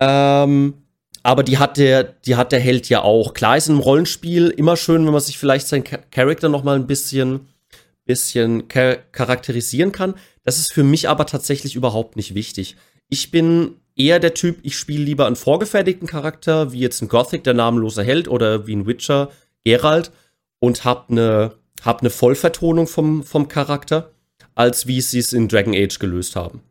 Ähm, 0.00 0.74
aber 1.22 1.42
die 1.42 1.58
hat 1.58 1.76
der, 1.76 2.04
die 2.04 2.36
hat 2.36 2.52
der 2.52 2.60
Held 2.60 2.88
ja 2.88 3.02
auch. 3.02 3.34
Klar 3.34 3.56
ist 3.56 3.68
einem 3.68 3.78
Rollenspiel 3.78 4.48
immer 4.48 4.76
schön, 4.76 5.04
wenn 5.04 5.12
man 5.12 5.20
sich 5.20 5.38
vielleicht 5.38 5.68
seinen 5.68 5.84
Charakter 5.84 6.48
noch 6.48 6.64
mal 6.64 6.76
ein 6.76 6.86
bisschen, 6.86 7.48
bisschen 8.04 8.68
char 8.68 8.96
charakterisieren 9.12 9.92
kann. 9.92 10.14
Das 10.44 10.58
ist 10.58 10.72
für 10.72 10.82
mich 10.82 11.08
aber 11.08 11.26
tatsächlich 11.26 11.76
überhaupt 11.76 12.16
nicht 12.16 12.34
wichtig. 12.34 12.76
Ich 13.08 13.30
bin 13.30 13.76
eher 13.94 14.18
der 14.18 14.34
Typ, 14.34 14.58
ich 14.62 14.76
spiele 14.76 15.04
lieber 15.04 15.26
einen 15.26 15.36
vorgefertigten 15.36 16.08
Charakter, 16.08 16.72
wie 16.72 16.80
jetzt 16.80 17.02
ein 17.02 17.08
Gothic, 17.08 17.44
der 17.44 17.54
namenlose 17.54 18.02
Held, 18.02 18.26
oder 18.28 18.66
wie 18.66 18.74
ein 18.74 18.86
Witcher, 18.86 19.30
Geralt, 19.64 20.10
und 20.58 20.84
hab 20.84 21.10
eine, 21.10 21.52
hab 21.82 22.00
eine 22.00 22.10
Vollvertonung 22.10 22.86
vom, 22.86 23.22
vom 23.22 23.48
Charakter, 23.48 24.12
als 24.54 24.86
wie 24.86 25.00
sie 25.00 25.18
es 25.18 25.32
in 25.32 25.48
Dragon 25.48 25.74
Age 25.74 25.98
gelöst 25.98 26.36
haben. 26.36 26.62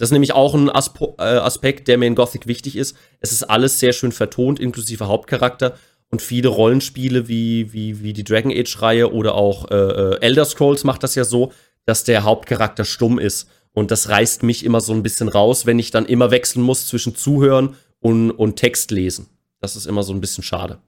Das 0.00 0.08
ist 0.08 0.12
nämlich 0.12 0.32
auch 0.32 0.54
ein 0.54 0.70
Aspo 0.70 1.14
äh, 1.18 1.24
Aspekt, 1.24 1.86
der 1.86 1.98
mir 1.98 2.06
in 2.06 2.14
Gothic 2.14 2.46
wichtig 2.46 2.74
ist. 2.74 2.96
Es 3.20 3.32
ist 3.32 3.42
alles 3.42 3.80
sehr 3.80 3.92
schön 3.92 4.12
vertont, 4.12 4.58
inklusive 4.58 5.08
Hauptcharakter. 5.08 5.74
Und 6.08 6.22
viele 6.22 6.48
Rollenspiele 6.48 7.28
wie, 7.28 7.74
wie, 7.74 8.02
wie 8.02 8.14
die 8.14 8.24
Dragon 8.24 8.50
Age-Reihe 8.50 9.12
oder 9.12 9.34
auch 9.34 9.70
äh, 9.70 9.74
äh, 9.74 10.20
Elder 10.22 10.46
Scrolls 10.46 10.84
macht 10.84 11.02
das 11.02 11.16
ja 11.16 11.24
so, 11.24 11.52
dass 11.84 12.02
der 12.04 12.24
Hauptcharakter 12.24 12.86
stumm 12.86 13.18
ist. 13.18 13.50
Und 13.72 13.90
das 13.90 14.08
reißt 14.08 14.42
mich 14.42 14.64
immer 14.64 14.80
so 14.80 14.94
ein 14.94 15.02
bisschen 15.02 15.28
raus, 15.28 15.66
wenn 15.66 15.78
ich 15.78 15.90
dann 15.90 16.06
immer 16.06 16.30
wechseln 16.30 16.62
muss 16.62 16.86
zwischen 16.86 17.14
Zuhören 17.14 17.76
und, 17.98 18.30
und 18.30 18.56
Text 18.56 18.90
lesen. 18.92 19.28
Das 19.60 19.76
ist 19.76 19.84
immer 19.84 20.02
so 20.02 20.14
ein 20.14 20.22
bisschen 20.22 20.42
schade. 20.42 20.78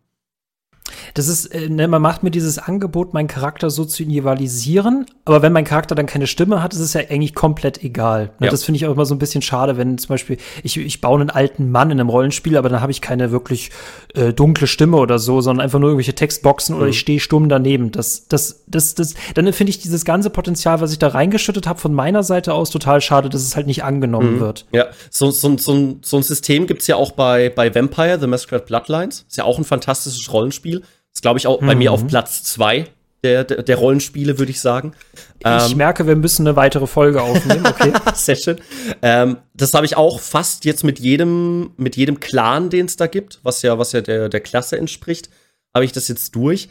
Das 1.14 1.28
ist, 1.28 1.46
äh, 1.46 1.68
ne, 1.68 1.88
man 1.88 2.02
macht 2.02 2.22
mir 2.22 2.31
dieses 2.31 2.59
Angebot, 2.59 3.14
meinen 3.14 3.28
Charakter 3.28 3.70
so 3.70 3.85
zu 3.85 4.02
individualisieren, 4.02 5.07
aber 5.24 5.42
wenn 5.42 5.52
mein 5.52 5.64
Charakter 5.64 5.94
dann 5.94 6.07
keine 6.07 6.26
Stimme 6.26 6.62
hat, 6.62 6.74
ist 6.74 6.81
es 6.81 6.94
ja 6.94 7.02
eigentlich 7.02 7.35
komplett 7.35 7.85
egal. 7.85 8.31
Ne? 8.38 8.46
Ja. 8.46 8.50
Das 8.50 8.64
finde 8.64 8.76
ich 8.76 8.87
auch 8.87 8.92
immer 8.92 9.07
so 9.07 9.14
ein 9.14 9.18
bisschen 9.18 9.42
schade, 9.42 9.76
wenn 9.76 9.98
zum 9.98 10.09
Beispiel 10.09 10.37
ich, 10.62 10.76
ich 10.76 11.00
baue 11.00 11.20
einen 11.20 11.31
alten 11.31 11.70
Mann 11.70 11.90
in 11.90 12.00
einem 12.00 12.09
Rollenspiel, 12.09 12.57
aber 12.57 12.68
dann 12.68 12.81
habe 12.81 12.90
ich 12.92 13.00
keine 13.00 13.31
wirklich 13.31 13.70
äh, 14.14 14.33
dunkle 14.33 14.66
Stimme 14.66 14.96
oder 14.96 15.18
so, 15.18 15.40
sondern 15.40 15.64
einfach 15.64 15.78
nur 15.78 15.90
irgendwelche 15.90 16.14
Textboxen 16.14 16.74
mhm. 16.74 16.81
oder 16.81 16.90
ich 16.90 16.98
stehe 16.98 17.20
stumm 17.20 17.48
daneben. 17.48 17.92
Das, 17.92 18.26
das, 18.26 18.64
das, 18.66 18.94
das, 18.94 19.14
dann 19.35 19.52
finde 19.52 19.70
ich 19.70 19.78
dieses 19.78 20.05
ganze 20.05 20.31
Potenzial, 20.31 20.81
was 20.81 20.92
ich 20.92 20.98
da 20.98 21.09
reingeschüttet 21.09 21.66
habe, 21.66 21.78
von 21.78 21.94
meiner 21.94 22.22
Seite 22.22 22.52
aus 22.55 22.70
total 22.70 23.00
schade, 23.00 23.28
dass 23.28 23.42
es 23.42 23.55
halt 23.55 23.66
nicht 23.66 23.85
angenommen 23.85 24.37
mhm. 24.37 24.40
wird. 24.40 24.66
Ja, 24.72 24.87
so, 25.11 25.31
so, 25.31 25.57
so, 25.57 25.72
ein, 25.72 25.98
so 26.02 26.16
ein 26.16 26.22
System 26.22 26.66
gibt's 26.66 26.87
ja 26.87 26.96
auch 26.96 27.12
bei, 27.12 27.48
bei 27.48 27.72
Vampire, 27.74 28.18
The 28.20 28.26
Masquerade 28.26 28.66
Bloodlines. 28.66 29.24
Ist 29.28 29.37
ja 29.37 29.44
auch 29.44 29.59
ein 29.59 29.64
fantastisches 29.64 30.33
Rollenspiel 30.33 30.81
ist, 31.22 31.24
glaube 31.24 31.38
ich, 31.38 31.46
auch 31.46 31.61
mhm. 31.61 31.66
bei 31.66 31.74
mir 31.76 31.92
auf 31.92 32.02
mhm. 32.02 32.08
Platz 32.08 32.42
zwei 32.42 32.87
der, 33.22 33.44
der, 33.44 33.62
der 33.62 33.76
Rollenspiele, 33.76 34.40
würde 34.40 34.50
ich 34.50 34.61
sagen. 34.61 34.94
Ich 35.38 35.46
ähm, 35.46 35.76
merke, 35.76 36.08
wir 36.08 36.16
müssen 36.16 36.44
eine 36.44 36.56
weitere 36.56 36.88
Folge 36.88 37.22
aufnehmen. 37.22 37.64
Okay. 37.64 37.92
Sehr 38.14 38.35
schön. 38.35 38.61
Ähm, 39.00 39.37
das 39.54 39.72
habe 39.74 39.87
ich 39.87 39.96
auch 39.96 40.18
fast 40.18 40.64
jetzt 40.64 40.82
mit 40.82 40.98
jedem, 40.98 41.70
mit 41.76 41.94
jedem 41.96 42.18
Clan, 42.18 42.68
den 42.68 42.87
es 42.87 42.96
da 42.96 43.06
gibt, 43.06 43.38
was 43.44 43.62
ja, 43.62 43.78
was 43.78 43.92
ja 43.92 44.00
der, 44.00 44.28
der 44.28 44.40
Klasse 44.40 44.76
entspricht, 44.76 45.30
habe 45.72 45.85
ich 45.85 45.92
das 45.92 46.08
jetzt 46.08 46.35
durch. 46.35 46.68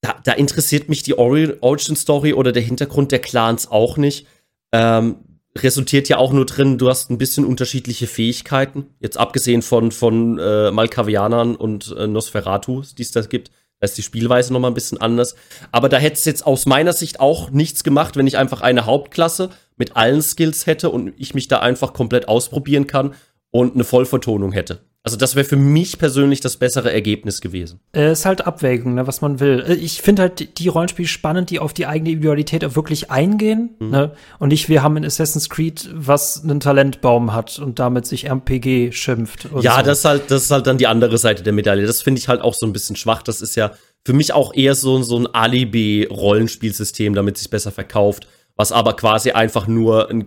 Da, 0.00 0.16
da 0.24 0.32
interessiert 0.32 0.88
mich 0.88 1.04
die 1.04 1.16
Origin 1.16 1.94
Story 1.94 2.32
oder 2.32 2.50
der 2.50 2.62
Hintergrund 2.62 3.12
der 3.12 3.20
Clans 3.20 3.70
auch 3.70 3.96
nicht. 3.96 4.26
Ähm, 4.72 5.18
resultiert 5.56 6.08
ja 6.08 6.16
auch 6.16 6.32
nur 6.32 6.46
drin, 6.46 6.78
du 6.78 6.88
hast 6.88 7.10
ein 7.10 7.18
bisschen 7.18 7.44
unterschiedliche 7.44 8.08
Fähigkeiten. 8.08 8.86
Jetzt 8.98 9.18
abgesehen 9.18 9.62
von, 9.62 9.92
von 9.92 10.40
äh, 10.40 10.72
Malkavianern 10.72 11.54
und 11.54 11.94
äh, 11.96 12.08
Nosferatu, 12.08 12.82
die 12.98 13.02
es 13.02 13.12
da 13.12 13.20
gibt 13.20 13.52
da 13.82 13.86
ist 13.86 13.98
die 13.98 14.02
Spielweise 14.02 14.52
noch 14.52 14.60
mal 14.60 14.68
ein 14.68 14.74
bisschen 14.74 15.00
anders. 15.00 15.34
Aber 15.72 15.88
da 15.88 15.96
hätte 15.96 16.14
es 16.14 16.24
jetzt 16.24 16.46
aus 16.46 16.66
meiner 16.66 16.92
Sicht 16.92 17.18
auch 17.18 17.50
nichts 17.50 17.82
gemacht, 17.82 18.16
wenn 18.16 18.28
ich 18.28 18.38
einfach 18.38 18.60
eine 18.60 18.86
Hauptklasse 18.86 19.50
mit 19.76 19.96
allen 19.96 20.22
Skills 20.22 20.66
hätte 20.66 20.88
und 20.88 21.14
ich 21.16 21.34
mich 21.34 21.48
da 21.48 21.58
einfach 21.58 21.92
komplett 21.92 22.28
ausprobieren 22.28 22.86
kann 22.86 23.14
und 23.50 23.74
eine 23.74 23.82
Vollvertonung 23.82 24.52
hätte. 24.52 24.78
Also 25.04 25.16
das 25.16 25.34
wäre 25.34 25.44
für 25.44 25.56
mich 25.56 25.98
persönlich 25.98 26.40
das 26.40 26.56
bessere 26.56 26.92
Ergebnis 26.92 27.40
gewesen. 27.40 27.80
Es 27.90 28.20
ist 28.20 28.24
halt 28.24 28.46
Abwägung, 28.46 28.94
ne, 28.94 29.04
was 29.08 29.20
man 29.20 29.40
will. 29.40 29.64
Äh, 29.66 29.74
ich 29.74 30.00
finde 30.00 30.22
halt 30.22 30.58
die 30.60 30.68
Rollenspiele 30.68 31.08
spannend, 31.08 31.50
die 31.50 31.58
auf 31.58 31.72
die 31.72 31.86
eigene 31.86 32.10
Individualität 32.10 32.64
auch 32.64 32.76
wirklich 32.76 33.10
eingehen. 33.10 33.70
Mhm. 33.80 33.90
Ne? 33.90 34.12
Und 34.38 34.50
nicht, 34.50 34.68
wir 34.68 34.84
haben 34.84 34.96
in 34.96 35.04
Assassin's 35.04 35.50
Creed, 35.50 35.90
was 35.92 36.44
einen 36.44 36.60
Talentbaum 36.60 37.32
hat 37.32 37.58
und 37.58 37.80
damit 37.80 38.06
sich 38.06 38.28
RPG 38.28 38.92
schimpft. 38.92 39.48
Ja, 39.60 39.78
so. 39.78 39.82
das, 39.82 39.98
ist 39.98 40.04
halt, 40.04 40.30
das 40.30 40.44
ist 40.44 40.50
halt 40.52 40.68
dann 40.68 40.78
die 40.78 40.86
andere 40.86 41.18
Seite 41.18 41.42
der 41.42 41.52
Medaille. 41.52 41.84
Das 41.84 42.00
finde 42.00 42.20
ich 42.20 42.28
halt 42.28 42.40
auch 42.40 42.54
so 42.54 42.64
ein 42.64 42.72
bisschen 42.72 42.94
schwach. 42.94 43.22
Das 43.22 43.42
ist 43.42 43.56
ja 43.56 43.72
für 44.04 44.12
mich 44.12 44.32
auch 44.32 44.54
eher 44.54 44.76
so, 44.76 45.02
so 45.02 45.18
ein 45.18 45.26
Alibi-Rollenspielsystem, 45.26 47.14
damit 47.14 47.36
es 47.36 47.42
sich 47.42 47.50
besser 47.50 47.72
verkauft, 47.72 48.28
was 48.54 48.70
aber 48.70 48.94
quasi 48.94 49.32
einfach 49.32 49.66
nur 49.66 50.10
ein 50.10 50.26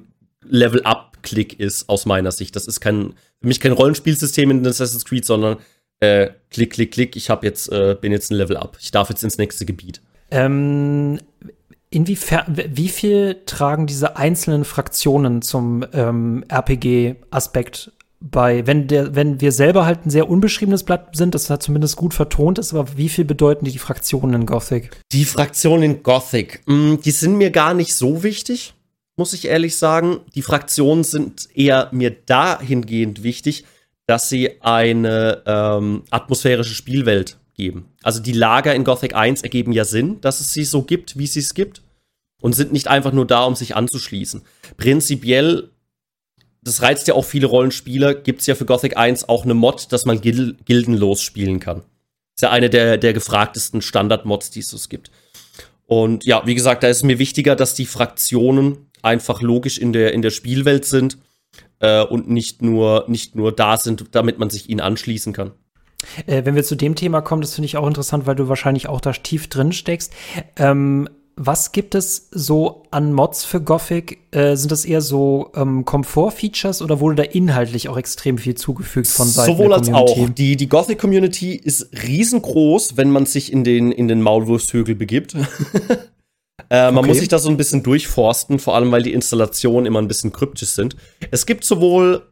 Level-Up-Klick 1.25 1.59
ist, 1.59 1.89
aus 1.89 2.05
meiner 2.05 2.31
Sicht. 2.31 2.55
Das 2.55 2.67
ist 2.67 2.79
kein 2.79 3.13
für 3.41 3.47
mich 3.47 3.59
kein 3.59 3.71
Rollenspielsystem 3.71 4.51
in 4.51 4.65
Assassin's 4.65 5.05
Creed, 5.05 5.25
sondern 5.25 5.57
äh, 5.99 6.29
klick, 6.49 6.73
klick, 6.73 6.91
klick, 6.91 7.15
ich 7.15 7.29
hab 7.29 7.43
jetzt, 7.43 7.71
äh, 7.71 7.95
bin 7.99 8.11
jetzt 8.11 8.31
ein 8.31 8.35
Level 8.35 8.57
up. 8.57 8.77
Ich 8.79 8.91
darf 8.91 9.09
jetzt 9.09 9.23
ins 9.23 9.37
nächste 9.37 9.65
Gebiet. 9.65 10.01
Ähm, 10.31 11.19
inwiefern, 11.89 12.57
wie 12.71 12.89
viel 12.89 13.41
tragen 13.45 13.87
diese 13.87 14.17
einzelnen 14.17 14.65
Fraktionen 14.65 15.41
zum 15.41 15.85
ähm, 15.93 16.43
RPG-Aspekt 16.49 17.91
bei, 18.19 18.65
wenn 18.65 18.87
der, 18.87 19.15
wenn 19.15 19.39
wir 19.39 19.51
selber 19.51 19.85
halt 19.85 20.05
ein 20.05 20.09
sehr 20.09 20.29
unbeschriebenes 20.29 20.83
Blatt 20.83 21.15
sind, 21.15 21.35
das 21.35 21.49
halt 21.49 21.61
zumindest 21.61 21.95
gut 21.95 22.13
vertont 22.13 22.57
ist, 22.57 22.73
aber 22.73 22.97
wie 22.97 23.09
viel 23.09 23.25
bedeuten 23.25 23.65
die, 23.65 23.71
die 23.71 23.77
Fraktionen 23.77 24.41
in 24.41 24.45
Gothic? 24.47 24.89
Die 25.11 25.25
Fraktionen 25.25 25.83
in 25.83 26.03
Gothic, 26.03 26.63
mh, 26.65 26.75
mm, 26.75 27.01
die 27.01 27.11
sind 27.11 27.35
mir 27.35 27.51
gar 27.51 27.73
nicht 27.73 27.93
so 27.93 28.23
wichtig 28.23 28.73
muss 29.17 29.33
ich 29.33 29.47
ehrlich 29.47 29.77
sagen. 29.77 30.19
Die 30.35 30.41
Fraktionen 30.41 31.03
sind 31.03 31.49
eher 31.53 31.89
mir 31.91 32.11
dahingehend 32.11 33.23
wichtig, 33.23 33.65
dass 34.07 34.29
sie 34.29 34.61
eine 34.61 35.43
ähm, 35.45 36.03
atmosphärische 36.11 36.75
Spielwelt 36.75 37.37
geben. 37.55 37.85
Also 38.03 38.21
die 38.21 38.33
Lager 38.33 38.75
in 38.75 38.83
Gothic 38.83 39.15
1 39.15 39.41
ergeben 39.41 39.71
ja 39.71 39.85
Sinn, 39.85 40.21
dass 40.21 40.41
es 40.41 40.53
sie 40.53 40.65
so 40.65 40.83
gibt, 40.83 41.17
wie 41.17 41.27
sie 41.27 41.39
es 41.39 41.53
gibt. 41.53 41.81
Und 42.41 42.53
sind 42.53 42.73
nicht 42.73 42.89
einfach 42.89 43.13
nur 43.13 43.25
da, 43.25 43.45
um 43.45 43.55
sich 43.55 43.75
anzuschließen. 43.75 44.43
Prinzipiell, 44.77 45.71
das 46.61 46.81
reizt 46.81 47.07
ja 47.07 47.15
auch 47.15 47.25
viele 47.25 47.47
Rollenspieler, 47.47 48.13
gibt 48.13 48.41
es 48.41 48.47
ja 48.47 48.53
für 48.53 48.65
Gothic 48.65 48.97
1 48.97 49.29
auch 49.29 49.45
eine 49.45 49.55
Mod, 49.55 49.91
dass 49.91 50.05
man 50.05 50.21
Gil 50.21 50.55
gildenlos 50.65 51.21
spielen 51.21 51.59
kann. 51.59 51.79
Ist 52.35 52.41
ja 52.41 52.51
eine 52.51 52.69
der, 52.69 52.97
der 52.97 53.13
gefragtesten 53.13 53.81
Standard-Mods, 53.81 54.51
die 54.51 54.59
es 54.59 54.67
so 54.67 54.77
gibt. 54.89 55.09
Und 55.87 56.25
ja, 56.25 56.45
wie 56.45 56.55
gesagt, 56.55 56.83
da 56.83 56.87
ist 56.87 56.97
es 56.97 57.03
mir 57.03 57.19
wichtiger, 57.19 57.55
dass 57.55 57.73
die 57.73 57.85
Fraktionen 57.85 58.89
einfach 59.05 59.41
logisch 59.41 59.77
in 59.77 59.93
der, 59.93 60.13
in 60.13 60.21
der 60.21 60.31
Spielwelt 60.31 60.85
sind 60.85 61.17
äh, 61.79 62.03
und 62.03 62.29
nicht 62.29 62.61
nur, 62.61 63.05
nicht 63.07 63.35
nur 63.35 63.51
da 63.51 63.77
sind, 63.77 64.05
damit 64.11 64.39
man 64.39 64.49
sich 64.49 64.69
ihnen 64.69 64.81
anschließen 64.81 65.33
kann. 65.33 65.51
Äh, 66.25 66.45
wenn 66.45 66.55
wir 66.55 66.63
zu 66.63 66.75
dem 66.75 66.95
Thema 66.95 67.21
kommen, 67.21 67.41
das 67.41 67.55
finde 67.55 67.65
ich 67.65 67.77
auch 67.77 67.87
interessant, 67.87 68.25
weil 68.25 68.35
du 68.35 68.47
wahrscheinlich 68.47 68.87
auch 68.87 69.01
da 69.01 69.11
tief 69.11 69.47
drin 69.47 69.71
steckst. 69.71 70.13
Ähm, 70.57 71.09
was 71.37 71.73
gibt 71.73 71.95
es 71.95 72.29
so 72.31 72.83
an 72.91 73.11
Mods 73.11 73.43
für 73.43 73.59
Gothic? 73.59 74.19
Äh, 74.31 74.55
sind 74.55 74.71
das 74.71 74.85
eher 74.85 75.01
so 75.01 75.51
ähm, 75.55 75.83
Komfort-Features 75.83 76.81
oder 76.81 77.01
wurde 77.01 77.15
da 77.15 77.23
inhaltlich 77.23 77.89
auch 77.89 77.97
extrem 77.97 78.37
viel 78.37 78.55
zugefügt 78.55 79.07
von 79.07 79.27
Seiten 79.27 79.51
Sowohl 79.51 79.69
der 79.69 79.79
Community? 79.79 80.13
als 80.13 80.29
auch. 80.29 80.29
Die, 80.33 80.55
die 80.55 80.69
Gothic-Community 80.69 81.55
ist 81.55 81.89
riesengroß, 82.03 82.95
wenn 82.95 83.11
man 83.11 83.25
sich 83.25 83.51
in 83.51 83.65
den, 83.65 83.91
in 83.91 84.07
den 84.07 84.21
Maulwurfshügel 84.21 84.95
begibt. 84.95 85.35
Äh, 86.69 86.91
man 86.91 86.99
okay. 86.99 87.07
muss 87.07 87.19
sich 87.19 87.27
da 87.27 87.39
so 87.39 87.49
ein 87.49 87.57
bisschen 87.57 87.83
durchforsten, 87.83 88.59
vor 88.59 88.75
allem 88.75 88.91
weil 88.91 89.03
die 89.03 89.13
Installationen 89.13 89.85
immer 89.85 90.01
ein 90.01 90.07
bisschen 90.07 90.31
kryptisch 90.31 90.69
sind. 90.69 90.95
Es 91.31 91.45
gibt 91.45 91.63
sowohl 91.63 92.23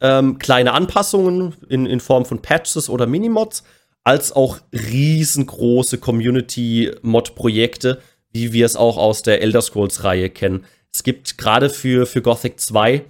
ähm, 0.00 0.38
kleine 0.38 0.72
Anpassungen 0.72 1.54
in, 1.68 1.86
in 1.86 2.00
Form 2.00 2.24
von 2.24 2.40
Patches 2.40 2.88
oder 2.88 3.06
Minimods, 3.06 3.64
als 4.04 4.32
auch 4.32 4.58
riesengroße 4.72 5.98
Community-Mod-Projekte, 5.98 8.00
wie 8.32 8.52
wir 8.52 8.66
es 8.66 8.76
auch 8.76 8.96
aus 8.96 9.22
der 9.22 9.42
Elder 9.42 9.62
Scrolls-Reihe 9.62 10.30
kennen. 10.30 10.64
Es 10.92 11.02
gibt 11.02 11.38
gerade 11.38 11.70
für, 11.70 12.06
für 12.06 12.22
Gothic 12.22 12.60
2, 12.60 13.04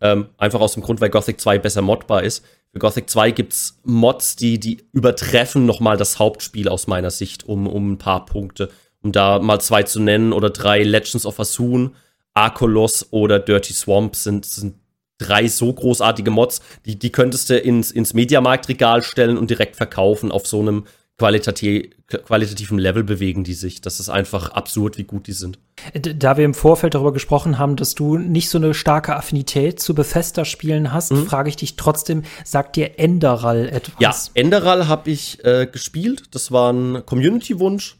ähm, 0.00 0.28
einfach 0.38 0.60
aus 0.60 0.74
dem 0.74 0.82
Grund, 0.82 1.00
weil 1.00 1.10
Gothic 1.10 1.40
2 1.40 1.58
besser 1.58 1.82
modbar 1.82 2.22
ist, 2.22 2.44
für 2.72 2.78
Gothic 2.78 3.08
2 3.08 3.30
gibt 3.30 3.52
es 3.52 3.78
Mods, 3.84 4.36
die, 4.36 4.60
die 4.60 4.86
übertreffen 4.92 5.64
nochmal 5.64 5.96
das 5.96 6.18
Hauptspiel 6.18 6.68
aus 6.68 6.86
meiner 6.86 7.10
Sicht 7.10 7.44
um, 7.44 7.66
um 7.66 7.92
ein 7.92 7.98
paar 7.98 8.26
Punkte 8.26 8.70
um 9.08 9.12
da 9.12 9.38
mal 9.38 9.58
zwei 9.60 9.84
zu 9.84 10.00
nennen 10.00 10.34
oder 10.34 10.50
drei, 10.50 10.82
Legends 10.82 11.24
of 11.24 11.40
Asun, 11.40 11.94
Arkolos 12.34 13.08
oder 13.10 13.38
Dirty 13.38 13.72
Swamp 13.72 14.14
sind, 14.14 14.44
sind 14.44 14.74
drei 15.16 15.48
so 15.48 15.72
großartige 15.72 16.30
Mods, 16.30 16.60
die, 16.84 16.98
die 16.98 17.10
könntest 17.10 17.48
du 17.50 17.58
ins, 17.58 17.90
ins 17.90 18.12
Mediamarktregal 18.12 19.02
stellen 19.02 19.38
und 19.38 19.48
direkt 19.50 19.76
verkaufen. 19.76 20.30
Auf 20.30 20.46
so 20.46 20.60
einem 20.60 20.84
qualitativ, 21.16 21.86
qualitativen 22.06 22.78
Level 22.78 23.02
bewegen 23.02 23.44
die 23.44 23.54
sich. 23.54 23.80
Das 23.80 23.98
ist 23.98 24.10
einfach 24.10 24.50
absurd, 24.50 24.98
wie 24.98 25.04
gut 25.04 25.26
die 25.26 25.32
sind. 25.32 25.58
Da 25.94 26.36
wir 26.36 26.44
im 26.44 26.54
Vorfeld 26.54 26.94
darüber 26.94 27.12
gesprochen 27.12 27.58
haben, 27.58 27.74
dass 27.74 27.94
du 27.94 28.18
nicht 28.18 28.50
so 28.50 28.58
eine 28.58 28.74
starke 28.74 29.16
Affinität 29.16 29.80
zu 29.80 29.94
Bethesda-Spielen 29.94 30.92
hast, 30.92 31.12
mhm. 31.12 31.26
frage 31.26 31.48
ich 31.48 31.56
dich 31.56 31.76
trotzdem, 31.76 32.22
sagt 32.44 32.76
dir 32.76 33.00
Enderal 33.00 33.68
etwas? 33.68 33.94
Ja, 33.98 34.14
Enderal 34.34 34.86
habe 34.86 35.10
ich 35.10 35.42
äh, 35.44 35.66
gespielt. 35.66 36.24
Das 36.32 36.52
war 36.52 36.72
ein 36.72 37.04
Community-Wunsch 37.04 37.97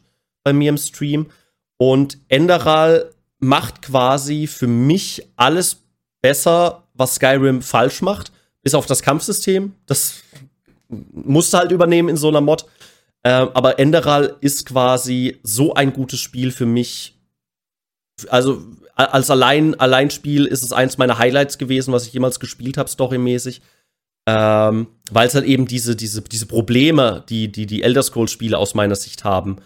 bei 0.49 0.53
mir 0.53 0.69
im 0.69 0.77
Stream. 0.77 1.27
Und 1.77 2.17
Enderal 2.27 3.11
macht 3.39 3.81
quasi 3.81 4.47
für 4.47 4.67
mich 4.67 5.27
alles 5.35 5.77
besser, 6.21 6.83
was 6.93 7.15
Skyrim 7.15 7.61
falsch 7.61 8.01
macht, 8.01 8.31
bis 8.61 8.73
auf 8.73 8.85
das 8.85 9.01
Kampfsystem. 9.01 9.73
Das 9.85 10.23
musste 10.89 11.57
halt 11.57 11.71
übernehmen 11.71 12.09
in 12.09 12.17
so 12.17 12.27
einer 12.27 12.41
Mod. 12.41 12.65
Ähm, 13.23 13.49
aber 13.53 13.79
Enderal 13.79 14.35
ist 14.41 14.65
quasi 14.65 15.39
so 15.43 15.73
ein 15.73 15.93
gutes 15.93 16.19
Spiel 16.19 16.51
für 16.51 16.65
mich. 16.65 17.15
Also 18.29 18.61
als 18.95 19.29
Allein 19.29 19.79
Alleinspiel 19.79 20.45
ist 20.45 20.63
es 20.63 20.73
eins 20.73 20.97
meiner 20.97 21.17
Highlights 21.19 21.57
gewesen, 21.57 21.93
was 21.93 22.07
ich 22.07 22.13
jemals 22.13 22.39
gespielt 22.39 22.77
habe, 22.77 22.89
storymäßig. 22.89 23.61
Ähm, 24.25 24.87
Weil 25.11 25.27
es 25.27 25.35
halt 25.35 25.45
eben 25.45 25.67
diese, 25.67 25.95
diese, 25.95 26.21
diese 26.21 26.45
Probleme, 26.45 27.23
die 27.29 27.49
die, 27.49 27.65
die 27.65 27.83
Elder 27.83 28.03
Scrolls-Spiele 28.03 28.57
aus 28.57 28.73
meiner 28.75 28.95
Sicht 28.95 29.23
haben, 29.23 29.57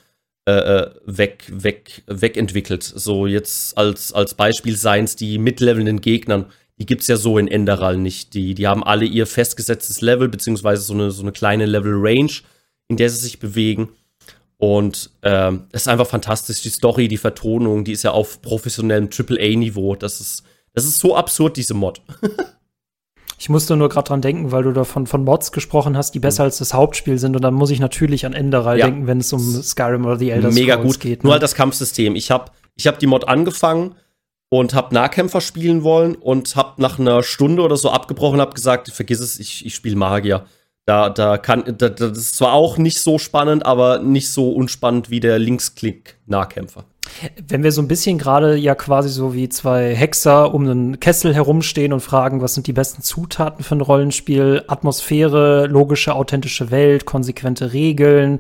äh, 0.46 0.52
äh, 0.52 0.92
weg, 1.06 1.46
weg, 1.50 2.04
wegentwickelt. 2.06 2.84
So 2.84 3.28
jetzt 3.28 3.78
als, 3.78 4.12
als 4.12 4.34
Beispiel 4.34 4.76
seien 4.76 5.06
es 5.06 5.16
die 5.16 5.38
mitlevelnden 5.38 6.02
Gegnern. 6.02 6.48
Die 6.78 6.86
gibt 6.86 7.02
es 7.02 7.08
ja 7.08 7.16
so 7.16 7.38
in 7.38 7.48
Enderal 7.48 7.98
nicht. 7.98 8.34
Die, 8.34 8.54
die 8.54 8.68
haben 8.68 8.84
alle 8.84 9.06
ihr 9.06 9.26
festgesetztes 9.26 10.02
Level, 10.02 10.28
beziehungsweise 10.28 10.82
so 10.82 10.94
eine, 10.94 11.12
so 11.12 11.22
eine 11.22 11.32
kleine 11.32 11.66
Level-Range, 11.66 12.32
in 12.90 12.98
der 12.98 13.10
sie 13.10 13.20
sich 13.20 13.40
bewegen. 13.40 13.90
Und 14.58 15.12
ähm, 15.22 15.68
es 15.72 15.84
ist 15.84 15.88
einfach 15.88 16.08
fantastisch. 16.08 16.62
Die 16.62 16.70
Story, 16.70 17.08
die 17.08 17.18
Vertonung, 17.18 17.86
die 17.86 17.94
ist 17.94 18.04
ja 18.04 18.12
auf 18.12 18.42
professionellem 18.42 19.10
AAA-Niveau. 19.18 19.96
Das 19.96 20.20
ist, 20.20 20.44
das 20.74 20.86
ist 20.86 21.00
so 21.00 21.16
absurd, 21.16 21.58
diese 21.58 21.74
Mod. 21.74 22.02
Ich 23.44 23.50
musste 23.50 23.76
nur 23.76 23.90
gerade 23.90 24.08
dran 24.08 24.22
denken, 24.22 24.54
weil 24.54 24.64
du 24.64 24.72
davon 24.72 25.06
von 25.06 25.26
Mods 25.26 25.52
gesprochen 25.52 25.98
hast, 25.98 26.12
die 26.12 26.20
besser 26.20 26.44
mhm. 26.44 26.46
als 26.46 26.60
das 26.60 26.74
Hauptspiel 26.74 27.20
sind. 27.20 27.36
Und 27.36 27.42
dann 27.42 27.54
muss 27.54 27.72
ich 27.72 27.82
natürlich 27.82 28.26
an 28.26 28.32
Enderal 28.32 28.80
ja. 28.80 28.86
denken, 28.86 29.06
wenn 29.06 29.18
es 29.18 29.34
um 29.34 29.42
Skyrim 29.42 30.06
oder 30.06 30.16
The 30.18 30.30
Elder 30.30 30.50
Scrolls 30.50 30.56
Mega 30.56 30.76
gut. 30.78 31.00
geht. 31.02 31.24
Ne? 31.24 31.28
Nur 31.28 31.34
halt 31.34 31.44
das 31.44 31.54
Kampfsystem. 31.54 32.16
Ich 32.16 32.32
habe 32.32 32.52
ich 32.76 32.88
hab 32.88 33.00
die 33.00 33.06
Mod 33.06 33.28
angefangen 33.28 33.96
und 34.48 34.74
habe 34.74 34.96
Nahkämpfer 34.96 35.42
spielen 35.42 35.84
wollen 35.84 36.16
und 36.16 36.56
habe 36.56 36.82
nach 36.82 37.00
einer 37.00 37.22
Stunde 37.22 37.64
oder 37.64 37.76
so 37.76 37.90
abgebrochen, 37.90 38.40
habe 38.40 38.54
gesagt, 38.54 38.90
vergiss 38.94 39.20
es, 39.20 39.38
ich, 39.38 39.66
ich 39.66 39.76
spiele 39.76 39.98
Magier. 39.98 40.46
Da, 40.86 41.10
da 41.10 41.38
kann, 41.38 41.66
da, 41.78 41.90
das 41.90 42.18
ist 42.18 42.38
zwar 42.38 42.54
auch 42.54 42.78
nicht 42.78 43.02
so 43.02 43.18
spannend, 43.18 43.66
aber 43.66 44.00
nicht 44.00 44.30
so 44.30 44.54
unspannend 44.54 45.10
wie 45.10 45.20
der 45.20 45.38
Linksklick-Nahkämpfer. 45.38 46.86
Wenn 47.48 47.64
wir 47.64 47.72
so 47.72 47.82
ein 47.82 47.88
bisschen 47.88 48.18
gerade 48.18 48.56
ja 48.56 48.76
quasi 48.76 49.10
so 49.10 49.34
wie 49.34 49.50
zwei 49.50 49.94
Hexer 49.94 50.54
um 50.54 50.64
einen 50.64 51.00
Kessel 51.00 51.34
herumstehen 51.34 51.94
und 51.94 52.00
fragen, 52.00 52.42
was 52.42 52.54
sind 52.54 52.68
die 52.68 52.74
besten 52.74 53.02
Zutaten 53.02 53.64
für 53.64 53.76
ein 53.76 53.82
Rollenspiel, 53.82 54.64
Atmosphäre, 54.68 55.68
logische, 55.68 56.16
authentische 56.16 56.72
Welt, 56.72 57.06
konsequente 57.06 57.74
Regeln, 57.74 58.40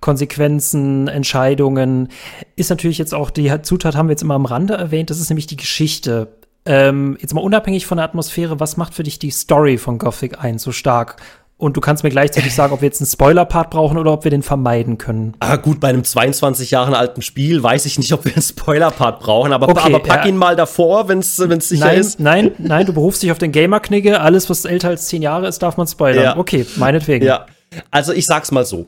Konsequenzen, 0.00 1.08
Entscheidungen, 1.08 2.08
ist 2.56 2.70
natürlich 2.70 2.98
jetzt 2.98 3.14
auch 3.14 3.30
die 3.30 3.52
Zutat 3.62 3.96
haben 3.96 4.08
wir 4.08 4.12
jetzt 4.12 4.22
immer 4.22 4.34
am 4.34 4.46
Rande 4.46 4.74
erwähnt, 4.74 5.10
das 5.10 5.20
ist 5.20 5.30
nämlich 5.30 5.46
die 5.46 5.56
Geschichte. 5.56 6.28
Ähm, 6.66 7.16
jetzt 7.20 7.34
mal 7.34 7.40
unabhängig 7.40 7.86
von 7.86 7.96
der 7.96 8.04
Atmosphäre, 8.04 8.60
was 8.60 8.76
macht 8.76 8.94
für 8.94 9.02
dich 9.02 9.18
die 9.18 9.30
Story 9.30 9.78
von 9.78 9.98
Gothic 9.98 10.42
1 10.42 10.62
so 10.62 10.72
stark? 10.72 11.16
Und 11.60 11.76
du 11.76 11.82
kannst 11.82 12.02
mir 12.04 12.08
gleichzeitig 12.08 12.54
sagen, 12.54 12.72
ob 12.72 12.80
wir 12.80 12.86
jetzt 12.86 13.02
einen 13.02 13.06
Spoiler-Part 13.06 13.68
brauchen 13.68 13.98
oder 13.98 14.12
ob 14.12 14.24
wir 14.24 14.30
den 14.30 14.42
vermeiden 14.42 14.96
können. 14.96 15.36
Ah, 15.40 15.56
gut, 15.56 15.78
bei 15.78 15.88
einem 15.88 16.04
22 16.04 16.70
Jahre 16.70 16.96
alten 16.96 17.20
Spiel 17.20 17.62
weiß 17.62 17.84
ich 17.84 17.98
nicht, 17.98 18.14
ob 18.14 18.24
wir 18.24 18.32
einen 18.32 18.40
Spoiler-Part 18.40 19.20
brauchen, 19.20 19.52
aber, 19.52 19.68
okay, 19.68 19.80
aber 19.84 20.00
pack 20.00 20.24
ja. 20.24 20.30
ihn 20.30 20.38
mal 20.38 20.56
davor, 20.56 21.08
wenn 21.08 21.18
es 21.18 21.36
sicher 21.36 21.84
nein, 21.84 22.00
ist. 22.00 22.18
Nein, 22.18 22.52
nein, 22.58 22.86
du 22.86 22.94
berufst 22.94 23.22
dich 23.22 23.30
auf 23.30 23.36
den 23.36 23.52
Gamer-Knigge. 23.52 24.22
Alles, 24.22 24.48
was 24.48 24.64
älter 24.64 24.88
als 24.88 25.06
10 25.08 25.20
Jahre 25.20 25.48
ist, 25.48 25.58
darf 25.58 25.76
man 25.76 25.86
spoilern. 25.86 26.24
Ja. 26.24 26.36
Okay, 26.38 26.64
meinetwegen. 26.76 27.26
Ja. 27.26 27.44
Also, 27.90 28.14
ich 28.14 28.24
sag's 28.24 28.50
mal 28.50 28.64
so. 28.64 28.86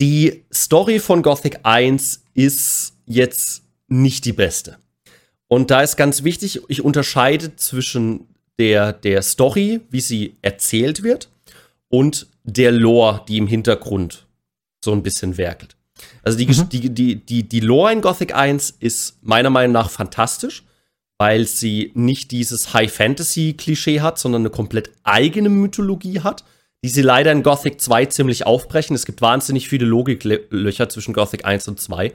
Die 0.00 0.44
Story 0.52 0.98
von 0.98 1.22
Gothic 1.22 1.60
1 1.62 2.24
ist 2.34 2.94
jetzt 3.06 3.62
nicht 3.86 4.24
die 4.24 4.32
beste. 4.32 4.78
Und 5.46 5.70
da 5.70 5.82
ist 5.82 5.94
ganz 5.96 6.24
wichtig, 6.24 6.60
ich 6.66 6.84
unterscheide 6.84 7.54
zwischen 7.54 8.26
der, 8.58 8.92
der 8.92 9.22
Story, 9.22 9.80
wie 9.90 10.00
sie 10.00 10.36
erzählt 10.42 11.04
wird, 11.04 11.28
und 11.94 12.26
der 12.42 12.72
Lore, 12.72 13.22
die 13.28 13.38
im 13.38 13.46
Hintergrund 13.46 14.26
so 14.84 14.92
ein 14.92 15.04
bisschen 15.04 15.38
werkelt. 15.38 15.76
Also 16.24 16.36
die, 16.36 16.46
mhm. 16.46 16.68
die, 16.68 16.90
die, 16.90 17.16
die, 17.16 17.48
die 17.48 17.60
Lore 17.60 17.92
in 17.92 18.00
Gothic 18.00 18.34
1 18.34 18.76
ist 18.80 19.18
meiner 19.22 19.50
Meinung 19.50 19.72
nach 19.72 19.90
fantastisch, 19.90 20.64
weil 21.18 21.46
sie 21.46 21.92
nicht 21.94 22.32
dieses 22.32 22.74
High-Fantasy-Klischee 22.74 24.00
hat, 24.00 24.18
sondern 24.18 24.42
eine 24.42 24.50
komplett 24.50 24.90
eigene 25.04 25.48
Mythologie 25.48 26.20
hat, 26.20 26.44
die 26.82 26.88
sie 26.88 27.02
leider 27.02 27.30
in 27.30 27.44
Gothic 27.44 27.80
2 27.80 28.06
ziemlich 28.06 28.44
aufbrechen. 28.44 28.96
Es 28.96 29.06
gibt 29.06 29.22
wahnsinnig 29.22 29.68
viele 29.68 29.86
Logiklöcher 29.86 30.88
zwischen 30.88 31.14
Gothic 31.14 31.44
1 31.44 31.68
und 31.68 31.80
2, 31.80 32.12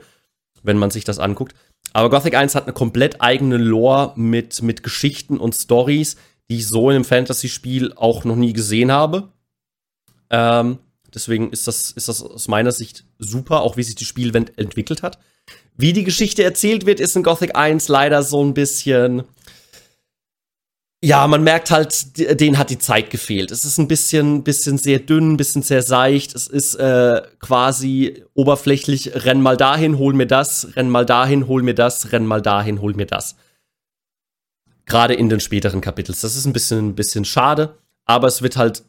wenn 0.62 0.76
man 0.76 0.90
sich 0.90 1.04
das 1.04 1.18
anguckt. 1.18 1.54
Aber 1.94 2.10
Gothic 2.10 2.34
1 2.34 2.54
hat 2.54 2.64
eine 2.64 2.74
komplett 2.74 3.22
eigene 3.22 3.56
Lore 3.56 4.12
mit, 4.16 4.60
mit 4.62 4.82
Geschichten 4.82 5.38
und 5.38 5.54
Stories, 5.54 6.16
die 6.50 6.56
ich 6.56 6.68
so 6.68 6.90
in 6.90 6.96
einem 6.96 7.04
Fantasy-Spiel 7.04 7.94
auch 7.94 8.24
noch 8.24 8.36
nie 8.36 8.52
gesehen 8.52 8.92
habe. 8.92 9.30
Ähm, 10.30 10.78
deswegen 11.14 11.50
ist 11.50 11.66
das, 11.66 11.90
ist 11.92 12.08
das 12.08 12.22
aus 12.22 12.48
meiner 12.48 12.72
Sicht 12.72 13.04
super, 13.18 13.62
auch 13.62 13.76
wie 13.76 13.82
sich 13.82 13.96
die 13.96 14.04
Spielwelt 14.04 14.56
entwickelt 14.58 15.02
hat. 15.02 15.18
Wie 15.76 15.92
die 15.92 16.04
Geschichte 16.04 16.44
erzählt 16.44 16.86
wird, 16.86 17.00
ist 17.00 17.16
in 17.16 17.22
Gothic 17.22 17.56
1 17.56 17.88
leider 17.88 18.22
so 18.22 18.44
ein 18.44 18.54
bisschen. 18.54 19.24
Ja, 21.02 21.26
man 21.26 21.42
merkt 21.42 21.70
halt, 21.70 22.18
denen 22.38 22.58
hat 22.58 22.68
die 22.68 22.78
Zeit 22.78 23.08
gefehlt. 23.08 23.50
Es 23.50 23.64
ist 23.64 23.78
ein 23.78 23.88
bisschen, 23.88 24.44
bisschen 24.44 24.76
sehr 24.76 24.98
dünn, 24.98 25.32
ein 25.32 25.36
bisschen 25.38 25.62
sehr 25.62 25.80
seicht. 25.80 26.34
Es 26.34 26.46
ist 26.46 26.74
äh, 26.74 27.22
quasi 27.38 28.22
oberflächlich, 28.34 29.24
renn 29.24 29.40
mal 29.40 29.56
dahin, 29.56 29.96
hol 29.96 30.12
mir 30.12 30.26
das, 30.26 30.76
renn 30.76 30.90
mal 30.90 31.06
dahin, 31.06 31.46
hol 31.46 31.62
mir 31.62 31.74
das, 31.74 32.12
renn 32.12 32.26
mal 32.26 32.42
dahin, 32.42 32.82
hol 32.82 32.92
mir 32.92 33.06
das. 33.06 33.36
Gerade 34.84 35.14
in 35.14 35.30
den 35.30 35.40
späteren 35.40 35.80
Kapiteln. 35.80 36.18
Das 36.20 36.36
ist 36.36 36.44
ein 36.44 36.52
bisschen, 36.52 36.88
ein 36.90 36.94
bisschen 36.94 37.24
schade, 37.24 37.78
aber 38.04 38.28
es 38.28 38.42
wird 38.42 38.58
halt 38.58 38.82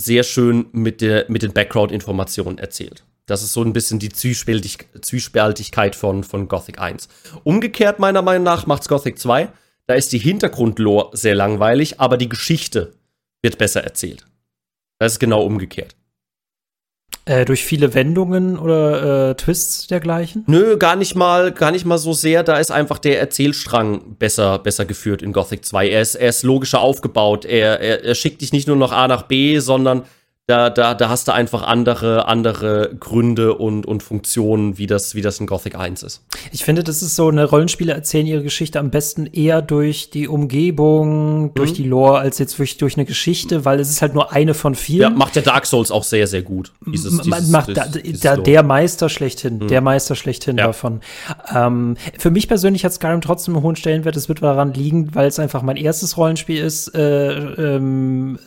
sehr 0.00 0.22
schön 0.22 0.66
mit, 0.72 1.00
der, 1.00 1.26
mit 1.28 1.42
den 1.42 1.52
Background-Informationen 1.52 2.58
erzählt. 2.58 3.04
Das 3.26 3.42
ist 3.42 3.52
so 3.52 3.62
ein 3.62 3.74
bisschen 3.74 3.98
die 3.98 4.08
Zwiespältig 4.08 4.78
Zwiespältigkeit 5.02 5.94
von, 5.94 6.24
von 6.24 6.48
Gothic 6.48 6.80
1. 6.80 7.08
Umgekehrt, 7.44 7.98
meiner 7.98 8.22
Meinung 8.22 8.44
nach, 8.44 8.66
macht's 8.66 8.88
Gothic 8.88 9.18
2. 9.18 9.48
Da 9.86 9.94
ist 9.94 10.12
die 10.12 10.18
Hintergrundlore 10.18 11.16
sehr 11.16 11.34
langweilig, 11.34 12.00
aber 12.00 12.16
die 12.16 12.28
Geschichte 12.28 12.94
wird 13.42 13.58
besser 13.58 13.84
erzählt. 13.84 14.24
Das 14.98 15.12
ist 15.12 15.18
genau 15.18 15.44
umgekehrt. 15.44 15.94
Äh, 17.28 17.44
durch 17.44 17.62
viele 17.62 17.92
Wendungen 17.92 18.58
oder 18.58 19.30
äh, 19.30 19.34
Twists 19.34 19.86
dergleichen? 19.86 20.44
Nö, 20.46 20.78
gar 20.78 20.96
nicht 20.96 21.14
mal, 21.14 21.52
gar 21.52 21.72
nicht 21.72 21.84
mal 21.84 21.98
so 21.98 22.14
sehr. 22.14 22.42
Da 22.42 22.56
ist 22.56 22.70
einfach 22.70 22.98
der 22.98 23.20
Erzählstrang 23.20 24.16
besser, 24.18 24.58
besser 24.58 24.86
geführt 24.86 25.20
in 25.20 25.34
Gothic 25.34 25.62
2. 25.62 25.90
Er 25.90 26.00
ist, 26.00 26.14
er 26.14 26.30
ist 26.30 26.42
logischer 26.42 26.80
aufgebaut. 26.80 27.44
Er, 27.44 27.80
er, 27.80 28.02
er 28.02 28.14
schickt 28.14 28.40
dich 28.40 28.54
nicht 28.54 28.66
nur 28.66 28.76
nach 28.76 28.92
A 28.92 29.08
nach 29.08 29.24
B, 29.24 29.58
sondern 29.58 30.04
da, 30.48 30.70
da, 30.70 30.94
da 30.94 31.10
hast 31.10 31.28
du 31.28 31.32
einfach 31.32 31.62
andere, 31.62 32.26
andere 32.26 32.96
Gründe 32.98 33.52
und, 33.52 33.84
und 33.84 34.02
Funktionen, 34.02 34.78
wie 34.78 34.86
das, 34.86 35.14
wie 35.14 35.20
das 35.20 35.38
in 35.40 35.46
Gothic 35.46 35.74
1 35.74 36.02
ist. 36.02 36.24
Ich 36.52 36.64
finde, 36.64 36.82
das 36.82 37.02
ist 37.02 37.16
so, 37.16 37.28
eine 37.28 37.44
Rollenspiele 37.44 37.92
erzählen 37.92 38.26
ihre 38.26 38.42
Geschichte 38.42 38.80
am 38.80 38.88
besten 38.88 39.26
eher 39.26 39.60
durch 39.60 40.08
die 40.08 40.26
Umgebung, 40.26 41.42
mhm. 41.42 41.54
durch 41.54 41.74
die 41.74 41.82
Lore, 41.82 42.20
als 42.20 42.38
jetzt 42.38 42.58
wirklich 42.58 42.78
durch 42.78 42.96
eine 42.96 43.04
Geschichte, 43.04 43.66
weil 43.66 43.78
es 43.78 43.90
ist 43.90 44.00
halt 44.00 44.14
nur 44.14 44.32
eine 44.32 44.54
von 44.54 44.74
vielen. 44.74 45.02
Ja, 45.02 45.10
macht 45.10 45.36
ja 45.36 45.42
Dark 45.42 45.66
Souls 45.66 45.90
auch 45.90 46.02
sehr, 46.02 46.26
sehr 46.26 46.40
gut. 46.40 46.72
Dieses, 46.86 47.20
dieses, 47.20 47.50
macht 47.50 47.76
da, 47.76 47.84
da, 48.22 48.36
der 48.38 48.62
Meister 48.62 49.10
schlechthin, 49.10 49.58
mhm. 49.58 49.68
der 49.68 49.82
Meister 49.82 50.14
schlechthin 50.14 50.56
ja. 50.56 50.68
davon. 50.68 51.02
Ähm, 51.54 51.98
für 52.18 52.30
mich 52.30 52.48
persönlich 52.48 52.86
hat 52.86 52.94
Skyrim 52.94 53.20
trotzdem 53.20 53.54
einen 53.54 53.64
hohen 53.64 53.76
Stellenwert. 53.76 54.16
Es 54.16 54.30
wird 54.30 54.42
daran 54.42 54.72
liegen, 54.72 55.14
weil 55.14 55.26
es 55.26 55.38
einfach 55.38 55.60
mein 55.60 55.76
erstes 55.76 56.16
Rollenspiel 56.16 56.56
ist. 56.56 56.94
Äh, 56.94 57.32
ähm, 57.32 58.38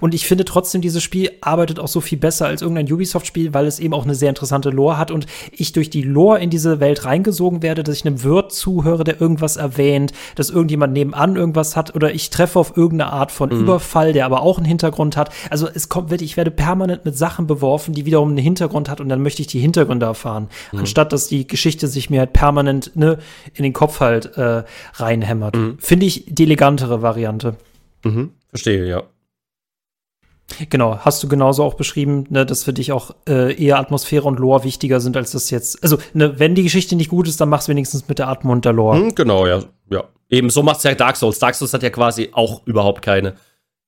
und 0.00 0.14
ich 0.14 0.26
finde 0.26 0.44
trotzdem, 0.44 0.80
dieses 0.80 1.02
Spiel 1.02 1.30
arbeitet 1.40 1.78
auch 1.78 1.88
so 1.88 2.00
viel 2.00 2.18
besser 2.18 2.46
als 2.46 2.62
irgendein 2.62 2.90
Ubisoft-Spiel, 2.90 3.52
weil 3.54 3.66
es 3.66 3.78
eben 3.78 3.92
auch 3.92 4.04
eine 4.04 4.14
sehr 4.14 4.30
interessante 4.30 4.70
Lore 4.70 4.98
hat 4.98 5.10
und 5.10 5.26
ich 5.52 5.72
durch 5.72 5.90
die 5.90 6.02
Lore 6.02 6.40
in 6.40 6.50
diese 6.50 6.80
Welt 6.80 7.04
reingesogen 7.04 7.62
werde, 7.62 7.82
dass 7.82 7.96
ich 7.96 8.06
einem 8.06 8.22
Wirt 8.22 8.52
zuhöre, 8.52 9.04
der 9.04 9.20
irgendwas 9.20 9.56
erwähnt, 9.56 10.12
dass 10.34 10.50
irgendjemand 10.50 10.94
nebenan 10.94 11.36
irgendwas 11.36 11.76
hat 11.76 11.94
oder 11.94 12.14
ich 12.14 12.30
treffe 12.30 12.58
auf 12.58 12.76
irgendeine 12.76 13.12
Art 13.12 13.32
von 13.32 13.50
mhm. 13.50 13.60
Überfall, 13.60 14.12
der 14.12 14.24
aber 14.24 14.42
auch 14.42 14.56
einen 14.56 14.66
Hintergrund 14.66 15.16
hat. 15.16 15.30
Also 15.50 15.68
es 15.72 15.88
kommt, 15.88 16.10
ich 16.20 16.36
werde 16.36 16.50
permanent 16.50 17.04
mit 17.04 17.16
Sachen 17.16 17.46
beworfen, 17.46 17.92
die 17.92 18.06
wiederum 18.06 18.30
einen 18.30 18.38
Hintergrund 18.38 18.88
hat 18.88 19.00
und 19.00 19.08
dann 19.08 19.22
möchte 19.22 19.42
ich 19.42 19.48
die 19.48 19.60
Hintergründe 19.60 20.06
erfahren, 20.06 20.48
mhm. 20.72 20.80
anstatt 20.80 21.12
dass 21.12 21.28
die 21.28 21.46
Geschichte 21.46 21.86
sich 21.86 22.08
mir 22.08 22.20
halt 22.20 22.32
permanent 22.32 22.92
ne, 22.96 23.18
in 23.52 23.62
den 23.62 23.72
Kopf 23.74 24.00
halt 24.00 24.36
äh, 24.36 24.64
reinhämmert. 24.94 25.56
Mhm. 25.56 25.76
Finde 25.78 26.06
ich 26.06 26.24
die 26.28 26.44
elegantere 26.44 27.02
Variante. 27.02 27.56
Mhm. 28.04 28.30
Verstehe, 28.48 28.86
ja. 28.86 29.02
Genau, 30.70 30.98
hast 30.98 31.22
du 31.22 31.28
genauso 31.28 31.64
auch 31.64 31.74
beschrieben, 31.74 32.24
ne, 32.30 32.46
dass 32.46 32.64
für 32.64 32.72
dich 32.72 32.92
auch 32.92 33.14
äh, 33.28 33.54
eher 33.54 33.78
Atmosphäre 33.78 34.24
und 34.24 34.38
Lore 34.38 34.64
wichtiger 34.64 35.00
sind, 35.00 35.16
als 35.16 35.32
das 35.32 35.50
jetzt. 35.50 35.82
Also, 35.82 35.98
ne, 36.14 36.38
wenn 36.38 36.54
die 36.54 36.62
Geschichte 36.62 36.94
nicht 36.94 37.10
gut 37.10 37.26
ist, 37.26 37.40
dann 37.40 37.48
mach's 37.48 37.68
wenigstens 37.68 38.08
mit 38.08 38.18
der 38.18 38.28
Atmo 38.28 38.52
und 38.52 38.64
der 38.64 38.72
Lore. 38.72 38.98
Hm, 38.98 39.14
genau, 39.14 39.46
ja. 39.46 39.62
ja. 39.90 40.04
Eben, 40.30 40.50
so 40.50 40.62
macht's 40.62 40.84
ja 40.84 40.94
Dark 40.94 41.16
Souls. 41.16 41.38
Dark 41.38 41.56
Souls 41.56 41.74
hat 41.74 41.82
ja 41.82 41.90
quasi 41.90 42.30
auch 42.32 42.64
überhaupt 42.64 43.02
keine, 43.02 43.34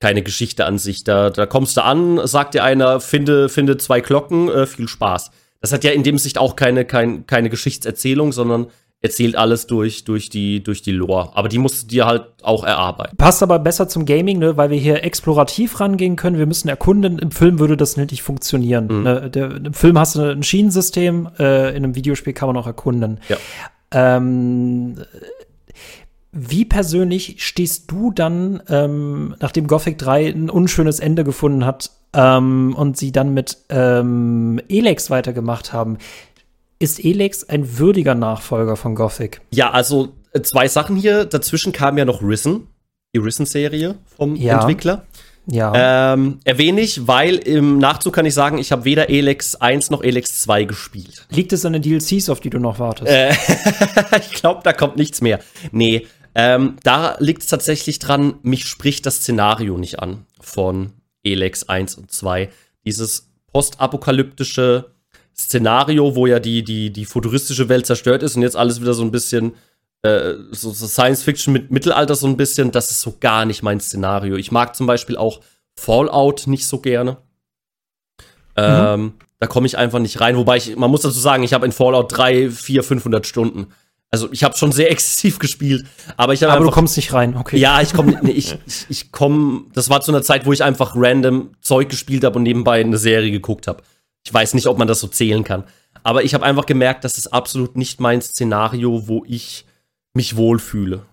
keine 0.01 0.23
Geschichte 0.23 0.67
an 0.67 0.79
sich. 0.79 1.05
Da, 1.05 1.31
da 1.31 1.47
kommst 1.47 1.77
du 1.77 1.85
an, 1.85 2.21
sagt 2.27 2.55
dir 2.55 2.65
einer, 2.65 3.01
finde, 3.01 3.49
finde 3.49 3.77
zwei 3.77 4.01
Glocken, 4.01 4.49
äh, 4.49 4.67
viel 4.67 4.89
Spaß. 4.89 5.31
Das 5.61 5.73
hat 5.73 5.85
ja 5.85 5.93
in 5.93 6.03
dem 6.03 6.19
Sicht 6.19 6.39
auch 6.39 6.57
keine, 6.57 6.85
kein, 6.85 7.27
keine 7.27 7.51
Geschichtserzählung, 7.51 8.33
sondern 8.33 8.67
erzählt 9.01 9.37
alles 9.37 9.67
durch, 9.67 10.05
durch, 10.05 10.29
die, 10.29 10.63
durch 10.63 10.83
die 10.83 10.93
Lore. 10.93 11.31
Aber 11.35 11.49
die 11.49 11.59
musst 11.59 11.85
du 11.85 11.87
dir 11.87 12.07
halt 12.07 12.27
auch 12.43 12.65
erarbeiten. 12.65 13.17
Passt 13.17 13.43
aber 13.43 13.59
besser 13.59 13.89
zum 13.89 14.07
Gaming, 14.07 14.39
ne? 14.39 14.57
weil 14.57 14.71
wir 14.71 14.79
hier 14.79 15.05
explorativ 15.05 15.79
rangehen 15.79 16.17
können. 16.17 16.39
Wir 16.39 16.47
müssen 16.47 16.69
erkunden. 16.69 17.19
Im 17.19 17.31
Film 17.31 17.61
würde 17.61 17.77
das 17.77 17.97
nicht 17.97 18.23
funktionieren. 18.23 18.89
Mhm. 18.89 19.03
Ne? 19.03 19.31
Der, 19.31 19.57
Im 19.57 19.75
Film 19.75 19.99
hast 19.99 20.17
du 20.17 20.23
ein 20.23 20.43
Schienensystem, 20.43 21.29
äh, 21.39 21.71
in 21.71 21.85
einem 21.85 21.95
Videospiel 21.95 22.33
kann 22.33 22.49
man 22.49 22.57
auch 22.57 22.67
erkunden. 22.67 23.21
Ja. 23.29 23.37
Ähm, 23.93 24.97
wie 26.33 26.65
persönlich 26.65 27.37
stehst 27.45 27.91
du 27.91 28.11
dann, 28.11 28.63
ähm, 28.69 29.35
nachdem 29.41 29.67
Gothic 29.67 29.99
3 29.99 30.27
ein 30.27 30.51
unschönes 30.51 31.01
Ende 31.01 31.25
gefunden 31.25 31.65
hat 31.65 31.91
ähm, 32.13 32.75
und 32.77 32.97
sie 32.97 33.13
dann 33.13 33.33
mit 33.33 33.59
ähm, 33.71 34.61
Elex 34.69 35.09
weitergemacht 35.11 35.73
haben, 35.73 35.99
ist 36.79 37.05
Elex 37.05 37.45
ein 37.45 37.79
würdiger 37.79 38.15
Nachfolger 38.15 38.77
von 38.77 38.95
Gothic? 38.95 39.41
Ja, 39.53 39.71
also 39.71 40.15
äh, 40.33 40.43
zwei 40.43 40.69
Sachen 40.69 40.97
hier. 40.97 41.25
Dazwischen 41.25 41.73
kam 41.73 41.99
ja 41.99 42.05
noch 42.05 42.23
Risen, 42.23 42.69
die 43.15 43.19
Risen-Serie 43.19 43.97
vom 44.17 44.37
ja. 44.37 44.61
Entwickler. 44.61 45.05
Ja. 45.51 46.13
Ähm, 46.13 46.41
erwähne 46.45 46.83
ich, 46.83 47.07
weil 47.07 47.37
im 47.37 47.79
Nachzug 47.79 48.15
kann 48.15 48.27
ich 48.27 48.35
sagen, 48.35 48.59
ich 48.59 48.71
habe 48.71 48.85
weder 48.85 49.09
Elex 49.09 49.57
1 49.57 49.89
noch 49.89 50.03
Elex 50.03 50.43
2 50.43 50.65
gespielt. 50.65 51.27
Liegt 51.31 51.55
es 51.55 51.65
an 51.65 51.73
den 51.73 51.81
DLCs, 51.81 52.29
auf 52.29 52.41
die 52.41 52.51
du 52.51 52.59
noch 52.59 52.79
wartest? 52.79 53.11
Äh, 53.11 53.33
ich 54.19 54.33
glaube, 54.35 54.61
da 54.63 54.75
kommt 54.75 54.97
nichts 54.97 55.23
mehr. 55.23 55.41
Nee. 55.73 56.07
Ähm, 56.35 56.77
da 56.83 57.17
liegt 57.19 57.43
es 57.43 57.49
tatsächlich 57.49 57.99
dran, 57.99 58.35
mich 58.43 58.67
spricht 58.67 59.07
das 59.07 59.17
Szenario 59.17 59.79
nicht 59.79 60.01
an 60.01 60.27
von 60.39 60.93
Elex 61.25 61.67
1 61.69 61.95
und 61.97 62.13
2. 62.13 62.51
Dieses 62.85 63.31
postapokalyptische 63.51 64.93
Szenario, 65.39 66.17
wo 66.17 66.27
ja 66.27 66.41
die, 66.41 66.65
die, 66.65 66.91
die 66.91 67.05
futuristische 67.05 67.69
Welt 67.69 67.87
zerstört 67.87 68.23
ist 68.23 68.37
und 68.37 68.43
jetzt 68.43 68.57
alles 68.57 68.81
wieder 68.81 68.95
so 68.95 69.03
ein 69.03 69.13
bisschen 69.13 69.55
äh, 70.03 70.35
so, 70.51 70.71
so 70.71 70.87
Science 70.87 71.23
Fiction 71.23 71.53
mit 71.53 71.71
Mittelalter 71.71 72.15
so 72.15 72.27
ein 72.27 72.37
bisschen, 72.37 72.71
das 72.71 72.91
ist 72.91 73.01
so 73.01 73.17
gar 73.21 73.45
nicht 73.45 73.63
mein 73.63 73.81
Szenario. 73.81 74.37
Ich 74.37 74.53
mag 74.53 74.77
zum 74.77 74.87
Beispiel 74.87 75.17
auch 75.17 75.41
Fallout 75.77 76.47
nicht 76.47 76.67
so 76.67 76.79
gerne. 76.79 77.19
Ähm, 78.57 79.01
mhm. 79.01 79.13
Da 79.41 79.47
komme 79.47 79.67
ich 79.67 79.79
einfach 79.79 80.01
nicht 80.01 80.21
rein. 80.21 80.37
Wobei 80.37 80.57
ich, 80.57 80.77
man 80.77 80.91
muss 80.91 81.03
dazu 81.03 81.19
sagen, 81.19 81.43
ich 81.43 81.53
habe 81.53 81.67
in 81.67 81.73
Fallout 81.73 82.17
3, 82.17 82.51
4, 82.51 82.83
500 82.83 83.27
Stunden. 83.27 83.69
Also 84.11 84.29
ich 84.33 84.43
habe 84.43 84.57
schon 84.57 84.73
sehr 84.73 84.91
exzessiv 84.91 85.39
gespielt, 85.39 85.87
aber 86.17 86.33
ich 86.33 86.43
habe 86.43 86.53
Aber 86.53 86.61
einfach, 86.61 86.73
du 86.73 86.75
kommst 86.75 86.97
nicht 86.97 87.13
rein, 87.13 87.37
okay. 87.37 87.59
Ja, 87.59 87.81
ich 87.81 87.93
komme 87.93 88.19
nee, 88.23 88.33
ich, 88.33 88.57
ich, 88.67 88.87
ich 88.89 89.13
komme, 89.13 89.65
das 89.75 89.91
war 89.91 90.01
zu 90.01 90.11
einer 90.11 90.23
Zeit, 90.23 90.47
wo 90.47 90.53
ich 90.53 90.63
einfach 90.63 90.93
random 90.97 91.51
Zeug 91.61 91.89
gespielt 91.89 92.25
habe 92.25 92.39
und 92.39 92.45
nebenbei 92.45 92.81
eine 92.81 92.99
Serie 92.99 93.31
geguckt 93.31 93.67
habe. 93.67 93.83
Ich 94.25 94.33
weiß 94.33 94.55
nicht, 94.55 94.67
ob 94.67 94.79
man 94.79 94.89
das 94.89 95.01
so 95.01 95.07
zählen 95.07 95.45
kann, 95.45 95.65
aber 96.03 96.25
ich 96.25 96.35
habe 96.35 96.45
einfach 96.45 96.67
gemerkt, 96.67 97.05
das 97.05 97.19
ist 97.19 97.29
absolut 97.29 97.77
nicht 97.77 98.01
mein 98.01 98.21
Szenario, 98.23 99.09
wo 99.09 99.25
ich 99.27 99.67
mich 100.15 100.37
wohlfühle. 100.37 101.05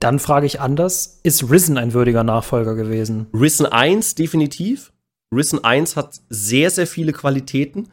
Dann 0.00 0.18
frage 0.18 0.46
ich 0.46 0.60
anders, 0.60 1.20
ist 1.22 1.50
Risen 1.50 1.78
ein 1.78 1.92
würdiger 1.92 2.24
Nachfolger 2.24 2.74
gewesen? 2.74 3.26
Risen 3.32 3.66
1 3.66 4.14
definitiv. 4.14 4.92
Risen 5.34 5.62
1 5.62 5.96
hat 5.96 6.20
sehr, 6.28 6.70
sehr 6.70 6.86
viele 6.86 7.12
Qualitäten 7.12 7.88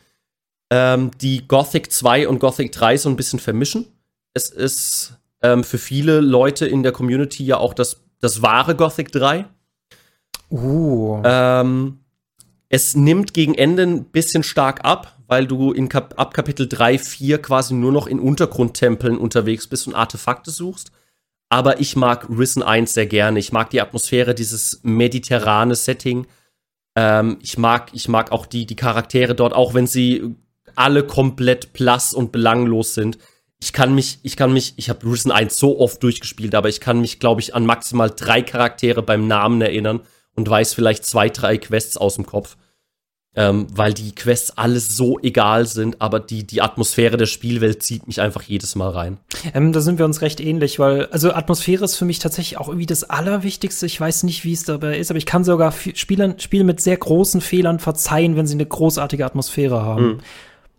ähm, 0.72 1.12
die 1.20 1.48
Gothic 1.48 1.92
2 1.92 2.28
und 2.28 2.40
Gothic 2.40 2.72
3 2.72 2.98
so 2.98 3.10
ein 3.10 3.18
bisschen 3.18 3.40
vermischen. 3.40 3.86
Es 4.34 4.50
ist 4.50 5.18
ähm, 5.42 5.64
für 5.64 5.78
viele 5.78 6.22
Leute 6.22 6.66
in 6.66 6.82
der 6.82 6.94
Community 6.94 7.46
ja 7.46 7.58
auch 7.58 7.74
das, 7.74 8.02
das 8.22 8.42
wahre 8.42 8.76
Gothic 8.76 9.12
3. 9.12 9.46
Uh. 10.50 11.22
Ähm, 11.26 12.00
es 12.74 12.96
nimmt 12.96 13.34
gegen 13.34 13.54
Ende 13.54 13.84
ein 13.84 14.06
bisschen 14.06 14.44
stark 14.44 14.86
ab, 14.86 15.18
weil 15.28 15.46
du 15.46 15.74
in 15.74 15.90
Kap 15.90 16.14
ab 16.18 16.34
Kapitel 16.34 16.70
3, 16.70 16.98
4 16.98 17.42
quasi 17.42 17.74
nur 17.74 17.92
noch 17.92 18.08
in 18.08 18.18
Untergrundtempeln 18.18 19.18
unterwegs 19.18 19.68
bist 19.68 19.88
und 19.88 19.94
Artefakte 19.94 20.52
suchst. 20.52 20.94
Aber 21.50 21.82
ich 21.82 21.98
mag 21.98 22.30
Risen 22.30 22.64
1 22.64 22.94
sehr 22.94 23.08
gerne. 23.08 23.40
Ich 23.40 23.52
mag 23.52 23.72
die 23.72 23.82
Atmosphäre, 23.82 24.34
dieses 24.34 24.80
mediterrane 24.84 25.76
Setting. 25.76 26.28
Ähm, 26.96 27.40
ich, 27.42 27.58
mag, 27.58 27.90
ich 27.92 28.08
mag 28.08 28.32
auch 28.32 28.46
die, 28.46 28.66
die 28.66 28.78
Charaktere 28.78 29.36
dort, 29.36 29.52
auch 29.52 29.74
wenn 29.74 29.86
sie 29.86 30.34
alle 30.76 31.04
komplett 31.04 31.74
blass 31.74 32.14
und 32.14 32.32
belanglos 32.32 32.94
sind. 32.94 33.18
Ich 33.60 33.74
kann 33.74 33.94
mich, 33.94 34.20
ich 34.24 34.38
kann 34.38 34.54
mich, 34.54 34.76
ich 34.78 34.90
habe 34.90 35.06
Risen 35.06 35.34
1 35.34 35.58
so 35.58 35.78
oft 35.78 36.02
durchgespielt, 36.02 36.56
aber 36.56 36.70
ich 36.70 36.80
kann 36.80 37.02
mich, 37.02 37.20
glaube 37.20 37.42
ich, 37.42 37.54
an 37.54 37.66
maximal 37.66 38.10
drei 38.10 38.42
Charaktere 38.42 39.04
beim 39.04 39.28
Namen 39.28 39.60
erinnern 39.60 40.00
und 40.36 40.50
weiß 40.50 40.74
vielleicht 40.74 41.06
zwei, 41.06 41.30
drei 41.30 41.58
Quests 41.58 41.98
aus 41.98 42.16
dem 42.16 42.26
Kopf. 42.26 42.58
Ähm, 43.34 43.68
weil 43.72 43.94
die 43.94 44.14
Quests 44.14 44.58
alles 44.58 44.98
so 44.98 45.18
egal 45.22 45.66
sind, 45.66 46.02
aber 46.02 46.20
die, 46.20 46.46
die 46.46 46.62
Atmosphäre 46.62 47.16
der 47.16 47.28
Spielwelt 47.28 47.82
zieht 47.82 48.06
mich 48.06 48.20
einfach 48.20 48.42
jedes 48.42 48.76
Mal 48.76 48.90
rein. 48.90 49.20
Ähm, 49.54 49.72
da 49.72 49.80
sind 49.80 50.00
wir 50.00 50.06
uns 50.06 50.20
recht 50.20 50.42
ähnlich, 50.42 50.80
weil, 50.80 51.06
also 51.12 51.32
Atmosphäre 51.32 51.86
ist 51.86 51.96
für 51.96 52.04
mich 52.04 52.20
tatsächlich 52.20 52.58
auch 52.58 52.68
irgendwie 52.68 52.88
das 52.88 53.06
Allerwichtigste. 53.10 53.86
Ich 53.86 54.02
weiß 54.02 54.24
nicht, 54.24 54.44
wie 54.44 54.52
es 54.52 54.66
dabei 54.66 54.98
ist, 54.98 55.12
aber 55.12 55.18
ich 55.18 55.26
kann 55.26 55.46
sogar 55.46 55.72
Spielern, 55.72 56.42
Spiele 56.42 56.66
mit 56.66 56.82
sehr 56.82 56.98
großen 56.98 57.40
Fehlern 57.40 57.80
verzeihen, 57.80 58.36
wenn 58.36 58.48
sie 58.48 58.56
eine 58.56 58.66
großartige 58.66 59.26
Atmosphäre 59.26 59.82
haben. 59.82 60.06
Mhm. 60.06 60.20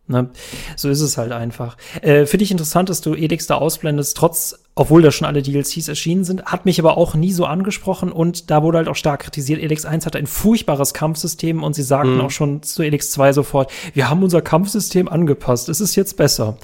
Ne? 0.09 0.31
So 0.77 0.91
ist 0.91 1.01
es 1.01 1.17
halt 1.17 1.33
einfach. 1.33 1.79
Äh, 2.03 2.27
Finde 2.27 2.45
ich 2.45 2.51
interessant, 2.51 2.91
dass 2.91 3.01
du 3.01 3.15
Edix 3.15 3.47
da 3.47 3.55
ausblendest, 3.55 4.15
trotz, 4.15 4.62
obwohl 4.75 5.03
da 5.03 5.11
schon 5.11 5.27
alle 5.27 5.43
DLCs 5.43 5.89
erschienen 5.89 6.25
sind, 6.25 6.47
hat 6.47 6.65
mich 6.65 6.81
aber 6.81 6.97
auch 6.97 7.15
nie 7.15 7.33
so 7.33 7.45
angesprochen 7.45 8.11
und 8.11 8.51
da 8.51 8.63
wurde 8.63 8.79
halt 8.79 8.89
auch 8.89 8.97
stark 8.97 9.21
kritisiert. 9.21 9.61
Edix 9.61 9.85
1 9.85 10.07
hatte 10.07 10.19
ein 10.19 10.27
furchtbares 10.27 10.95
Kampfsystem 10.95 11.63
und 11.63 11.75
sie 11.75 11.83
sagten 11.83 12.15
mhm. 12.15 12.21
auch 12.23 12.31
schon 12.31 12.63
zu 12.63 12.83
Edix 12.83 13.11
2 13.11 13.35
sofort, 13.35 13.71
wir 13.93 14.09
haben 14.09 14.23
unser 14.23 14.41
Kampfsystem 14.41 15.09
angepasst, 15.09 15.69
es 15.69 15.81
ist 15.81 15.95
jetzt 15.95 16.17
besser. 16.17 16.57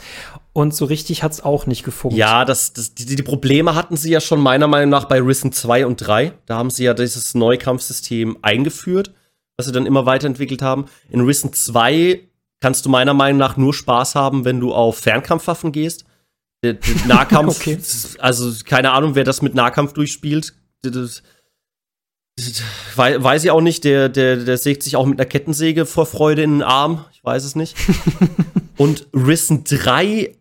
Und 0.55 0.75
so 0.75 0.87
richtig 0.87 1.23
hat 1.23 1.33
es 1.33 1.45
auch 1.45 1.67
nicht 1.67 1.85
gefunkt. 1.85 2.17
Ja, 2.17 2.45
das, 2.45 2.73
das, 2.73 2.95
die, 2.95 3.05
die, 3.05 3.23
Probleme 3.23 3.75
hatten 3.75 3.97
sie 3.97 4.11
ja 4.11 4.21
schon 4.21 4.41
meiner 4.41 4.67
Meinung 4.67 4.91
nach 4.91 5.05
bei 5.05 5.21
Risen 5.21 5.53
2 5.53 5.87
und 5.87 5.97
3. 5.99 6.33
Da 6.47 6.57
haben 6.57 6.71
sie 6.71 6.85
ja 6.85 6.95
dieses 6.95 7.35
neue 7.35 7.59
Kampfsystem 7.59 8.39
eingeführt, 8.43 9.13
was 9.57 9.67
sie 9.67 9.73
dann 9.73 9.87
immer 9.87 10.05
weiterentwickelt 10.05 10.61
haben. 10.63 10.87
In 11.11 11.21
Risen 11.21 11.53
2 11.53 12.23
kannst 12.61 12.87
du 12.87 12.89
meiner 12.89 13.15
Meinung 13.15 13.39
nach 13.39 13.57
nur 13.57 13.73
Spaß 13.73 14.17
haben, 14.17 14.45
wenn 14.45 14.59
du 14.59 14.73
auf 14.75 14.99
Fernkampfwaffen 14.99 15.71
gehst. 15.71 16.07
Der, 16.63 16.75
der 16.75 16.95
Nahkampf, 17.07 17.61
okay. 17.61 17.79
also 18.19 18.53
keine 18.65 18.93
Ahnung, 18.93 19.15
wer 19.15 19.25
das 19.25 19.43
mit 19.43 19.55
Nahkampf 19.55 19.93
durchspielt. 19.93 20.55
Das, 20.83 21.23
weiß 22.97 23.45
ich 23.45 23.51
auch 23.51 23.61
nicht, 23.61 23.85
der, 23.85 24.09
der, 24.09 24.37
der 24.37 24.59
sägt 24.59 24.83
sich 24.83 24.97
auch 24.97 25.07
mit 25.07 25.21
einer 25.21 25.29
Kettensäge 25.29 25.87
vor 25.87 26.07
Freude 26.07 26.43
in 26.43 26.53
den 26.53 26.63
Arm. 26.63 27.05
Ich 27.13 27.25
weiß 27.25 27.45
es 27.45 27.55
nicht. 27.55 27.77
Und 28.77 29.09
Risen 29.13 29.65
3 29.65 30.35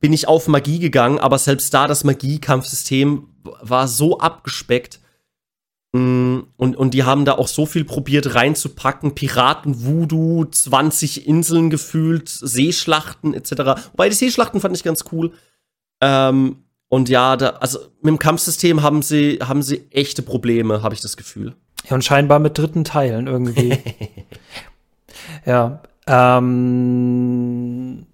bin 0.00 0.12
ich 0.12 0.28
auf 0.28 0.48
Magie 0.48 0.78
gegangen, 0.78 1.18
aber 1.18 1.38
selbst 1.38 1.72
da 1.72 1.86
das 1.86 2.04
Magiekampfsystem 2.04 3.28
war 3.42 3.88
so 3.88 4.18
abgespeckt, 4.18 5.00
und, 6.56 6.76
und 6.76 6.94
die 6.94 7.04
haben 7.04 7.24
da 7.24 7.32
auch 7.32 7.48
so 7.48 7.66
viel 7.66 7.84
probiert 7.84 8.34
reinzupacken. 8.34 9.14
Piraten, 9.14 9.84
Voodoo, 9.84 10.44
20 10.44 11.26
Inseln 11.26 11.70
gefühlt, 11.70 12.28
Seeschlachten 12.28 13.34
etc. 13.34 13.90
Wobei 13.92 14.08
die 14.08 14.14
Seeschlachten 14.14 14.60
fand 14.60 14.76
ich 14.76 14.84
ganz 14.84 15.04
cool. 15.12 15.32
Ähm, 16.00 16.64
und 16.88 17.08
ja, 17.08 17.36
da, 17.36 17.50
also 17.60 17.80
mit 18.00 18.12
dem 18.12 18.18
Kampfsystem 18.18 18.82
haben 18.82 19.02
sie, 19.02 19.38
haben 19.42 19.62
sie 19.62 19.86
echte 19.90 20.22
Probleme, 20.22 20.82
habe 20.82 20.94
ich 20.94 21.00
das 21.00 21.16
Gefühl. 21.16 21.54
Ja, 21.88 21.94
und 21.94 22.04
scheinbar 22.04 22.38
mit 22.38 22.58
dritten 22.58 22.84
Teilen 22.84 23.26
irgendwie. 23.26 23.78
ja. 25.46 25.82
Ähm, 26.06 28.06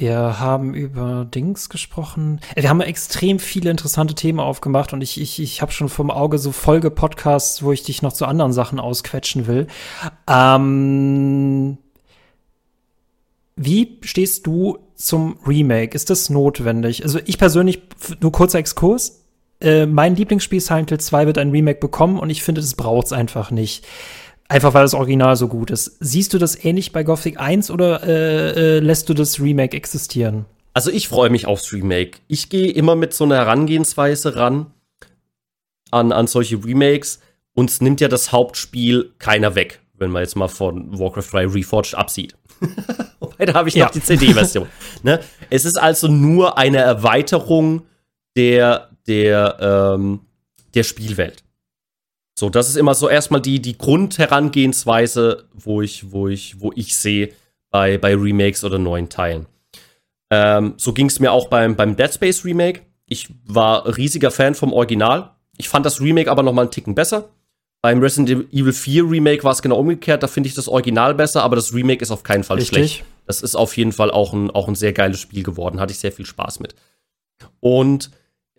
wir 0.00 0.40
haben 0.40 0.74
über 0.74 1.26
Dings 1.26 1.68
gesprochen. 1.68 2.40
Äh, 2.54 2.62
wir 2.62 2.70
haben 2.70 2.80
extrem 2.80 3.38
viele 3.38 3.70
interessante 3.70 4.14
Themen 4.14 4.40
aufgemacht 4.40 4.92
und 4.92 5.02
ich, 5.02 5.20
ich, 5.20 5.40
ich 5.40 5.60
habe 5.60 5.72
schon 5.72 5.88
vom 5.88 6.10
Auge 6.10 6.38
so 6.38 6.52
Folge-Podcasts, 6.52 7.62
wo 7.62 7.72
ich 7.72 7.82
dich 7.82 8.00
noch 8.00 8.12
zu 8.12 8.26
anderen 8.26 8.52
Sachen 8.52 8.80
ausquetschen 8.80 9.46
will. 9.46 9.66
Ähm, 10.26 11.78
wie 13.56 13.98
stehst 14.02 14.46
du 14.46 14.78
zum 14.94 15.38
Remake? 15.46 15.94
Ist 15.94 16.08
das 16.08 16.30
notwendig? 16.30 17.02
Also 17.04 17.18
ich 17.26 17.36
persönlich, 17.36 17.82
nur 18.20 18.32
kurzer 18.32 18.58
Exkurs, 18.58 19.26
äh, 19.60 19.84
mein 19.84 20.16
Lieblingsspiel 20.16 20.60
Silent 20.60 20.88
Hill 20.88 21.00
2 21.00 21.26
wird 21.26 21.36
ein 21.36 21.50
Remake 21.50 21.80
bekommen 21.80 22.18
und 22.18 22.30
ich 22.30 22.42
finde, 22.42 22.62
das 22.62 22.74
braucht's 22.74 23.12
einfach 23.12 23.50
nicht. 23.50 23.86
Einfach 24.50 24.74
weil 24.74 24.82
das 24.82 24.94
Original 24.94 25.36
so 25.36 25.46
gut 25.46 25.70
ist. 25.70 25.96
Siehst 26.00 26.34
du 26.34 26.38
das 26.38 26.64
ähnlich 26.64 26.90
bei 26.90 27.04
Gothic 27.04 27.38
1 27.38 27.70
oder 27.70 28.02
äh, 28.02 28.78
äh, 28.78 28.78
lässt 28.80 29.08
du 29.08 29.14
das 29.14 29.38
Remake 29.38 29.76
existieren? 29.76 30.44
Also 30.74 30.90
ich 30.90 31.06
freue 31.06 31.30
mich 31.30 31.46
aufs 31.46 31.72
Remake. 31.72 32.18
Ich 32.26 32.48
gehe 32.48 32.72
immer 32.72 32.96
mit 32.96 33.14
so 33.14 33.22
einer 33.22 33.36
Herangehensweise 33.36 34.34
ran 34.34 34.66
an, 35.92 36.10
an 36.10 36.26
solche 36.26 36.64
Remakes 36.64 37.20
und 37.54 37.70
es 37.70 37.80
nimmt 37.80 38.00
ja 38.00 38.08
das 38.08 38.32
Hauptspiel 38.32 39.12
keiner 39.20 39.54
weg, 39.54 39.82
wenn 39.94 40.10
man 40.10 40.22
jetzt 40.22 40.34
mal 40.34 40.48
von 40.48 40.98
Warcraft 40.98 41.30
3 41.30 41.46
Reforged 41.46 41.94
absieht. 41.94 42.34
Wobei, 43.20 43.44
da 43.44 43.54
habe 43.54 43.68
ich 43.68 43.76
ja. 43.76 43.84
noch 43.84 43.92
die 43.92 44.02
CD-Version. 44.02 44.66
ne? 45.04 45.20
Es 45.48 45.64
ist 45.64 45.76
also 45.76 46.08
nur 46.08 46.58
eine 46.58 46.78
Erweiterung 46.78 47.82
der, 48.36 48.90
der, 49.06 49.94
ähm, 49.94 50.22
der 50.74 50.82
Spielwelt. 50.82 51.44
So, 52.40 52.48
das 52.48 52.70
ist 52.70 52.76
immer 52.76 52.94
so 52.94 53.06
erstmal 53.06 53.42
die, 53.42 53.60
die 53.60 53.76
Grundherangehensweise, 53.76 55.44
wo 55.52 55.82
ich, 55.82 56.10
wo 56.10 56.26
ich, 56.26 56.58
wo 56.58 56.72
ich 56.74 56.96
sehe 56.96 57.34
bei, 57.70 57.98
bei 57.98 58.14
Remakes 58.14 58.64
oder 58.64 58.78
neuen 58.78 59.10
Teilen. 59.10 59.44
Ähm, 60.30 60.72
so 60.78 60.94
ging 60.94 61.08
es 61.08 61.20
mir 61.20 61.32
auch 61.32 61.48
beim, 61.48 61.76
beim 61.76 61.96
Dead 61.96 62.10
Space 62.10 62.42
Remake. 62.46 62.80
Ich 63.04 63.28
war 63.44 63.94
riesiger 63.98 64.30
Fan 64.30 64.54
vom 64.54 64.72
Original. 64.72 65.32
Ich 65.58 65.68
fand 65.68 65.84
das 65.84 66.00
Remake 66.00 66.30
aber 66.30 66.42
noch 66.42 66.54
mal 66.54 66.62
einen 66.62 66.70
Ticken 66.70 66.94
besser. 66.94 67.28
Beim 67.82 68.00
Resident 68.00 68.50
Evil 68.54 68.72
4 68.72 69.10
Remake 69.10 69.44
war 69.44 69.52
es 69.52 69.60
genau 69.60 69.76
umgekehrt. 69.78 70.22
Da 70.22 70.26
finde 70.26 70.48
ich 70.48 70.54
das 70.54 70.66
Original 70.66 71.14
besser, 71.14 71.42
aber 71.42 71.56
das 71.56 71.74
Remake 71.74 72.00
ist 72.00 72.10
auf 72.10 72.22
keinen 72.22 72.44
Fall 72.44 72.56
Richtig. 72.56 72.74
schlecht. 72.74 73.04
Das 73.26 73.42
ist 73.42 73.54
auf 73.54 73.76
jeden 73.76 73.92
Fall 73.92 74.10
auch 74.10 74.32
ein, 74.32 74.50
auch 74.50 74.66
ein 74.66 74.76
sehr 74.76 74.94
geiles 74.94 75.20
Spiel 75.20 75.42
geworden. 75.42 75.78
Hatte 75.78 75.92
ich 75.92 75.98
sehr 75.98 76.12
viel 76.12 76.24
Spaß 76.24 76.60
mit. 76.60 76.74
Und 77.60 78.10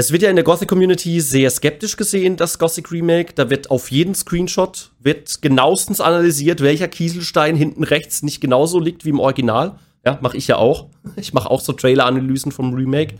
es 0.01 0.11
wird 0.11 0.23
ja 0.23 0.31
in 0.31 0.35
der 0.35 0.43
Gothic-Community 0.43 1.21
sehr 1.21 1.51
skeptisch 1.51 1.95
gesehen, 1.95 2.35
das 2.35 2.57
Gothic-Remake. 2.57 3.33
Da 3.35 3.51
wird 3.51 3.69
auf 3.69 3.91
jeden 3.91 4.15
Screenshot 4.15 4.89
wird 4.99 5.43
genauestens 5.43 6.01
analysiert, 6.01 6.61
welcher 6.61 6.87
Kieselstein 6.87 7.55
hinten 7.55 7.83
rechts 7.83 8.23
nicht 8.23 8.41
genauso 8.41 8.79
liegt 8.79 9.05
wie 9.05 9.09
im 9.09 9.19
Original. 9.19 9.77
Ja, 10.03 10.17
mache 10.19 10.37
ich 10.37 10.47
ja 10.47 10.55
auch. 10.57 10.87
Ich 11.17 11.33
mache 11.33 11.51
auch 11.51 11.61
so 11.61 11.73
Trailer-Analysen 11.73 12.51
vom 12.51 12.73
Remake. 12.73 13.15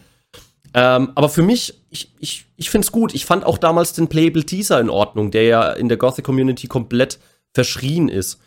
Ähm, 0.74 1.12
aber 1.14 1.30
für 1.30 1.44
mich, 1.44 1.76
ich, 1.92 2.14
ich, 2.20 2.46
ich 2.58 2.72
finde 2.72 2.86
es 2.86 2.92
gut. 2.92 3.14
Ich 3.14 3.28
fand 3.28 3.46
auch 3.46 3.60
damals 3.60 3.94
den 3.94 4.08
Playable 4.08 4.44
Teaser 4.44 4.80
in 4.80 4.90
Ordnung, 4.90 5.30
der 5.30 5.44
ja 5.44 5.72
in 5.74 5.88
der 5.88 5.98
Gothic-Community 5.98 6.66
komplett 6.66 7.20
verschrien 7.54 8.10
ist. 8.10 8.40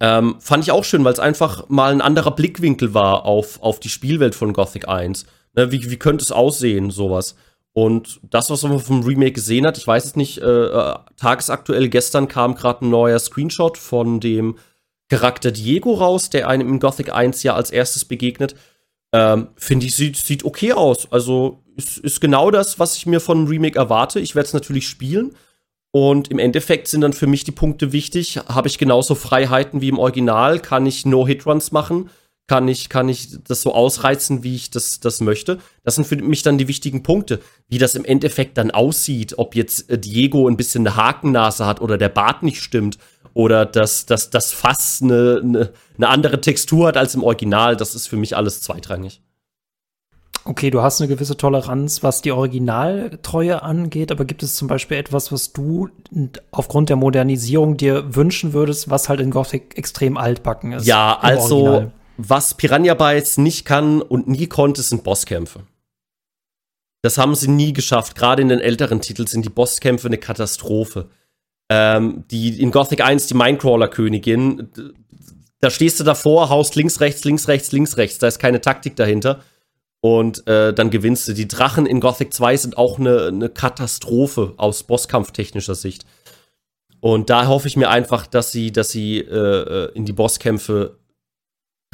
Ähm, 0.00 0.36
fand 0.40 0.64
ich 0.64 0.70
auch 0.70 0.84
schön, 0.84 1.02
weil 1.02 1.14
es 1.14 1.18
einfach 1.18 1.66
mal 1.70 1.92
ein 1.92 2.02
anderer 2.02 2.32
Blickwinkel 2.32 2.92
war 2.92 3.24
auf, 3.24 3.62
auf 3.62 3.80
die 3.80 3.88
Spielwelt 3.88 4.34
von 4.34 4.52
Gothic 4.52 4.86
1. 4.86 5.24
Ne, 5.56 5.72
wie, 5.72 5.90
wie 5.90 5.98
könnte 5.98 6.22
es 6.22 6.32
aussehen, 6.32 6.90
sowas? 6.90 7.34
Und 7.72 8.20
das, 8.30 8.48
was 8.48 8.62
man 8.62 8.78
vom 8.78 9.02
Remake 9.02 9.32
gesehen 9.32 9.66
hat, 9.66 9.76
ich 9.76 9.86
weiß 9.86 10.04
es 10.04 10.16
nicht, 10.16 10.38
äh, 10.38 10.44
äh, 10.44 10.94
tagesaktuell 11.16 11.88
gestern 11.88 12.28
kam 12.28 12.54
gerade 12.54 12.86
ein 12.86 12.90
neuer 12.90 13.18
Screenshot 13.18 13.76
von 13.76 14.20
dem 14.20 14.56
Charakter 15.08 15.52
Diego 15.52 15.94
raus, 15.94 16.30
der 16.30 16.48
einem 16.48 16.68
in 16.68 16.80
Gothic 16.80 17.12
1 17.12 17.42
ja 17.42 17.54
als 17.54 17.70
erstes 17.70 18.04
begegnet. 18.04 18.54
Ähm, 19.12 19.48
Finde 19.56 19.86
ich, 19.86 19.94
sieht, 19.94 20.16
sieht 20.16 20.44
okay 20.44 20.72
aus. 20.72 21.10
Also 21.12 21.62
ist, 21.76 21.98
ist 21.98 22.20
genau 22.20 22.50
das, 22.50 22.78
was 22.78 22.96
ich 22.96 23.06
mir 23.06 23.20
von 23.20 23.38
einem 23.38 23.46
Remake 23.46 23.78
erwarte. 23.78 24.20
Ich 24.20 24.34
werde 24.34 24.46
es 24.46 24.54
natürlich 24.54 24.88
spielen. 24.88 25.36
Und 25.92 26.28
im 26.28 26.38
Endeffekt 26.38 26.88
sind 26.88 27.02
dann 27.02 27.12
für 27.12 27.26
mich 27.26 27.44
die 27.44 27.52
Punkte 27.52 27.92
wichtig. 27.92 28.38
Habe 28.48 28.68
ich 28.68 28.78
genauso 28.78 29.14
Freiheiten 29.14 29.80
wie 29.80 29.88
im 29.88 29.98
Original? 29.98 30.60
Kann 30.60 30.86
ich 30.86 31.06
No-Hit-Runs 31.06 31.72
machen? 31.72 32.10
Kann 32.48 32.68
ich, 32.68 32.88
kann 32.88 33.08
ich 33.08 33.42
das 33.42 33.62
so 33.62 33.74
ausreizen, 33.74 34.44
wie 34.44 34.54
ich 34.54 34.70
das, 34.70 35.00
das 35.00 35.20
möchte? 35.20 35.58
Das 35.82 35.96
sind 35.96 36.06
für 36.06 36.16
mich 36.16 36.42
dann 36.42 36.58
die 36.58 36.68
wichtigen 36.68 37.02
Punkte. 37.02 37.40
Wie 37.68 37.78
das 37.78 37.96
im 37.96 38.04
Endeffekt 38.04 38.56
dann 38.56 38.70
aussieht, 38.70 39.36
ob 39.36 39.56
jetzt 39.56 39.90
äh, 39.90 39.98
Diego 39.98 40.46
ein 40.48 40.56
bisschen 40.56 40.86
eine 40.86 40.96
Hakennase 40.96 41.66
hat 41.66 41.80
oder 41.80 41.98
der 41.98 42.08
Bart 42.08 42.44
nicht 42.44 42.62
stimmt 42.62 42.98
oder 43.34 43.66
dass, 43.66 44.06
dass 44.06 44.30
das 44.30 44.52
Fass 44.52 45.00
eine, 45.02 45.40
eine, 45.42 45.72
eine 45.96 46.08
andere 46.08 46.40
Textur 46.40 46.88
hat 46.88 46.96
als 46.96 47.14
im 47.14 47.22
Original, 47.22 47.76
das 47.76 47.94
ist 47.94 48.06
für 48.06 48.16
mich 48.16 48.34
alles 48.36 48.62
zweitrangig. 48.62 49.20
Okay, 50.46 50.70
du 50.70 50.80
hast 50.80 51.00
eine 51.00 51.08
gewisse 51.08 51.36
Toleranz, 51.36 52.04
was 52.04 52.22
die 52.22 52.30
Originaltreue 52.30 53.62
angeht, 53.62 54.12
aber 54.12 54.24
gibt 54.24 54.44
es 54.44 54.54
zum 54.54 54.68
Beispiel 54.68 54.96
etwas, 54.96 55.32
was 55.32 55.52
du 55.52 55.88
aufgrund 56.52 56.88
der 56.88 56.96
Modernisierung 56.96 57.76
dir 57.76 58.14
wünschen 58.14 58.52
würdest, 58.52 58.88
was 58.88 59.08
halt 59.08 59.20
in 59.20 59.32
Gothic 59.32 59.76
extrem 59.76 60.16
altbacken 60.16 60.72
ist? 60.72 60.86
Ja, 60.86 61.18
also 61.20 61.56
Original? 61.56 61.92
Was 62.16 62.54
Piranha 62.54 62.94
Bytes 62.94 63.38
nicht 63.38 63.64
kann 63.64 64.02
und 64.02 64.28
nie 64.28 64.46
konnte, 64.46 64.82
sind 64.82 65.04
Bosskämpfe. 65.04 65.60
Das 67.02 67.18
haben 67.18 67.34
sie 67.34 67.48
nie 67.48 67.72
geschafft. 67.72 68.16
Gerade 68.16 68.42
in 68.42 68.48
den 68.48 68.60
älteren 68.60 69.00
Titeln 69.00 69.28
sind 69.28 69.44
die 69.44 69.50
Bosskämpfe 69.50 70.08
eine 70.08 70.18
Katastrophe. 70.18 71.08
Ähm, 71.68 72.24
die 72.30 72.60
in 72.60 72.70
Gothic 72.70 73.00
1 73.04 73.26
die 73.26 73.34
Minecrawler-Königin, 73.34 74.68
da 75.60 75.70
stehst 75.70 75.98
du 76.00 76.04
davor, 76.04 76.48
haust 76.48 76.76
links, 76.76 77.00
rechts, 77.00 77.24
links, 77.24 77.48
rechts, 77.48 77.72
links, 77.72 77.96
rechts. 77.96 78.18
Da 78.18 78.28
ist 78.28 78.38
keine 78.38 78.60
Taktik 78.60 78.96
dahinter 78.96 79.42
und 80.00 80.46
äh, 80.46 80.72
dann 80.72 80.90
gewinnst 80.90 81.26
du. 81.28 81.32
Die 81.32 81.48
Drachen 81.48 81.86
in 81.86 82.00
Gothic 82.00 82.32
2 82.32 82.56
sind 82.56 82.78
auch 82.78 82.98
eine, 82.98 83.26
eine 83.26 83.48
Katastrophe 83.48 84.54
aus 84.56 84.84
Bosskampftechnischer 84.84 85.74
Sicht. 85.74 86.06
Und 87.00 87.30
da 87.30 87.46
hoffe 87.46 87.68
ich 87.68 87.76
mir 87.76 87.90
einfach, 87.90 88.26
dass 88.26 88.52
sie, 88.52 88.72
dass 88.72 88.90
sie 88.90 89.18
äh, 89.18 89.86
äh, 89.86 89.92
in 89.94 90.04
die 90.04 90.12
Bosskämpfe 90.12 90.98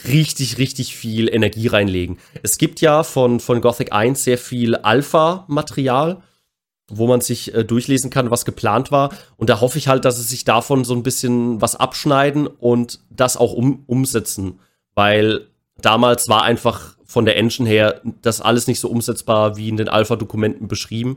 richtig, 0.07 0.59
richtig 0.59 0.97
viel 0.97 1.33
Energie 1.33 1.69
reinlegen. 1.69 2.19
Es 2.43 2.59
gibt 2.59 2.81
ja 2.81 3.03
von, 3.03 3.41
von 3.41 3.61
Gothic 3.61 3.93
1 3.93 4.25
sehr 4.25 4.39
viel 4.39 4.77
Alpha-Material, 4.77 6.23
wo 6.89 7.07
man 7.07 7.21
sich 7.21 7.55
äh, 7.55 7.65
durchlesen 7.65 8.11
kann, 8.11 8.31
was 8.31 8.45
geplant 8.45 8.91
war. 8.91 9.11
Und 9.37 9.51
da 9.51 9.61
hoffe 9.61 9.79
ich 9.79 9.89
halt, 9.89 10.05
dass 10.05 10.17
sie 10.17 10.23
sich 10.23 10.45
davon 10.45 10.85
so 10.85 10.95
ein 10.95 11.03
bisschen 11.03 11.61
was 11.61 11.77
abschneiden 11.77 12.47
und 12.47 13.01
das 13.11 13.37
auch 13.37 13.53
um, 13.53 13.85
umsetzen. 13.87 14.61
Weil 14.95 15.47
damals 15.81 16.29
war 16.29 16.43
einfach 16.43 16.97
von 17.05 17.25
der 17.25 17.37
Engine 17.37 17.69
her 17.69 18.01
das 18.23 18.41
alles 18.41 18.67
nicht 18.67 18.81
so 18.81 18.89
umsetzbar 18.89 19.57
wie 19.57 19.69
in 19.69 19.77
den 19.77 19.89
Alpha-Dokumenten 19.89 20.69
beschrieben. 20.69 21.17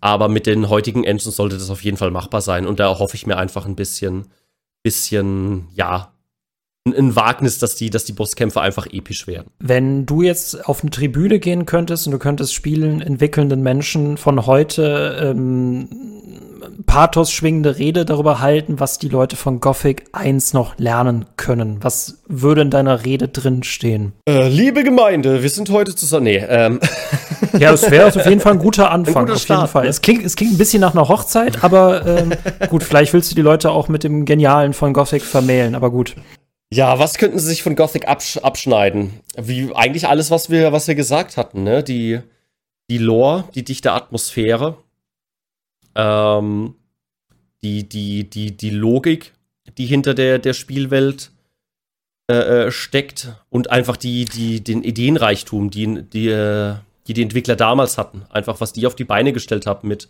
Aber 0.00 0.28
mit 0.28 0.46
den 0.46 0.68
heutigen 0.68 1.04
Engines 1.04 1.36
sollte 1.36 1.56
das 1.56 1.70
auf 1.70 1.82
jeden 1.82 1.96
Fall 1.96 2.10
machbar 2.10 2.40
sein. 2.40 2.66
Und 2.66 2.80
da 2.80 2.98
hoffe 2.98 3.16
ich 3.16 3.26
mir 3.26 3.38
einfach 3.38 3.66
ein 3.66 3.76
bisschen, 3.76 4.26
bisschen, 4.82 5.68
ja, 5.74 6.12
ein 6.94 7.16
Wagnis, 7.16 7.58
dass 7.58 7.74
die, 7.74 7.90
dass 7.90 8.04
die 8.04 8.12
Bosskämpfe 8.12 8.60
einfach 8.60 8.86
episch 8.86 9.26
werden. 9.26 9.48
Wenn 9.58 10.06
du 10.06 10.22
jetzt 10.22 10.68
auf 10.68 10.82
eine 10.82 10.90
Tribüne 10.90 11.38
gehen 11.38 11.66
könntest 11.66 12.06
und 12.06 12.12
du 12.12 12.18
könntest 12.18 12.54
Spielen 12.54 13.00
entwickelnden 13.00 13.62
Menschen 13.62 14.16
von 14.16 14.46
heute 14.46 15.34
ähm, 15.34 15.88
Pathos 16.86 17.30
schwingende 17.32 17.78
Rede 17.78 18.04
darüber 18.04 18.40
halten, 18.40 18.80
was 18.80 18.98
die 18.98 19.08
Leute 19.08 19.36
von 19.36 19.60
Gothic 19.60 20.04
1 20.12 20.52
noch 20.52 20.78
lernen 20.78 21.26
können. 21.36 21.78
Was 21.80 22.22
würde 22.26 22.62
in 22.62 22.70
deiner 22.70 23.04
Rede 23.04 23.28
drin 23.28 23.62
stehen? 23.62 24.12
Äh, 24.28 24.48
liebe 24.48 24.84
Gemeinde, 24.84 25.42
wir 25.42 25.50
sind 25.50 25.70
heute 25.70 25.94
zusammen. 25.94 26.24
Nee, 26.24 26.44
ähm. 26.48 26.80
Ja, 27.58 27.72
es 27.72 27.90
wäre 27.90 28.06
auf 28.06 28.26
jeden 28.26 28.40
Fall 28.40 28.52
ein 28.52 28.58
guter 28.58 28.90
Anfang. 28.90 29.16
Ein 29.16 29.26
guter 29.26 29.34
auf 29.34 29.42
Start, 29.42 29.60
jeden 29.60 29.72
Fall. 29.72 29.82
Ne? 29.84 29.88
Es, 29.88 30.02
klingt, 30.02 30.24
es 30.24 30.36
klingt 30.36 30.54
ein 30.54 30.58
bisschen 30.58 30.80
nach 30.80 30.94
einer 30.94 31.08
Hochzeit, 31.08 31.62
aber 31.64 32.04
ähm, 32.06 32.32
gut, 32.68 32.82
vielleicht 32.82 33.12
willst 33.12 33.30
du 33.30 33.34
die 33.34 33.42
Leute 33.42 33.70
auch 33.70 33.88
mit 33.88 34.04
dem 34.04 34.24
Genialen 34.24 34.72
von 34.72 34.92
Gothic 34.92 35.22
vermählen, 35.22 35.74
aber 35.74 35.90
gut. 35.90 36.16
Ja, 36.72 36.98
was 36.98 37.18
könnten 37.18 37.38
sie 37.38 37.46
sich 37.46 37.62
von 37.62 37.76
Gothic 37.76 38.08
absch 38.08 38.38
abschneiden? 38.38 39.20
Wie 39.36 39.72
eigentlich 39.74 40.08
alles, 40.08 40.30
was 40.30 40.50
wir, 40.50 40.72
was 40.72 40.88
wir 40.88 40.94
gesagt 40.94 41.36
hatten, 41.36 41.62
ne? 41.62 41.84
Die, 41.84 42.20
die 42.90 42.98
Lore, 42.98 43.48
die 43.54 43.64
dichte 43.64 43.92
Atmosphäre, 43.92 44.76
ähm, 45.94 46.74
die, 47.62 47.88
die, 47.88 48.28
die, 48.28 48.56
die 48.56 48.70
Logik, 48.70 49.32
die 49.78 49.86
hinter 49.86 50.14
der, 50.14 50.38
der 50.38 50.54
Spielwelt 50.54 51.30
äh, 52.28 52.66
äh, 52.66 52.70
steckt 52.72 53.34
und 53.50 53.70
einfach 53.70 53.96
die, 53.96 54.24
die, 54.24 54.62
den 54.62 54.82
Ideenreichtum, 54.82 55.70
die, 55.70 56.02
die, 56.02 56.28
äh, 56.28 56.74
die 57.06 57.14
die 57.14 57.22
Entwickler 57.22 57.54
damals 57.54 57.98
hatten. 57.98 58.26
Einfach, 58.30 58.60
was 58.60 58.72
die 58.72 58.86
auf 58.86 58.96
die 58.96 59.04
Beine 59.04 59.32
gestellt 59.32 59.66
haben 59.66 59.86
mit, 59.86 60.08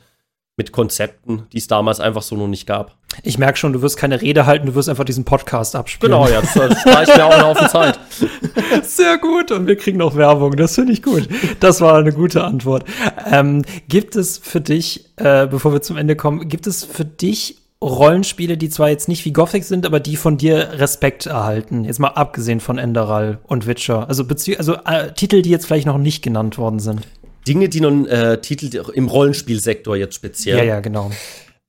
mit 0.57 0.73
Konzepten, 0.73 1.47
die 1.53 1.59
es 1.59 1.67
damals 1.67 2.01
einfach 2.01 2.23
so 2.23 2.35
noch 2.35 2.49
nicht 2.49 2.67
gab. 2.67 2.97
Ich 3.23 3.39
merke 3.39 3.59
schon, 3.59 3.75
du 3.75 3.83
wirst 3.83 3.99
keine 3.99 4.21
Rede 4.23 4.47
halten, 4.47 4.67
du 4.67 4.75
wirst 4.75 4.89
einfach 4.89 5.05
diesen 5.05 5.25
Podcast 5.25 5.77
abspielen. 5.77 6.13
Genau, 6.13 6.29
ja, 6.29 6.41
das, 6.41 6.55
das 6.55 6.87
reicht 6.87 7.17
mir 7.17 7.27
auch 7.27 7.31
eine 7.31 7.47
Haufen 7.47 7.69
Zeit. 7.69 7.99
Sehr 8.83 9.19
gut, 9.19 9.51
und 9.51 9.67
wir 9.67 9.77
kriegen 9.77 9.99
noch 9.99 10.17
Werbung, 10.17 10.57
das 10.57 10.75
finde 10.75 10.93
ich 10.93 11.03
gut. 11.03 11.29
Das 11.61 11.83
war 11.83 11.99
eine 11.99 12.13
gute 12.13 12.43
Antwort. 12.43 12.85
Ähm, 13.31 13.65
gibt 13.89 14.17
es 14.17 14.39
für 14.39 14.63
dich, 14.63 15.05
äh, 15.17 15.47
bevor 15.47 15.75
wir 15.75 15.83
zum 15.83 15.99
Ende 15.99 16.17
kommen, 16.17 16.49
gibt 16.49 16.67
es 16.67 16.85
für 16.85 17.05
dich 17.05 17.59
Rollenspiele, 17.83 18.57
die 18.57 18.71
zwar 18.71 18.89
jetzt 18.89 19.09
nicht 19.09 19.27
wie 19.27 19.33
Gothic 19.33 19.65
sind, 19.65 19.85
aber 19.85 20.01
die 20.01 20.17
von 20.17 20.39
dir 20.39 20.71
Respekt 20.73 21.27
erhalten. 21.27 21.85
Jetzt 21.85 22.01
mal 22.01 22.09
abgesehen 22.09 22.61
von 22.61 22.79
Enderal 22.79 23.39
und 23.47 23.67
Witcher. 23.67 24.09
Also, 24.09 24.25
also 24.57 24.75
äh, 24.87 25.13
Titel, 25.13 25.43
die 25.43 25.51
jetzt 25.51 25.67
vielleicht 25.67 25.87
noch 25.87 25.99
nicht 25.99 26.23
genannt 26.23 26.57
worden 26.57 26.79
sind. 26.79 27.03
Dinge, 27.47 27.69
die 27.69 27.81
nun 27.81 28.07
äh, 28.07 28.41
Titel 28.41 28.83
im 28.93 29.09
Rollenspielsektor 29.09 29.97
jetzt 29.97 30.15
speziell. 30.15 30.59
Ja, 30.59 30.65
ja, 30.65 30.81
genau. 30.81 31.11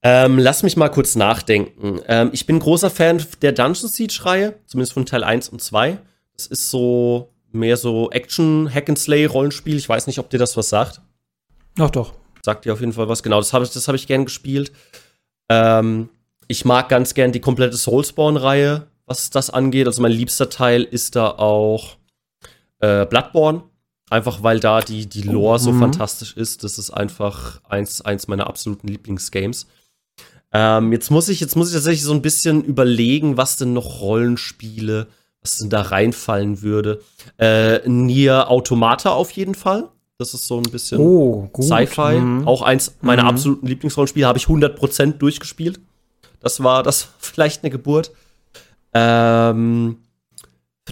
Ähm, 0.02 0.38
lass 0.38 0.62
mich 0.62 0.76
mal 0.76 0.88
kurz 0.88 1.16
nachdenken. 1.16 2.00
Ähm, 2.06 2.30
ich 2.32 2.46
bin 2.46 2.58
großer 2.58 2.90
Fan 2.90 3.24
der 3.42 3.52
Dungeon 3.52 3.88
Siege-Reihe, 3.88 4.54
zumindest 4.66 4.92
von 4.92 5.06
Teil 5.06 5.24
1 5.24 5.48
und 5.48 5.60
2. 5.60 5.98
Das 6.36 6.46
ist 6.46 6.70
so 6.70 7.32
mehr 7.50 7.76
so 7.76 8.10
Action, 8.10 8.72
Hack 8.72 8.88
and 8.88 8.98
Slay, 8.98 9.26
Rollenspiel. 9.26 9.76
Ich 9.76 9.88
weiß 9.88 10.06
nicht, 10.06 10.18
ob 10.18 10.30
dir 10.30 10.38
das 10.38 10.56
was 10.56 10.68
sagt. 10.68 11.00
Ach 11.78 11.90
doch. 11.90 12.12
Sagt 12.42 12.64
dir 12.64 12.72
auf 12.72 12.80
jeden 12.80 12.92
Fall 12.92 13.08
was, 13.08 13.22
genau. 13.22 13.38
Das 13.38 13.52
habe 13.52 13.64
ich, 13.64 13.74
hab 13.74 13.94
ich 13.94 14.06
gern 14.06 14.24
gespielt. 14.24 14.72
Ähm, 15.48 16.08
ich 16.46 16.64
mag 16.64 16.88
ganz 16.88 17.14
gern 17.14 17.32
die 17.32 17.40
komplette 17.40 17.76
Soulspawn-Reihe, 17.76 18.86
was 19.06 19.30
das 19.30 19.50
angeht. 19.50 19.86
Also 19.86 20.00
mein 20.00 20.12
liebster 20.12 20.48
Teil 20.48 20.84
ist 20.84 21.16
da 21.16 21.30
auch 21.30 21.96
äh, 22.80 23.04
Bloodborne. 23.04 23.62
Einfach 24.10 24.42
weil 24.42 24.60
da 24.60 24.80
die, 24.80 25.06
die 25.06 25.22
Lore 25.22 25.58
so 25.58 25.72
mhm. 25.72 25.80
fantastisch 25.80 26.36
ist. 26.36 26.64
Das 26.64 26.78
ist 26.78 26.90
einfach 26.90 27.60
eins, 27.68 28.00
eins 28.00 28.28
meiner 28.28 28.46
absoluten 28.46 28.88
Lieblingsgames. 28.88 29.66
Ähm, 30.52 30.92
jetzt 30.92 31.10
muss 31.10 31.28
ich, 31.28 31.40
jetzt 31.40 31.56
muss 31.56 31.68
ich 31.68 31.74
tatsächlich 31.74 32.04
so 32.04 32.12
ein 32.12 32.22
bisschen 32.22 32.64
überlegen, 32.64 33.36
was 33.36 33.56
denn 33.56 33.74
noch 33.74 34.00
Rollenspiele, 34.00 35.08
was 35.42 35.58
denn 35.58 35.68
da 35.68 35.82
reinfallen 35.82 36.62
würde. 36.62 37.02
Äh, 37.38 37.86
Nier 37.88 38.50
Automata 38.50 39.10
auf 39.10 39.30
jeden 39.32 39.54
Fall. 39.54 39.88
Das 40.16 40.34
ist 40.34 40.46
so 40.46 40.56
ein 40.56 40.64
bisschen 40.64 41.00
oh, 41.00 41.50
Sci-Fi. 41.60 42.18
Mhm. 42.18 42.48
Auch 42.48 42.62
eins 42.62 42.96
meiner 43.02 43.22
mhm. 43.24 43.28
absoluten 43.28 43.66
Lieblingsrollenspiele 43.66 44.26
habe 44.26 44.38
ich 44.38 44.46
100% 44.46 45.18
durchgespielt. 45.18 45.80
Das 46.40 46.62
war 46.62 46.82
das 46.82 47.08
vielleicht 47.18 47.62
eine 47.62 47.70
Geburt. 47.70 48.12
Ähm, 48.94 49.98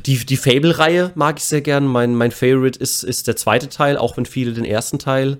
die, 0.05 0.25
die 0.25 0.37
Fable-Reihe 0.37 1.13
mag 1.15 1.39
ich 1.39 1.45
sehr 1.45 1.61
gern. 1.61 1.87
Mein, 1.87 2.15
mein 2.15 2.31
Favorite 2.31 2.79
ist, 2.79 3.03
ist 3.03 3.27
der 3.27 3.37
zweite 3.37 3.69
Teil, 3.69 3.97
auch 3.97 4.17
wenn 4.17 4.27
viele 4.27 4.53
den 4.53 4.65
ersten 4.65 4.99
Teil 4.99 5.39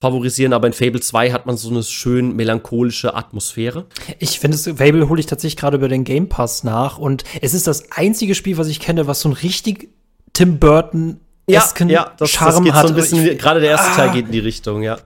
favorisieren, 0.00 0.52
aber 0.52 0.66
in 0.66 0.72
Fable 0.74 1.00
2 1.00 1.32
hat 1.32 1.46
man 1.46 1.56
so 1.56 1.70
eine 1.70 1.82
schön 1.82 2.36
melancholische 2.36 3.14
Atmosphäre. 3.14 3.86
Ich 4.18 4.38
finde, 4.38 4.58
Fable 4.58 5.08
hole 5.08 5.20
ich 5.20 5.26
tatsächlich 5.26 5.56
gerade 5.56 5.78
über 5.78 5.88
den 5.88 6.04
Game 6.04 6.28
Pass 6.28 6.64
nach 6.64 6.98
und 6.98 7.24
es 7.40 7.54
ist 7.54 7.66
das 7.66 7.92
einzige 7.92 8.34
Spiel, 8.34 8.58
was 8.58 8.68
ich 8.68 8.78
kenne, 8.78 9.06
was 9.06 9.20
so 9.20 9.30
ein 9.30 9.32
richtig 9.32 9.88
Tim 10.34 10.58
Burton 10.58 11.20
ja, 11.48 11.64
ja, 11.86 12.12
das, 12.18 12.30
Charme 12.30 12.52
das 12.52 12.64
geht 12.64 12.72
hat. 12.74 12.82
so 12.82 12.92
ein 12.92 12.96
bisschen, 12.96 13.38
gerade 13.38 13.60
der 13.60 13.70
erste 13.70 13.92
ah. 13.92 13.96
Teil 13.96 14.10
geht 14.10 14.26
in 14.26 14.32
die 14.32 14.40
Richtung, 14.40 14.82
ja. 14.82 14.98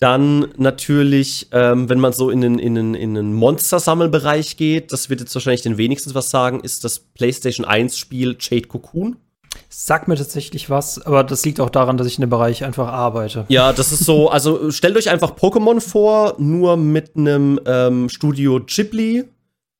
Dann 0.00 0.52
natürlich, 0.56 1.48
ähm, 1.50 1.88
wenn 1.88 1.98
man 1.98 2.12
so 2.12 2.30
in 2.30 2.40
den, 2.40 2.58
in 2.60 2.76
den, 2.76 2.94
in 2.94 3.14
den 3.14 3.32
Monster-Sammelbereich 3.34 4.56
geht, 4.56 4.92
das 4.92 5.10
wird 5.10 5.20
jetzt 5.20 5.34
wahrscheinlich 5.34 5.62
den 5.62 5.76
wenigsten 5.76 6.14
was 6.14 6.30
sagen, 6.30 6.60
ist 6.60 6.84
das 6.84 7.00
PlayStation 7.00 7.66
1-Spiel 7.66 8.36
Jade 8.38 8.68
Cocoon. 8.68 9.16
Sagt 9.68 10.06
mir 10.06 10.14
tatsächlich 10.14 10.70
was, 10.70 11.04
aber 11.04 11.24
das 11.24 11.44
liegt 11.44 11.58
auch 11.58 11.70
daran, 11.70 11.96
dass 11.96 12.06
ich 12.06 12.16
in 12.16 12.20
dem 12.20 12.30
Bereich 12.30 12.64
einfach 12.64 12.88
arbeite. 12.88 13.44
Ja, 13.48 13.72
das 13.72 13.90
ist 13.90 14.04
so, 14.04 14.28
also 14.30 14.70
stellt 14.70 14.96
euch 14.96 15.10
einfach 15.10 15.34
Pokémon 15.36 15.80
vor, 15.80 16.36
nur 16.38 16.76
mit 16.76 17.16
einem 17.16 17.58
ähm, 17.66 18.08
Studio 18.08 18.60
Ghibli 18.64 19.24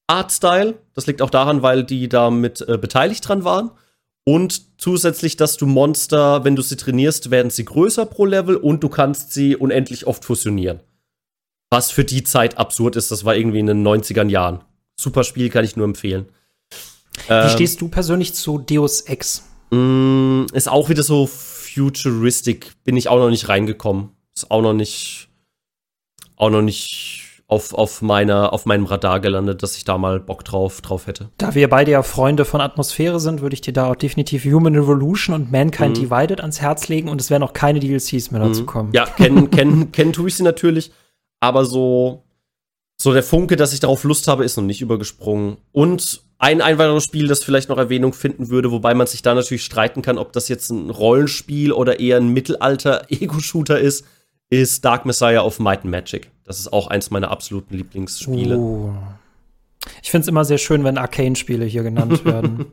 Artstyle. 0.08 0.74
Das 0.94 1.06
liegt 1.06 1.22
auch 1.22 1.30
daran, 1.30 1.62
weil 1.62 1.84
die 1.84 2.08
damit 2.08 2.66
äh, 2.66 2.76
beteiligt 2.76 3.28
dran 3.28 3.44
waren. 3.44 3.70
Und 4.28 4.60
zusätzlich, 4.76 5.36
dass 5.36 5.56
du 5.56 5.64
Monster, 5.64 6.44
wenn 6.44 6.54
du 6.54 6.60
sie 6.60 6.76
trainierst, 6.76 7.30
werden 7.30 7.48
sie 7.48 7.64
größer 7.64 8.04
pro 8.04 8.26
Level 8.26 8.56
und 8.56 8.84
du 8.84 8.90
kannst 8.90 9.32
sie 9.32 9.56
unendlich 9.56 10.06
oft 10.06 10.22
fusionieren. 10.22 10.80
Was 11.70 11.90
für 11.90 12.04
die 12.04 12.24
Zeit 12.24 12.58
absurd 12.58 12.96
ist, 12.96 13.10
das 13.10 13.24
war 13.24 13.36
irgendwie 13.36 13.60
in 13.60 13.68
den 13.68 13.82
90ern 13.82 14.28
Jahren. 14.28 14.60
Super 15.00 15.24
Spiel, 15.24 15.48
kann 15.48 15.64
ich 15.64 15.76
nur 15.76 15.86
empfehlen. 15.86 16.26
Wie 17.26 17.32
ähm, 17.32 17.48
stehst 17.48 17.80
du 17.80 17.88
persönlich 17.88 18.34
zu 18.34 18.58
Deus 18.58 19.00
Ex? 19.00 19.44
Mm, 19.70 20.44
ist 20.52 20.68
auch 20.68 20.90
wieder 20.90 21.02
so 21.02 21.26
futuristic, 21.26 22.72
bin 22.84 22.98
ich 22.98 23.08
auch 23.08 23.20
noch 23.20 23.30
nicht 23.30 23.48
reingekommen. 23.48 24.10
Ist 24.36 24.50
auch 24.50 24.60
noch 24.60 24.74
nicht, 24.74 25.30
auch 26.36 26.50
noch 26.50 26.60
nicht 26.60 27.17
auf, 27.50 27.72
auf, 27.72 28.02
meiner, 28.02 28.52
auf 28.52 28.66
meinem 28.66 28.84
Radar 28.84 29.20
gelandet, 29.20 29.62
dass 29.62 29.74
ich 29.76 29.84
da 29.84 29.96
mal 29.96 30.20
Bock 30.20 30.44
drauf, 30.44 30.82
drauf 30.82 31.06
hätte. 31.06 31.30
Da 31.38 31.54
wir 31.54 31.68
beide 31.70 31.90
ja 31.90 32.02
Freunde 32.02 32.44
von 32.44 32.60
Atmosphäre 32.60 33.18
sind, 33.20 33.40
würde 33.40 33.54
ich 33.54 33.62
dir 33.62 33.72
da 33.72 33.90
auch 33.90 33.96
definitiv 33.96 34.44
Human 34.44 34.76
Revolution 34.76 35.34
und 35.34 35.50
Mankind 35.50 35.96
mhm. 35.96 36.02
Divided 36.02 36.40
ans 36.42 36.60
Herz 36.60 36.88
legen 36.88 37.08
und 37.08 37.22
es 37.22 37.30
werden 37.30 37.42
auch 37.42 37.54
keine 37.54 37.80
DLCs 37.80 38.30
mehr 38.30 38.42
dazu 38.42 38.62
mhm. 38.62 38.66
kommen. 38.66 38.92
Ja, 38.92 39.06
kennen, 39.06 39.50
kennen, 39.50 39.92
kennen 39.92 40.12
tue 40.12 40.28
ich 40.28 40.36
sie 40.36 40.42
natürlich, 40.42 40.92
aber 41.40 41.64
so, 41.64 42.24
so 43.00 43.14
der 43.14 43.22
Funke, 43.22 43.56
dass 43.56 43.72
ich 43.72 43.80
darauf 43.80 44.04
Lust 44.04 44.28
habe, 44.28 44.44
ist 44.44 44.58
noch 44.58 44.64
nicht 44.64 44.82
übergesprungen. 44.82 45.56
Und 45.72 46.22
ein, 46.36 46.60
ein 46.60 46.76
weiteres 46.76 47.04
Spiel, 47.04 47.28
das 47.28 47.42
vielleicht 47.42 47.70
noch 47.70 47.78
Erwähnung 47.78 48.12
finden 48.12 48.50
würde, 48.50 48.70
wobei 48.70 48.92
man 48.92 49.06
sich 49.06 49.22
da 49.22 49.34
natürlich 49.34 49.64
streiten 49.64 50.02
kann, 50.02 50.18
ob 50.18 50.34
das 50.34 50.48
jetzt 50.48 50.68
ein 50.68 50.90
Rollenspiel 50.90 51.72
oder 51.72 51.98
eher 51.98 52.18
ein 52.18 52.28
Mittelalter-Ego-Shooter 52.28 53.78
ist, 53.80 54.04
ist 54.50 54.84
Dark 54.84 55.06
Messiah 55.06 55.40
of 55.42 55.58
Might 55.58 55.80
and 55.80 55.90
Magic. 55.90 56.30
Das 56.48 56.58
ist 56.58 56.72
auch 56.72 56.86
eins 56.86 57.10
meiner 57.10 57.30
absoluten 57.30 57.76
Lieblingsspiele. 57.76 58.56
Oh. 58.56 58.94
Ich 60.02 60.10
finde 60.10 60.22
es 60.22 60.28
immer 60.28 60.46
sehr 60.46 60.56
schön, 60.56 60.82
wenn 60.82 60.96
Arcane-Spiele 60.96 61.66
hier 61.66 61.82
genannt 61.82 62.24
werden. 62.24 62.66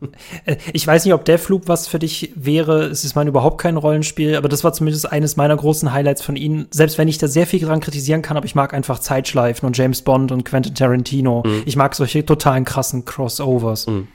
Äh, 0.46 0.56
ich 0.72 0.88
weiß 0.88 1.04
nicht, 1.04 1.14
ob 1.14 1.26
Deathloop 1.26 1.68
was 1.68 1.88
für 1.88 2.00
dich 2.00 2.32
wäre. 2.36 2.86
Es 2.86 3.04
ist 3.04 3.16
mein 3.16 3.28
überhaupt 3.28 3.60
kein 3.60 3.76
Rollenspiel, 3.76 4.38
aber 4.38 4.48
das 4.48 4.64
war 4.64 4.72
zumindest 4.72 5.12
eines 5.12 5.36
meiner 5.36 5.58
großen 5.58 5.92
Highlights 5.92 6.22
von 6.22 6.38
ihnen. 6.38 6.68
Selbst 6.72 6.98
wenn 6.98 7.10
ich 7.10 7.18
da 7.18 7.28
sehr 7.28 7.48
viel 7.48 7.60
dran 7.60 7.82
kritisieren 7.82 8.22
kann, 8.22 8.38
aber 8.38 8.46
ich 8.46 8.56
mag 8.56 8.74
einfach 8.74 9.00
Zeitschleifen 9.00 9.68
und 9.68 9.78
James 9.78 10.02
Bond 10.04 10.32
und 10.32 10.46
Quentin 10.46 10.74
Tarantino. 10.74 11.44
Mhm. 11.46 11.64
Ich 11.66 11.76
mag 11.76 11.96
solche 11.96 12.26
totalen 12.26 12.64
krassen 12.64 13.04
Crossovers. 13.04 13.88
Mhm. 13.88 14.08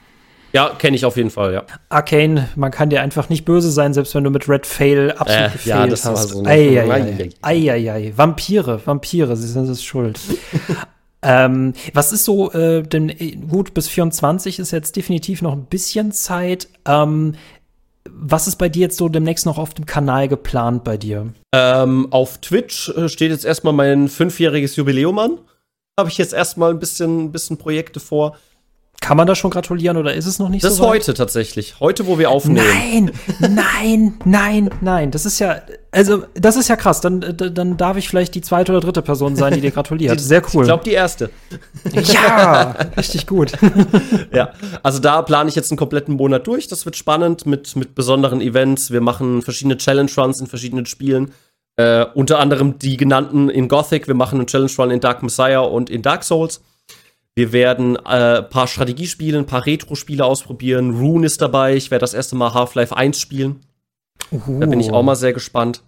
Ja, 0.53 0.69
kenne 0.77 0.95
ich 0.95 1.05
auf 1.05 1.17
jeden 1.17 1.29
Fall, 1.29 1.53
ja. 1.53 1.63
Arcane, 1.89 2.49
man 2.55 2.71
kann 2.71 2.89
dir 2.89 3.01
einfach 3.01 3.29
nicht 3.29 3.45
böse 3.45 3.71
sein, 3.71 3.93
selbst 3.93 4.13
wenn 4.15 4.23
du 4.23 4.29
mit 4.29 4.49
Red 4.49 4.65
Fail 4.65 5.11
absolut 5.11 5.45
äh, 5.45 5.51
gefailt 5.51 5.65
ja, 5.65 5.87
das 5.87 6.05
hast. 6.05 6.35
War 6.35 6.43
so 6.43 6.45
Eieiei. 7.41 8.13
Vampire, 8.15 8.81
Vampire, 8.85 9.35
sie 9.35 9.47
sind 9.47 9.69
es 9.69 9.83
schuld. 9.83 10.19
ähm, 11.21 11.73
was 11.93 12.11
ist 12.11 12.25
so, 12.25 12.51
äh, 12.51 12.83
denn 12.83 13.09
äh, 13.09 13.37
gut, 13.49 13.73
bis 13.73 13.87
24 13.87 14.59
ist 14.59 14.71
jetzt 14.71 14.95
definitiv 14.95 15.41
noch 15.41 15.53
ein 15.53 15.65
bisschen 15.65 16.11
Zeit. 16.11 16.67
Ähm, 16.85 17.35
was 18.09 18.47
ist 18.47 18.57
bei 18.57 18.67
dir 18.67 18.81
jetzt 18.81 18.97
so 18.97 19.09
demnächst 19.09 19.45
noch 19.45 19.57
auf 19.57 19.73
dem 19.73 19.85
Kanal 19.85 20.27
geplant 20.27 20.83
bei 20.83 20.97
dir? 20.97 21.33
Ähm, 21.53 22.07
auf 22.11 22.39
Twitch 22.39 22.89
äh, 22.89 23.09
steht 23.09 23.31
jetzt 23.31 23.45
erstmal 23.45 23.73
mein 23.73 24.09
fünfjähriges 24.09 24.75
Jubiläum 24.75 25.17
an. 25.19 25.37
Habe 25.99 26.09
ich 26.09 26.17
jetzt 26.17 26.33
erstmal 26.33 26.71
ein 26.71 26.79
bisschen, 26.79 27.25
ein 27.25 27.31
bisschen 27.31 27.57
Projekte 27.57 27.99
vor. 27.99 28.37
Kann 29.01 29.17
man 29.17 29.25
da 29.25 29.33
schon 29.33 29.49
gratulieren 29.49 29.97
oder 29.97 30.13
ist 30.13 30.27
es 30.27 30.37
noch 30.37 30.47
nicht 30.47 30.63
das 30.63 30.75
so? 30.75 30.83
Das 30.83 30.91
ist 30.91 30.93
heute 30.93 31.13
tatsächlich. 31.15 31.79
Heute, 31.79 32.05
wo 32.05 32.19
wir 32.19 32.29
aufnehmen. 32.29 32.61
Nein, 32.61 33.11
nein, 33.39 34.13
nein, 34.25 34.69
nein. 34.79 35.09
Das 35.09 35.25
ist 35.25 35.39
ja, 35.39 35.63
also, 35.89 36.23
das 36.35 36.55
ist 36.55 36.67
ja 36.67 36.75
krass. 36.75 37.01
Dann, 37.01 37.35
dann 37.35 37.77
darf 37.77 37.97
ich 37.97 38.07
vielleicht 38.07 38.35
die 38.35 38.41
zweite 38.41 38.71
oder 38.71 38.79
dritte 38.79 39.01
Person 39.01 39.35
sein, 39.35 39.55
die 39.55 39.61
dir 39.61 39.71
gratuliert. 39.71 40.19
Sehr 40.19 40.43
cool. 40.53 40.61
Ich 40.63 40.67
glaube, 40.67 40.83
die 40.83 40.91
erste. 40.91 41.31
Ja, 41.93 42.75
richtig 42.95 43.25
gut. 43.25 43.53
ja, 44.33 44.53
also 44.83 44.99
da 44.99 45.23
plane 45.23 45.49
ich 45.49 45.55
jetzt 45.55 45.71
einen 45.71 45.79
kompletten 45.79 46.15
Monat 46.15 46.45
durch. 46.45 46.67
Das 46.67 46.85
wird 46.85 46.95
spannend 46.95 47.47
mit, 47.47 47.75
mit 47.75 47.95
besonderen 47.95 48.39
Events. 48.39 48.91
Wir 48.91 49.01
machen 49.01 49.41
verschiedene 49.41 49.77
Challenge 49.77 50.11
Runs 50.15 50.39
in 50.39 50.45
verschiedenen 50.45 50.85
Spielen. 50.85 51.33
Äh, 51.75 52.05
unter 52.13 52.37
anderem 52.37 52.77
die 52.77 52.97
genannten 52.97 53.49
in 53.49 53.67
Gothic. 53.67 54.07
Wir 54.07 54.13
machen 54.13 54.37
einen 54.37 54.47
Challenge 54.47 54.71
Run 54.77 54.91
in 54.91 54.99
Dark 54.99 55.23
Messiah 55.23 55.61
und 55.61 55.89
in 55.89 56.03
Dark 56.03 56.23
Souls. 56.23 56.61
Wir 57.41 57.53
werden 57.53 57.97
ein 57.97 58.21
äh, 58.21 58.43
paar 58.43 58.67
Strategiespiele, 58.67 59.35
ein 59.35 59.47
paar 59.47 59.65
Retro-Spiele 59.65 60.23
ausprobieren. 60.23 60.95
Rune 60.99 61.25
ist 61.25 61.41
dabei. 61.41 61.75
Ich 61.75 61.89
werde 61.89 62.01
das 62.01 62.13
erste 62.13 62.35
Mal 62.35 62.53
Half-Life 62.53 62.95
1 62.95 63.19
spielen. 63.19 63.61
Uhu. 64.31 64.59
Da 64.59 64.67
bin 64.67 64.79
ich 64.79 64.91
auch 64.91 65.01
mal 65.01 65.15
sehr 65.15 65.33
gespannt. 65.33 65.81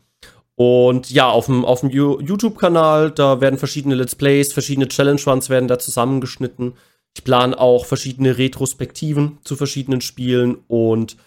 Und 0.56 1.12
ja, 1.12 1.30
auf 1.30 1.46
dem, 1.46 1.64
auf 1.64 1.82
dem 1.82 1.92
YouTube-Kanal, 1.92 3.12
da 3.12 3.40
werden 3.40 3.60
verschiedene 3.60 3.94
Let's 3.94 4.16
Plays, 4.16 4.52
verschiedene 4.52 4.88
Challenge-Runs 4.88 5.52
werden 5.52 5.68
da 5.68 5.78
zusammengeschnitten. 5.78 6.74
Ich 7.16 7.24
plane 7.24 7.56
auch 7.56 7.86
verschiedene 7.86 8.40
Retrospektiven 8.40 9.38
zu 9.44 9.56
verschiedenen 9.56 10.02
Spielen 10.02 10.58
und 10.68 11.18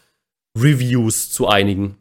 Reviews 0.58 1.30
zu 1.30 1.46
einigen 1.46 1.98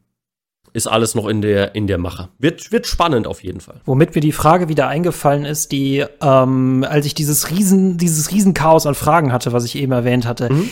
ist 0.76 0.88
alles 0.88 1.16
noch 1.16 1.28
in 1.28 1.42
der, 1.42 1.74
in 1.74 1.88
der 1.88 1.98
Mache. 1.98 2.28
Wird, 2.38 2.72
wird 2.72 2.86
spannend 2.86 3.28
auf 3.28 3.44
jeden 3.44 3.62
Fall. 3.62 3.80
Womit 3.86 4.14
mir 4.14 4.22
die 4.22 4.34
Frage 4.34 4.68
wieder 4.68 4.88
eingefallen 4.88 5.46
ist, 5.46 5.72
die, 5.72 6.04
ähm, 6.22 6.86
als 6.88 7.06
ich 7.06 7.16
dieses 7.16 7.50
Riesen, 7.50 7.98
dieses 7.98 8.32
Riesenchaos 8.32 8.86
an 8.86 8.94
Fragen 8.94 9.32
hatte, 9.32 9.54
was 9.54 9.64
ich 9.64 9.78
eben 9.78 9.94
erwähnt 9.94 10.26
hatte. 10.26 10.52
Mhm. 10.52 10.70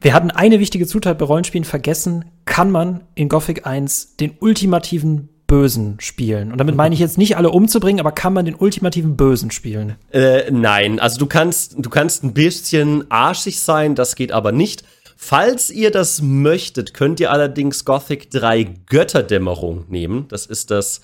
Wir 0.00 0.12
hatten 0.12 0.30
eine 0.30 0.60
wichtige 0.60 0.86
Zutat 0.86 1.16
bei 1.18 1.24
Rollenspielen 1.24 1.64
vergessen. 1.64 2.26
Kann 2.44 2.70
man 2.70 3.00
in 3.14 3.30
Gothic 3.30 3.66
1 3.66 4.16
den 4.16 4.32
ultimativen 4.40 5.30
Bösen 5.46 5.96
spielen. 6.00 6.52
Und 6.52 6.58
damit 6.58 6.74
meine 6.74 6.94
ich 6.94 7.00
jetzt 7.00 7.18
nicht 7.18 7.36
alle 7.36 7.50
umzubringen, 7.50 8.00
aber 8.00 8.12
kann 8.12 8.32
man 8.32 8.44
den 8.44 8.56
ultimativen 8.56 9.16
Bösen 9.16 9.50
spielen? 9.50 9.94
Äh, 10.10 10.50
nein, 10.50 10.98
also 10.98 11.18
du 11.18 11.26
kannst, 11.26 11.76
du 11.78 11.88
kannst 11.88 12.24
ein 12.24 12.34
bisschen 12.34 13.10
arschig 13.10 13.60
sein, 13.60 13.94
das 13.94 14.16
geht 14.16 14.32
aber 14.32 14.52
nicht. 14.52 14.84
Falls 15.16 15.70
ihr 15.70 15.90
das 15.90 16.20
möchtet, 16.20 16.92
könnt 16.92 17.20
ihr 17.20 17.32
allerdings 17.32 17.84
Gothic 17.86 18.30
3 18.30 18.64
Götterdämmerung 18.86 19.86
nehmen. 19.88 20.28
Das 20.28 20.44
ist 20.44 20.70
das 20.70 21.00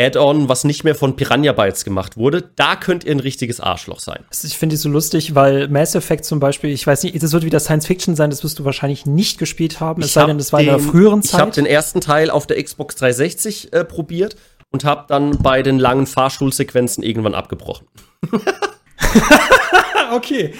Add-on, 0.00 0.48
was 0.48 0.64
nicht 0.64 0.82
mehr 0.82 0.96
von 0.96 1.14
Piranha 1.14 1.52
Bytes 1.52 1.84
gemacht 1.84 2.16
wurde. 2.16 2.50
Da 2.56 2.74
könnt 2.74 3.04
ihr 3.04 3.12
ein 3.12 3.20
richtiges 3.20 3.60
Arschloch 3.60 4.00
sein. 4.00 4.24
Ich 4.42 4.58
finde 4.58 4.74
es 4.74 4.82
so 4.82 4.88
lustig, 4.88 5.36
weil 5.36 5.68
Mass 5.68 5.94
Effect 5.94 6.24
zum 6.24 6.40
Beispiel, 6.40 6.70
ich 6.70 6.84
weiß 6.84 7.04
nicht, 7.04 7.22
das 7.22 7.32
wird 7.32 7.44
wieder 7.44 7.60
Science 7.60 7.86
Fiction 7.86 8.16
sein, 8.16 8.30
das 8.30 8.42
wirst 8.42 8.58
du 8.58 8.64
wahrscheinlich 8.64 9.06
nicht 9.06 9.38
gespielt 9.38 9.78
haben, 9.78 10.02
es 10.02 10.12
sei 10.12 10.26
denn, 10.26 10.36
das 10.36 10.52
war 10.52 10.58
den, 10.58 10.70
in 10.70 10.74
einer 10.74 10.82
früheren 10.82 11.22
Zeit. 11.22 11.34
Ich 11.34 11.40
habe 11.40 11.52
den 11.52 11.66
ersten 11.66 12.00
Teil 12.00 12.30
auf 12.30 12.48
der 12.48 12.60
Xbox 12.60 12.96
360 12.96 13.72
äh, 13.72 13.84
probiert 13.84 14.34
und 14.72 14.84
habe 14.84 15.04
dann 15.06 15.38
bei 15.38 15.62
den 15.62 15.78
langen 15.78 16.08
Fahrschulsequenzen 16.08 17.04
irgendwann 17.04 17.34
abgebrochen. 17.36 17.86
okay. 20.14 20.54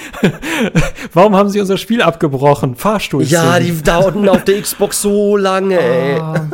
Warum 1.13 1.37
haben 1.37 1.49
sie 1.49 1.61
unser 1.61 1.79
Spiel 1.79 2.03
abgebrochen? 2.03 2.77
Fahrstuhl. 2.77 3.23
Ja, 3.23 3.59
die 3.59 3.83
dauerten 3.83 4.29
auf 4.29 4.45
der 4.45 4.61
Xbox 4.61 5.03
so 5.03 5.37
lange, 5.37 5.79
ey. 5.79 6.19
Ah. 6.21 6.49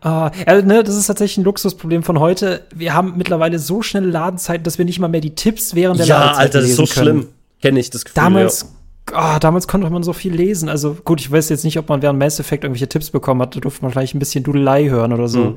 Ah, 0.00 0.30
ja, 0.46 0.62
ne, 0.62 0.82
das 0.82 0.96
ist 0.96 1.06
tatsächlich 1.06 1.38
ein 1.38 1.44
Luxusproblem 1.44 2.02
von 2.02 2.18
heute. 2.18 2.64
Wir 2.74 2.94
haben 2.94 3.14
mittlerweile 3.16 3.58
so 3.58 3.82
schnelle 3.82 4.08
Ladenzeiten, 4.08 4.64
dass 4.64 4.78
wir 4.78 4.84
nicht 4.84 4.98
mal 4.98 5.08
mehr 5.08 5.20
die 5.20 5.34
Tipps 5.34 5.74
während 5.74 6.00
der 6.00 6.06
ja, 6.06 6.18
Ladezeit 6.18 6.40
Alter, 6.40 6.60
das 6.60 6.70
ist 6.70 6.76
so 6.76 6.86
können. 6.86 7.20
schlimm. 7.20 7.28
Kenne 7.62 7.80
ich 7.80 7.90
das 7.90 8.04
Gefühl. 8.04 8.22
Damals 8.22 8.62
ja 8.62 8.68
oh, 9.14 9.38
damals 9.40 9.68
konnte 9.68 9.88
man 9.90 10.02
so 10.02 10.12
viel 10.12 10.34
lesen. 10.34 10.68
Also 10.68 10.96
gut, 11.04 11.20
ich 11.20 11.30
weiß 11.30 11.48
jetzt 11.48 11.64
nicht, 11.64 11.78
ob 11.78 11.88
man 11.88 12.02
während 12.02 12.18
Mass 12.18 12.40
Effect 12.40 12.64
irgendwelche 12.64 12.88
Tipps 12.88 13.10
bekommen 13.10 13.42
hat. 13.42 13.54
Da 13.56 13.60
durfte 13.60 13.82
man 13.82 13.92
vielleicht 13.92 14.14
ein 14.14 14.18
bisschen 14.18 14.44
Dudelei 14.44 14.88
hören 14.88 15.12
oder 15.12 15.28
so. 15.28 15.38
Mhm. 15.38 15.56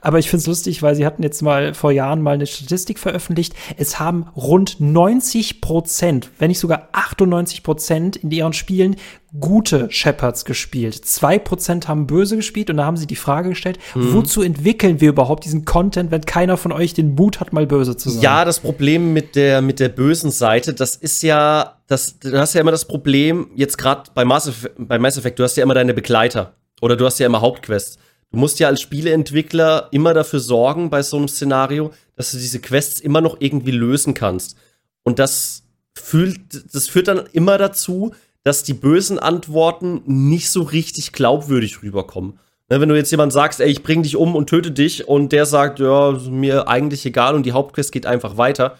Aber 0.00 0.18
ich 0.18 0.30
finde 0.30 0.42
es 0.42 0.46
lustig, 0.46 0.82
weil 0.82 0.94
sie 0.94 1.06
hatten 1.06 1.22
jetzt 1.22 1.42
mal 1.42 1.74
vor 1.74 1.92
Jahren 1.92 2.22
mal 2.22 2.34
eine 2.34 2.46
Statistik 2.46 2.98
veröffentlicht. 2.98 3.54
Es 3.76 3.98
haben 3.98 4.26
rund 4.36 4.80
90 4.80 5.60
Prozent, 5.60 6.30
wenn 6.38 6.48
nicht 6.48 6.60
sogar 6.60 6.88
98 6.92 7.62
Prozent 7.62 8.16
in 8.16 8.30
ihren 8.30 8.52
Spielen 8.52 8.96
gute 9.40 9.90
Shepherds 9.90 10.44
gespielt. 10.44 11.04
Zwei 11.04 11.38
Prozent 11.38 11.88
haben 11.88 12.06
böse 12.06 12.36
gespielt 12.36 12.70
und 12.70 12.78
da 12.78 12.84
haben 12.84 12.96
sie 12.96 13.06
die 13.06 13.16
Frage 13.16 13.50
gestellt, 13.50 13.78
mhm. 13.94 14.14
wozu 14.14 14.42
entwickeln 14.42 15.00
wir 15.00 15.10
überhaupt 15.10 15.44
diesen 15.44 15.64
Content, 15.64 16.10
wenn 16.10 16.22
keiner 16.22 16.56
von 16.56 16.72
euch 16.72 16.94
den 16.94 17.14
Mut 17.14 17.40
hat, 17.40 17.52
mal 17.52 17.66
böse 17.66 17.96
zu 17.96 18.10
sein? 18.10 18.22
Ja, 18.22 18.44
das 18.44 18.60
Problem 18.60 19.12
mit 19.12 19.36
der, 19.36 19.62
mit 19.62 19.80
der 19.80 19.88
bösen 19.88 20.30
Seite, 20.30 20.72
das 20.72 20.94
ist 20.94 21.22
ja, 21.22 21.75
das, 21.86 22.18
du 22.18 22.38
hast 22.38 22.54
ja 22.54 22.60
immer 22.60 22.72
das 22.72 22.84
Problem, 22.84 23.50
jetzt 23.54 23.78
gerade 23.78 24.10
bei 24.14 24.24
Mass, 24.24 24.48
Effect, 24.48 24.74
bei 24.78 24.98
Mass 24.98 25.16
Effect, 25.16 25.38
du 25.38 25.44
hast 25.44 25.56
ja 25.56 25.62
immer 25.62 25.74
deine 25.74 25.94
Begleiter 25.94 26.54
oder 26.80 26.96
du 26.96 27.04
hast 27.04 27.18
ja 27.18 27.26
immer 27.26 27.40
Hauptquests. 27.40 27.98
Du 28.32 28.38
musst 28.38 28.58
ja 28.58 28.68
als 28.68 28.80
Spieleentwickler 28.80 29.88
immer 29.92 30.12
dafür 30.12 30.40
sorgen, 30.40 30.90
bei 30.90 31.02
so 31.02 31.16
einem 31.16 31.28
Szenario, 31.28 31.92
dass 32.16 32.32
du 32.32 32.38
diese 32.38 32.60
Quests 32.60 33.00
immer 33.00 33.20
noch 33.20 33.36
irgendwie 33.40 33.70
lösen 33.70 34.14
kannst. 34.14 34.56
Und 35.04 35.18
das 35.18 35.62
fühlt, 35.94 36.74
das 36.74 36.88
führt 36.88 37.08
dann 37.08 37.26
immer 37.32 37.56
dazu, 37.56 38.12
dass 38.42 38.62
die 38.62 38.74
bösen 38.74 39.18
Antworten 39.18 40.02
nicht 40.06 40.50
so 40.50 40.62
richtig 40.62 41.12
glaubwürdig 41.12 41.82
rüberkommen. 41.82 42.38
Ne, 42.68 42.80
wenn 42.80 42.88
du 42.88 42.96
jetzt 42.96 43.12
jemand 43.12 43.32
sagst, 43.32 43.60
ey, 43.60 43.70
ich 43.70 43.84
bring 43.84 44.02
dich 44.02 44.16
um 44.16 44.34
und 44.34 44.48
töte 44.48 44.72
dich 44.72 45.06
und 45.06 45.30
der 45.30 45.46
sagt, 45.46 45.78
ja, 45.78 46.12
mir 46.28 46.66
eigentlich 46.66 47.06
egal 47.06 47.36
und 47.36 47.46
die 47.46 47.52
Hauptquest 47.52 47.92
geht 47.92 48.06
einfach 48.06 48.36
weiter. 48.36 48.76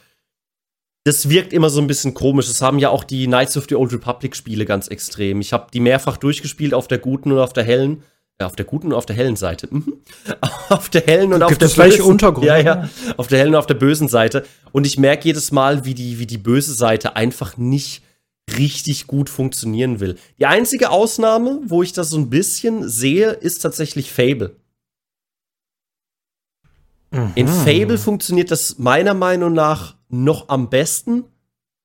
Das 1.06 1.28
wirkt 1.28 1.52
immer 1.52 1.70
so 1.70 1.80
ein 1.80 1.86
bisschen 1.86 2.14
komisch. 2.14 2.48
Das 2.48 2.60
haben 2.62 2.80
ja 2.80 2.90
auch 2.90 3.04
die 3.04 3.26
Knights 3.26 3.56
of 3.56 3.66
the 3.68 3.76
Old 3.76 3.92
Republic 3.92 4.34
Spiele 4.34 4.64
ganz 4.64 4.88
extrem. 4.88 5.40
Ich 5.40 5.52
habe 5.52 5.68
die 5.72 5.78
mehrfach 5.78 6.16
durchgespielt 6.16 6.74
auf 6.74 6.88
der 6.88 6.98
guten 6.98 7.30
und 7.30 7.38
auf 7.38 7.52
der 7.52 7.62
hellen. 7.62 8.02
Ja, 8.40 8.46
auf 8.46 8.56
der 8.56 8.64
guten 8.64 8.88
und 8.88 8.94
auf 8.94 9.06
der 9.06 9.14
hellen 9.14 9.36
Seite. 9.36 9.68
Mhm. 9.70 9.98
Auf 10.68 10.88
der 10.88 11.02
hellen 11.02 11.32
und 11.32 11.46
Gibt 11.46 11.62
auf 11.62 11.74
der 11.74 11.84
bösen. 11.84 12.02
Untergrund? 12.02 12.44
Ja, 12.44 12.56
ja. 12.58 12.90
Auf 13.16 13.28
der 13.28 13.38
hellen 13.38 13.50
und 13.50 13.54
auf 13.60 13.66
der 13.66 13.74
bösen 13.74 14.08
Seite. 14.08 14.44
Und 14.72 14.84
ich 14.84 14.98
merke 14.98 15.26
jedes 15.26 15.52
Mal, 15.52 15.84
wie 15.84 15.94
die, 15.94 16.18
wie 16.18 16.26
die 16.26 16.38
böse 16.38 16.74
Seite 16.74 17.14
einfach 17.14 17.56
nicht 17.56 18.02
richtig 18.58 19.06
gut 19.06 19.30
funktionieren 19.30 20.00
will. 20.00 20.16
Die 20.40 20.46
einzige 20.46 20.90
Ausnahme, 20.90 21.60
wo 21.66 21.84
ich 21.84 21.92
das 21.92 22.10
so 22.10 22.18
ein 22.18 22.30
bisschen 22.30 22.88
sehe, 22.88 23.30
ist 23.30 23.60
tatsächlich 23.60 24.10
Fable. 24.10 24.56
In 27.34 27.48
Fable 27.48 27.98
funktioniert 27.98 28.50
das 28.50 28.78
meiner 28.78 29.14
Meinung 29.14 29.52
nach 29.52 29.96
noch 30.08 30.48
am 30.48 30.70
besten. 30.70 31.24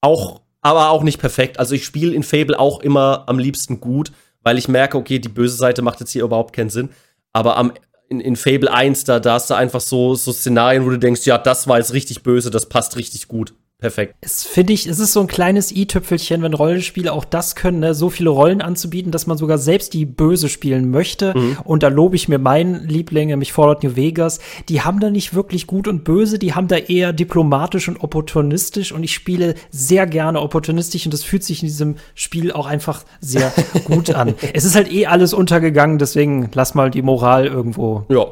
Auch, 0.02 0.42
aber 0.62 0.90
auch 0.90 1.04
nicht 1.04 1.20
perfekt. 1.20 1.60
Also 1.60 1.76
ich 1.76 1.86
spiele 1.86 2.14
in 2.14 2.24
Fable 2.24 2.60
auch 2.60 2.82
immer 2.82 3.24
am 3.28 3.40
liebsten 3.40 3.80
gut, 3.80 4.12
weil 4.44 4.58
ich 4.58 4.68
merke, 4.68 4.98
okay, 4.98 5.20
die 5.20 5.30
böse 5.30 5.56
Seite 5.56 5.82
macht 5.82 6.00
jetzt 6.00 6.12
hier 6.12 6.24
überhaupt 6.24 6.54
keinen 6.54 6.70
Sinn. 6.70 6.90
Aber 7.34 7.58
am, 7.58 7.74
in, 8.10 8.20
in 8.20 8.36
Fable 8.36 8.72
1, 8.72 9.06
da, 9.06 9.20
da 9.20 9.34
hast 9.34 9.50
du 9.50 9.54
einfach 9.54 9.82
so, 9.82 10.16
so 10.16 10.32
Szenarien, 10.32 10.86
wo 10.86 10.90
du 10.90 11.00
denkst, 11.00 11.26
ja, 11.26 11.38
das 11.38 11.68
war 11.68 11.78
jetzt 11.78 11.94
richtig 11.94 12.24
böse, 12.24 12.52
das 12.52 12.68
passt 12.68 12.98
richtig 12.98 13.28
gut. 13.28 13.54
Perfekt. 13.82 14.14
Es 14.22 14.44
finde 14.44 14.74
ich, 14.74 14.86
es 14.86 15.00
ist 15.00 15.12
so 15.12 15.22
ein 15.22 15.28
kleines 15.28 15.72
i-Tüpfelchen, 15.76 16.44
wenn 16.44 16.54
Rollenspiele 16.54 17.12
auch 17.12 17.26
das 17.26 17.56
können, 17.56 17.80
ne? 17.80 17.96
so 17.96 18.12
viele 18.12 18.30
Rollen 18.30 18.62
anzubieten, 18.62 19.12
dass 19.12 19.26
man 19.26 19.40
sogar 19.40 19.58
selbst 19.58 19.96
die 19.96 20.06
Böse 20.06 20.50
spielen 20.50 20.92
möchte. 20.92 21.34
Und 21.64 21.82
da 21.82 21.88
lobe 21.88 22.16
ich 22.16 22.28
mir 22.28 22.38
meinen 22.38 22.88
Liebling, 22.88 23.30
nämlich 23.30 23.52
Fallout 23.54 23.82
New 23.82 23.96
Vegas. 23.96 24.40
Die 24.70 24.82
haben 24.84 25.00
da 25.00 25.10
nicht 25.10 25.34
wirklich 25.34 25.66
gut 25.66 25.88
und 25.88 26.04
böse, 26.04 26.38
die 26.38 26.54
haben 26.54 26.68
da 26.68 26.78
eher 26.78 27.12
diplomatisch 27.12 27.88
und 27.90 28.04
opportunistisch. 28.04 28.92
Und 28.92 29.04
ich 29.04 29.16
spiele 29.16 29.56
sehr 29.72 30.06
gerne 30.06 30.42
opportunistisch 30.42 31.06
und 31.06 31.12
das 31.14 31.24
fühlt 31.24 31.44
sich 31.44 31.64
in 31.64 31.68
diesem 31.68 31.96
Spiel 32.14 32.52
auch 32.52 32.68
einfach 32.68 33.04
sehr 33.20 33.52
gut 33.86 34.12
an. 34.14 34.36
Es 34.54 34.64
ist 34.64 34.76
halt 34.76 34.92
eh 34.94 35.08
alles 35.08 35.34
untergegangen, 35.34 35.98
deswegen 35.98 36.52
lass 36.54 36.76
mal 36.76 36.92
die 36.92 37.02
Moral 37.02 37.48
irgendwo 37.48 38.06
Ja. 38.10 38.28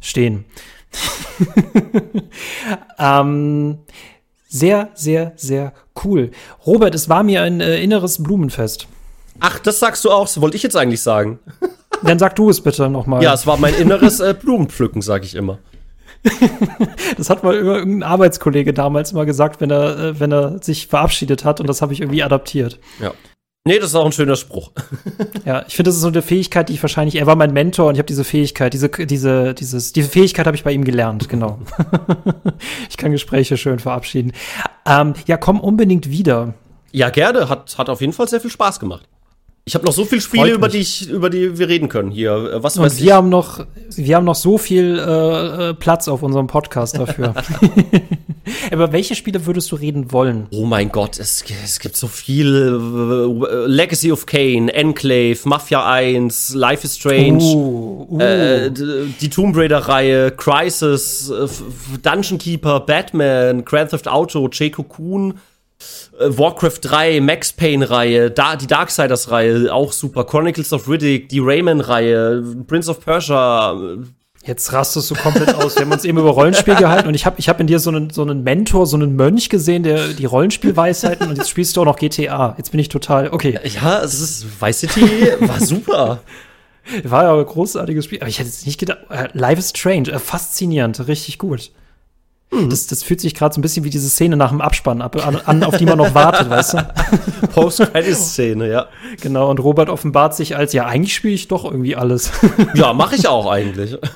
stehen. 0.00 0.44
ähm, 3.00 3.78
sehr, 4.54 4.90
sehr, 4.94 5.32
sehr 5.34 5.72
cool. 6.04 6.30
Robert, 6.64 6.94
es 6.94 7.08
war 7.08 7.24
mir 7.24 7.42
ein 7.42 7.60
äh, 7.60 7.82
inneres 7.82 8.22
Blumenfest. 8.22 8.86
Ach, 9.40 9.58
das 9.58 9.80
sagst 9.80 10.04
du 10.04 10.12
auch, 10.12 10.26
das 10.26 10.40
wollte 10.40 10.56
ich 10.56 10.62
jetzt 10.62 10.76
eigentlich 10.76 11.02
sagen. 11.02 11.40
Dann 12.04 12.20
sag 12.20 12.36
du 12.36 12.50
es 12.50 12.60
bitte 12.60 12.88
noch 12.88 13.06
mal. 13.06 13.20
Ja, 13.20 13.34
es 13.34 13.48
war 13.48 13.56
mein 13.56 13.74
inneres 13.74 14.20
äh, 14.20 14.32
Blumenpflücken, 14.32 15.02
sag 15.02 15.24
ich 15.24 15.34
immer. 15.34 15.58
Das 17.18 17.30
hat 17.30 17.42
mal 17.42 17.54
irgendein 17.54 18.02
Arbeitskollege 18.02 18.72
damals 18.72 19.12
immer 19.12 19.26
gesagt, 19.26 19.60
wenn 19.60 19.70
er, 19.70 19.98
äh, 19.98 20.20
wenn 20.20 20.32
er 20.32 20.62
sich 20.62 20.86
verabschiedet 20.86 21.44
hat 21.44 21.60
und 21.60 21.66
das 21.66 21.82
habe 21.82 21.92
ich 21.92 22.00
irgendwie 22.00 22.22
adaptiert. 22.22 22.78
Ja. 23.00 23.12
Nee, 23.66 23.78
das 23.78 23.90
ist 23.90 23.94
auch 23.94 24.04
ein 24.04 24.12
schöner 24.12 24.36
Spruch. 24.36 24.72
Ja, 25.44 25.64
ich 25.66 25.76
finde, 25.76 25.90
das 25.90 25.96
ist 25.96 26.00
so 26.00 26.08
eine 26.08 26.22
Fähigkeit, 26.22 26.70
die 26.70 26.72
ich 26.72 26.82
wahrscheinlich, 26.82 27.16
er 27.16 27.26
war 27.26 27.36
mein 27.36 27.52
Mentor 27.52 27.88
und 27.88 27.94
ich 27.94 27.98
habe 27.98 28.06
diese 28.06 28.24
Fähigkeit, 28.24 28.72
diese, 28.72 28.88
diese, 28.88 29.52
dieses, 29.52 29.92
diese 29.92 30.08
Fähigkeit 30.08 30.46
habe 30.46 30.56
ich 30.56 30.64
bei 30.64 30.72
ihm 30.72 30.84
gelernt, 30.84 31.28
genau. 31.28 31.58
ich 32.88 32.96
kann 32.96 33.12
Gespräche 33.12 33.58
schön 33.58 33.78
verabschieden. 33.78 34.32
Ähm, 34.86 35.12
ja, 35.26 35.36
komm 35.36 35.60
unbedingt 35.60 36.08
wieder. 36.08 36.54
Ja, 36.92 37.10
gerne. 37.10 37.50
Hat, 37.50 37.76
hat 37.76 37.90
auf 37.90 38.00
jeden 38.00 38.14
Fall 38.14 38.26
sehr 38.26 38.40
viel 38.40 38.50
Spaß 38.50 38.80
gemacht. 38.80 39.06
Ich 39.66 39.74
habe 39.74 39.86
noch 39.86 39.94
so 39.94 40.04
viele 40.04 40.20
Spiele, 40.20 40.50
über 40.50 40.68
die, 40.68 40.78
ich, 40.78 41.08
über 41.08 41.30
die 41.30 41.58
wir 41.58 41.68
reden 41.68 41.88
können 41.88 42.10
hier. 42.10 42.32
Äh, 42.32 42.62
Was 42.62 42.76
Und 42.76 42.84
weiß 42.84 43.00
wir 43.00 43.14
haben 43.14 43.30
noch, 43.30 43.64
wir 43.96 44.16
haben 44.16 44.26
noch 44.26 44.34
so 44.34 44.58
viel 44.58 44.98
äh, 44.98 45.70
äh, 45.70 45.74
Platz 45.74 46.06
auf 46.06 46.22
unserem 46.22 46.48
Podcast 46.48 46.98
dafür. 46.98 47.34
Aber 48.70 48.92
welche 48.92 49.14
Spiele 49.14 49.46
würdest 49.46 49.72
du 49.72 49.76
reden 49.76 50.12
wollen? 50.12 50.48
Oh 50.50 50.66
mein 50.66 50.90
Gott, 50.90 51.18
es, 51.18 51.42
es 51.64 51.80
gibt 51.80 51.96
so 51.96 52.08
viel. 52.08 52.46
äh, 52.46 53.66
Legacy 53.66 54.12
of 54.12 54.26
Kane, 54.26 54.70
Enclave, 54.70 55.38
Mafia 55.44 55.90
1, 55.90 56.52
Life 56.52 56.84
is 56.84 56.96
Strange. 56.96 57.42
Uh, 57.42 58.06
uh. 58.10 58.20
Äh, 58.20 58.70
die 58.70 59.30
Tomb 59.30 59.56
Raider-Reihe, 59.56 60.32
Crisis, 60.32 61.30
äh, 61.30 61.48
Dungeon 62.02 62.36
Keeper, 62.36 62.80
Batman, 62.80 63.64
Grand 63.64 63.88
Theft 63.90 64.08
Auto, 64.08 64.46
Jay 64.52 64.68
Cocoon, 64.68 65.30
äh, 65.30 65.53
Warcraft 66.18 66.78
3, 66.82 67.20
Max 67.20 67.52
Payne-Reihe, 67.52 68.30
da, 68.30 68.56
die 68.56 68.66
Darksiders-Reihe, 68.66 69.72
auch 69.72 69.92
super, 69.92 70.24
Chronicles 70.24 70.72
of 70.72 70.88
Riddick, 70.88 71.28
die 71.28 71.40
Rayman-Reihe, 71.40 72.42
Prince 72.66 72.90
of 72.90 73.00
Persia. 73.00 73.72
äh, 73.74 73.98
Jetzt 74.46 74.72
rastest 74.74 75.10
du 75.10 75.14
komplett 75.14 75.54
aus. 75.54 75.74
Wir 75.74 75.86
haben 75.86 75.92
uns 75.92 76.04
eben 76.04 76.18
über 76.18 76.28
Rollenspiel 76.30 76.74
gehalten 76.74 77.08
und 77.08 77.14
ich 77.14 77.24
habe 77.24 77.36
ich 77.38 77.48
hab 77.48 77.60
in 77.60 77.66
dir 77.66 77.78
so 77.78 77.88
einen, 77.88 78.10
so 78.10 78.20
einen 78.20 78.42
Mentor, 78.42 78.86
so 78.86 78.94
einen 78.96 79.16
Mönch 79.16 79.48
gesehen, 79.48 79.84
der 79.84 80.08
die 80.08 80.26
Rollenspielweisheiten 80.26 81.28
und 81.28 81.38
jetzt 81.38 81.48
spielst 81.48 81.74
du 81.76 81.80
auch 81.80 81.86
noch 81.86 81.96
GTA. 81.96 82.54
Jetzt 82.58 82.70
bin 82.70 82.78
ich 82.78 82.90
total, 82.90 83.30
okay, 83.30 83.58
Ja, 83.64 84.02
es 84.02 84.20
ist, 84.20 84.60
Vice 84.60 84.80
City 84.80 85.00
war 85.40 85.60
super. 85.60 86.20
war 87.04 87.24
ja 87.24 87.34
ein 87.34 87.46
großartiges 87.46 88.04
Spiel, 88.04 88.20
aber 88.20 88.28
ich 88.28 88.38
hätte 88.38 88.50
jetzt 88.50 88.66
nicht 88.66 88.78
gedacht, 88.78 88.98
äh, 89.08 89.28
Life 89.32 89.58
is 89.58 89.70
Strange, 89.70 90.12
äh, 90.12 90.18
faszinierend, 90.18 91.08
richtig 91.08 91.38
gut. 91.38 91.70
Das, 92.68 92.86
das 92.86 93.02
fühlt 93.02 93.20
sich 93.20 93.34
gerade 93.34 93.54
so 93.54 93.60
ein 93.60 93.62
bisschen 93.62 93.84
wie 93.84 93.90
diese 93.90 94.08
Szene 94.08 94.36
nach 94.36 94.50
dem 94.50 94.60
Abspann 94.60 95.02
ab, 95.02 95.16
an, 95.26 95.36
an, 95.44 95.64
auf 95.64 95.76
die 95.76 95.86
man 95.86 95.98
noch 95.98 96.14
wartet, 96.14 96.50
weißt 96.50 96.74
du? 96.74 96.78
Post-Credit-Szene, 97.54 98.70
ja. 98.70 98.86
Genau, 99.20 99.50
und 99.50 99.58
Robert 99.58 99.88
offenbart 99.88 100.34
sich 100.34 100.56
als, 100.56 100.72
ja, 100.72 100.86
eigentlich 100.86 101.14
spiele 101.14 101.34
ich 101.34 101.48
doch 101.48 101.64
irgendwie 101.64 101.96
alles. 101.96 102.32
Ja, 102.74 102.92
mache 102.92 103.14
ich 103.14 103.28
auch 103.28 103.50
eigentlich. 103.50 103.96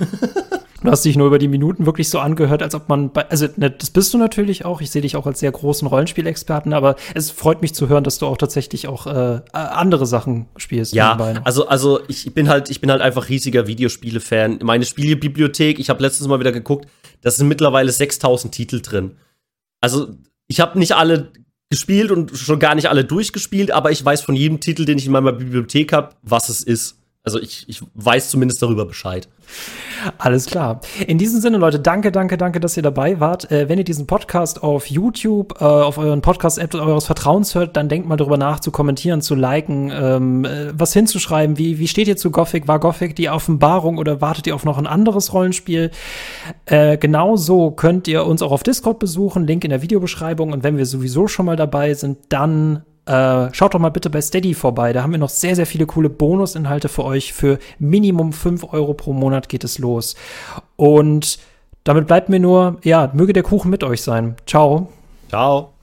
Du 0.80 0.92
hast 0.92 1.04
dich 1.04 1.16
nur 1.16 1.26
über 1.26 1.40
die 1.40 1.48
Minuten 1.48 1.86
wirklich 1.86 2.08
so 2.08 2.20
angehört, 2.20 2.62
als 2.62 2.72
ob 2.74 2.88
man 2.88 3.10
bei, 3.10 3.28
also 3.28 3.48
ne, 3.56 3.68
das 3.68 3.90
bist 3.90 4.14
du 4.14 4.18
natürlich 4.18 4.64
auch. 4.64 4.80
Ich 4.80 4.92
sehe 4.92 5.02
dich 5.02 5.16
auch 5.16 5.26
als 5.26 5.40
sehr 5.40 5.50
großen 5.50 5.88
Rollenspielexperten, 5.88 6.72
aber 6.72 6.94
es 7.14 7.32
freut 7.32 7.62
mich 7.62 7.74
zu 7.74 7.88
hören, 7.88 8.04
dass 8.04 8.18
du 8.18 8.26
auch 8.26 8.36
tatsächlich 8.36 8.86
auch 8.86 9.08
äh, 9.08 9.40
andere 9.52 10.06
Sachen 10.06 10.46
spielst. 10.56 10.94
Ja, 10.94 11.16
nebenbei. 11.16 11.40
also, 11.42 11.66
also 11.66 12.00
ich 12.06 12.32
bin 12.32 12.48
halt, 12.48 12.70
ich 12.70 12.80
bin 12.80 12.92
halt 12.92 13.02
einfach 13.02 13.28
riesiger 13.28 13.66
Videospiele-Fan. 13.66 14.60
Meine 14.62 14.84
Spielebibliothek, 14.84 15.80
ich 15.80 15.90
habe 15.90 16.00
letztens 16.00 16.28
mal 16.28 16.38
wieder 16.38 16.52
geguckt, 16.52 16.86
da 17.20 17.30
sind 17.30 17.48
mittlerweile 17.48 17.90
6000 17.92 18.54
Titel 18.54 18.80
drin. 18.80 19.16
Also, 19.80 20.16
ich 20.46 20.60
habe 20.60 20.78
nicht 20.78 20.92
alle 20.92 21.32
gespielt 21.70 22.10
und 22.10 22.36
schon 22.36 22.58
gar 22.58 22.74
nicht 22.74 22.88
alle 22.88 23.04
durchgespielt, 23.04 23.70
aber 23.70 23.90
ich 23.90 24.04
weiß 24.04 24.22
von 24.22 24.34
jedem 24.34 24.60
Titel, 24.60 24.84
den 24.84 24.98
ich 24.98 25.06
in 25.06 25.12
meiner 25.12 25.32
Bibliothek 25.32 25.92
habe, 25.92 26.16
was 26.22 26.48
es 26.48 26.62
ist. 26.62 26.97
Also 27.24 27.40
ich, 27.40 27.68
ich 27.68 27.82
weiß 27.94 28.30
zumindest 28.30 28.62
darüber 28.62 28.86
Bescheid. 28.86 29.28
Alles 30.18 30.46
klar. 30.46 30.80
In 31.06 31.18
diesem 31.18 31.40
Sinne, 31.40 31.58
Leute, 31.58 31.80
danke, 31.80 32.12
danke, 32.12 32.36
danke, 32.38 32.60
dass 32.60 32.76
ihr 32.76 32.82
dabei 32.82 33.18
wart. 33.20 33.50
Äh, 33.50 33.68
wenn 33.68 33.78
ihr 33.78 33.84
diesen 33.84 34.06
Podcast 34.06 34.62
auf 34.62 34.86
YouTube, 34.86 35.60
äh, 35.60 35.64
auf 35.64 35.98
euren 35.98 36.22
Podcast-App 36.22 36.74
eures 36.74 37.06
Vertrauens 37.06 37.54
hört, 37.54 37.76
dann 37.76 37.88
denkt 37.88 38.08
mal 38.08 38.16
darüber 38.16 38.36
nach, 38.36 38.60
zu 38.60 38.70
kommentieren, 38.70 39.20
zu 39.20 39.34
liken, 39.34 39.90
ähm, 39.92 40.44
äh, 40.44 40.78
was 40.78 40.92
hinzuschreiben. 40.92 41.58
Wie, 41.58 41.78
wie 41.78 41.88
steht 41.88 42.08
ihr 42.08 42.16
zu 42.16 42.30
Gothic? 42.30 42.68
War 42.68 42.78
Gothic 42.78 43.16
die 43.16 43.28
Offenbarung 43.28 43.98
oder 43.98 44.20
wartet 44.20 44.46
ihr 44.46 44.54
auf 44.54 44.64
noch 44.64 44.78
ein 44.78 44.86
anderes 44.86 45.32
Rollenspiel? 45.32 45.90
Äh, 46.66 46.96
genauso 46.98 47.72
könnt 47.72 48.06
ihr 48.08 48.24
uns 48.26 48.42
auch 48.42 48.52
auf 48.52 48.62
Discord 48.62 48.98
besuchen, 49.00 49.46
Link 49.46 49.64
in 49.64 49.70
der 49.70 49.82
Videobeschreibung. 49.82 50.52
Und 50.52 50.62
wenn 50.62 50.76
wir 50.76 50.86
sowieso 50.86 51.26
schon 51.26 51.46
mal 51.46 51.56
dabei 51.56 51.94
sind, 51.94 52.18
dann 52.28 52.84
äh, 53.08 53.48
schaut 53.54 53.74
doch 53.74 53.78
mal 53.78 53.88
bitte 53.88 54.10
bei 54.10 54.20
Steady 54.20 54.54
vorbei. 54.54 54.92
Da 54.92 55.02
haben 55.02 55.12
wir 55.12 55.18
noch 55.18 55.30
sehr, 55.30 55.56
sehr 55.56 55.66
viele 55.66 55.86
coole 55.86 56.10
Bonusinhalte 56.10 56.88
für 56.88 57.04
euch. 57.04 57.32
Für 57.32 57.58
Minimum 57.78 58.32
5 58.32 58.72
Euro 58.72 58.94
pro 58.94 59.12
Monat 59.12 59.48
geht 59.48 59.64
es 59.64 59.78
los. 59.78 60.14
Und 60.76 61.38
damit 61.84 62.06
bleibt 62.06 62.28
mir 62.28 62.40
nur, 62.40 62.78
ja, 62.84 63.10
möge 63.14 63.32
der 63.32 63.42
Kuchen 63.42 63.70
mit 63.70 63.82
euch 63.82 64.02
sein. 64.02 64.36
Ciao. 64.46 64.88
Ciao. 65.28 65.77